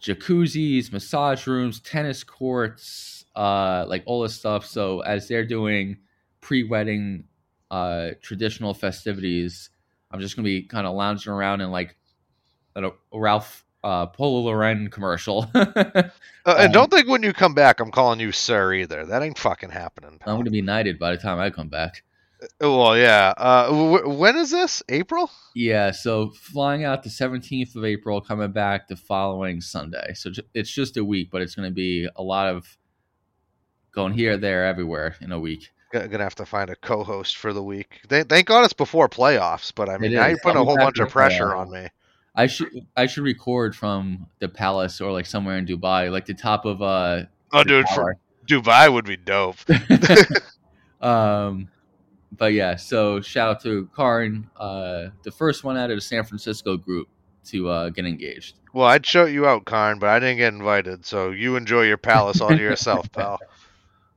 jacuzzis, 0.00 0.92
massage 0.92 1.46
rooms, 1.46 1.80
tennis 1.80 2.24
courts, 2.24 3.21
uh, 3.34 3.84
like 3.88 4.02
all 4.06 4.22
this 4.22 4.34
stuff. 4.34 4.66
So 4.66 5.00
as 5.00 5.28
they're 5.28 5.46
doing 5.46 5.98
pre-wedding 6.40 7.24
uh, 7.70 8.10
traditional 8.20 8.74
festivities, 8.74 9.70
I'm 10.10 10.20
just 10.20 10.36
gonna 10.36 10.46
be 10.46 10.62
kind 10.62 10.86
of 10.86 10.94
lounging 10.94 11.32
around 11.32 11.60
in 11.60 11.70
like 11.70 11.96
a 12.76 12.90
Ralph 13.12 13.64
uh, 13.84 14.06
Polo 14.06 14.40
Lauren 14.40 14.88
commercial. 14.90 15.50
uh, 15.54 15.64
and 15.74 16.06
um, 16.46 16.72
don't 16.72 16.90
think 16.90 17.08
when 17.08 17.22
you 17.22 17.32
come 17.32 17.54
back, 17.54 17.80
I'm 17.80 17.90
calling 17.90 18.20
you 18.20 18.32
sir 18.32 18.74
either. 18.74 19.04
That 19.04 19.22
ain't 19.22 19.38
fucking 19.38 19.70
happening. 19.70 20.18
Pal. 20.18 20.34
I'm 20.34 20.36
going 20.36 20.44
to 20.44 20.50
be 20.50 20.62
knighted 20.62 20.98
by 20.98 21.12
the 21.12 21.18
time 21.18 21.38
I 21.38 21.50
come 21.50 21.68
back. 21.68 22.02
Uh, 22.42 22.46
well, 22.60 22.96
yeah. 22.96 23.32
Uh, 23.36 23.66
w- 23.66 24.08
when 24.08 24.36
is 24.36 24.50
this? 24.50 24.82
April? 24.88 25.30
Yeah. 25.54 25.90
So 25.90 26.30
flying 26.30 26.84
out 26.84 27.02
the 27.02 27.10
17th 27.10 27.74
of 27.76 27.84
April, 27.84 28.20
coming 28.20 28.52
back 28.52 28.88
the 28.88 28.96
following 28.96 29.60
Sunday. 29.60 30.12
So 30.14 30.30
it's 30.54 30.70
just 30.70 30.96
a 30.96 31.04
week, 31.04 31.30
but 31.30 31.42
it's 31.42 31.54
going 31.54 31.68
to 31.68 31.74
be 31.74 32.08
a 32.16 32.22
lot 32.22 32.48
of 32.54 32.76
going 33.92 34.12
here, 34.12 34.36
there, 34.36 34.66
everywhere 34.66 35.16
in 35.20 35.32
a 35.32 35.38
week. 35.38 35.70
Gonna 35.92 36.18
have 36.18 36.34
to 36.36 36.46
find 36.46 36.70
a 36.70 36.76
co-host 36.76 37.36
for 37.36 37.52
the 37.52 37.62
week. 37.62 38.00
thank 38.08 38.46
God 38.46 38.64
it's 38.64 38.72
before 38.72 39.08
playoffs, 39.10 39.72
but 39.74 39.90
I 39.90 39.98
mean, 39.98 40.14
now 40.14 40.26
you're 40.26 40.38
putting 40.38 40.60
a 40.60 40.64
whole 40.64 40.78
bunch 40.78 40.98
of 40.98 41.10
pressure 41.10 41.54
on 41.54 41.70
me. 41.70 41.88
I 42.34 42.46
should 42.46 42.70
I 42.96 43.06
should 43.06 43.24
record 43.24 43.76
from 43.76 44.26
the 44.38 44.48
palace 44.48 45.02
or 45.02 45.12
like 45.12 45.26
somewhere 45.26 45.58
in 45.58 45.66
Dubai, 45.66 46.10
like 46.10 46.24
the 46.24 46.34
top 46.34 46.64
of 46.64 46.80
uh. 46.80 47.24
Oh, 47.52 47.62
dude, 47.62 47.84
Dubai 48.48 48.90
would 48.90 49.04
be 49.04 49.18
dope. 49.18 49.58
um, 51.02 51.68
but 52.38 52.54
yeah, 52.54 52.76
so 52.76 53.20
shout 53.20 53.50
out 53.50 53.62
to 53.62 53.88
Karin, 53.94 54.48
uh, 54.56 55.08
the 55.22 55.30
first 55.30 55.64
one 55.64 55.76
out 55.76 55.90
of 55.90 55.96
the 55.98 56.00
San 56.00 56.24
Francisco 56.24 56.78
group 56.78 57.08
to 57.46 57.68
uh, 57.68 57.88
get 57.90 58.06
engaged. 58.06 58.56
Well, 58.72 58.86
I'd 58.86 59.04
show 59.04 59.26
you 59.26 59.46
out, 59.46 59.66
Karin, 59.66 59.98
but 59.98 60.08
I 60.08 60.18
didn't 60.18 60.38
get 60.38 60.54
invited, 60.54 61.04
so 61.04 61.30
you 61.30 61.56
enjoy 61.56 61.82
your 61.82 61.98
palace 61.98 62.40
all 62.40 62.48
to 62.48 62.56
yourself, 62.58 63.10
pal. 63.12 63.38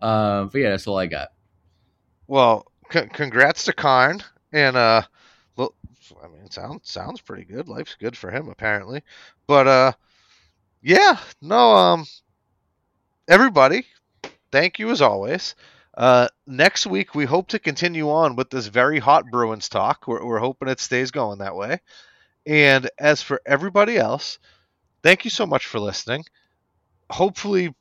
Uh, 0.05 0.43
but 0.43 0.61
yeah, 0.61 0.69
that's 0.69 0.85
all 0.85 0.99
I 0.99 1.07
got. 1.07 1.29
Well, 2.27 2.67
c- 2.91 3.07
congrats 3.11 3.65
to 3.65 3.73
Karn, 3.73 4.21
and 4.53 4.77
uh, 4.77 5.01
well, 5.55 5.73
I 6.23 6.27
mean, 6.27 6.47
sounds 6.51 6.91
sounds 6.91 7.21
pretty 7.21 7.43
good. 7.43 7.67
Life's 7.67 7.95
good 7.99 8.15
for 8.15 8.29
him 8.29 8.47
apparently, 8.49 9.01
but 9.47 9.67
uh, 9.67 9.91
yeah, 10.83 11.17
no, 11.41 11.75
um, 11.75 12.05
everybody, 13.27 13.87
thank 14.51 14.77
you 14.77 14.91
as 14.91 15.01
always. 15.01 15.55
Uh, 15.97 16.27
next 16.45 16.85
week 16.85 17.15
we 17.15 17.25
hope 17.25 17.47
to 17.47 17.57
continue 17.57 18.11
on 18.11 18.35
with 18.35 18.51
this 18.51 18.67
very 18.67 18.99
hot 18.99 19.25
Bruins 19.31 19.69
talk. 19.69 20.07
We're, 20.07 20.23
we're 20.23 20.37
hoping 20.37 20.67
it 20.67 20.79
stays 20.79 21.09
going 21.09 21.39
that 21.39 21.55
way. 21.55 21.79
And 22.45 22.91
as 22.99 23.23
for 23.23 23.41
everybody 23.43 23.97
else, 23.97 24.37
thank 25.01 25.23
you 25.23 25.31
so 25.31 25.47
much 25.47 25.65
for 25.65 25.79
listening. 25.79 26.25
Hopefully, 27.09 27.73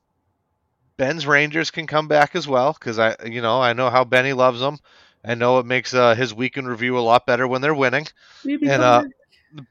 Ben's 0.96 1.26
Rangers 1.26 1.70
can 1.70 1.86
come 1.86 2.08
back 2.08 2.36
as 2.36 2.46
well 2.46 2.72
because 2.72 2.98
I, 2.98 3.16
you 3.24 3.42
know, 3.42 3.60
I 3.60 3.72
know 3.72 3.90
how 3.90 4.04
Benny 4.04 4.32
loves 4.32 4.60
them. 4.60 4.78
I 5.24 5.34
know 5.34 5.58
it 5.58 5.66
makes 5.66 5.94
uh, 5.94 6.14
his 6.14 6.34
weekend 6.34 6.68
review 6.68 6.98
a 6.98 7.00
lot 7.00 7.26
better 7.26 7.48
when 7.48 7.62
they're 7.62 7.74
winning. 7.74 8.06
Maybe 8.44 8.68
and 8.68 8.82
uh, 8.82 9.04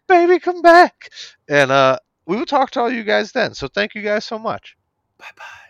baby, 0.07 0.39
come 0.39 0.61
back. 0.61 1.09
And 1.47 1.71
uh, 1.71 1.99
we 2.25 2.37
will 2.37 2.45
talk 2.45 2.71
to 2.71 2.81
all 2.81 2.91
you 2.91 3.03
guys 3.03 3.31
then. 3.31 3.53
So 3.53 3.67
thank 3.67 3.95
you 3.95 4.01
guys 4.01 4.25
so 4.25 4.39
much. 4.39 4.75
bye 5.17 5.25
bye. 5.37 5.63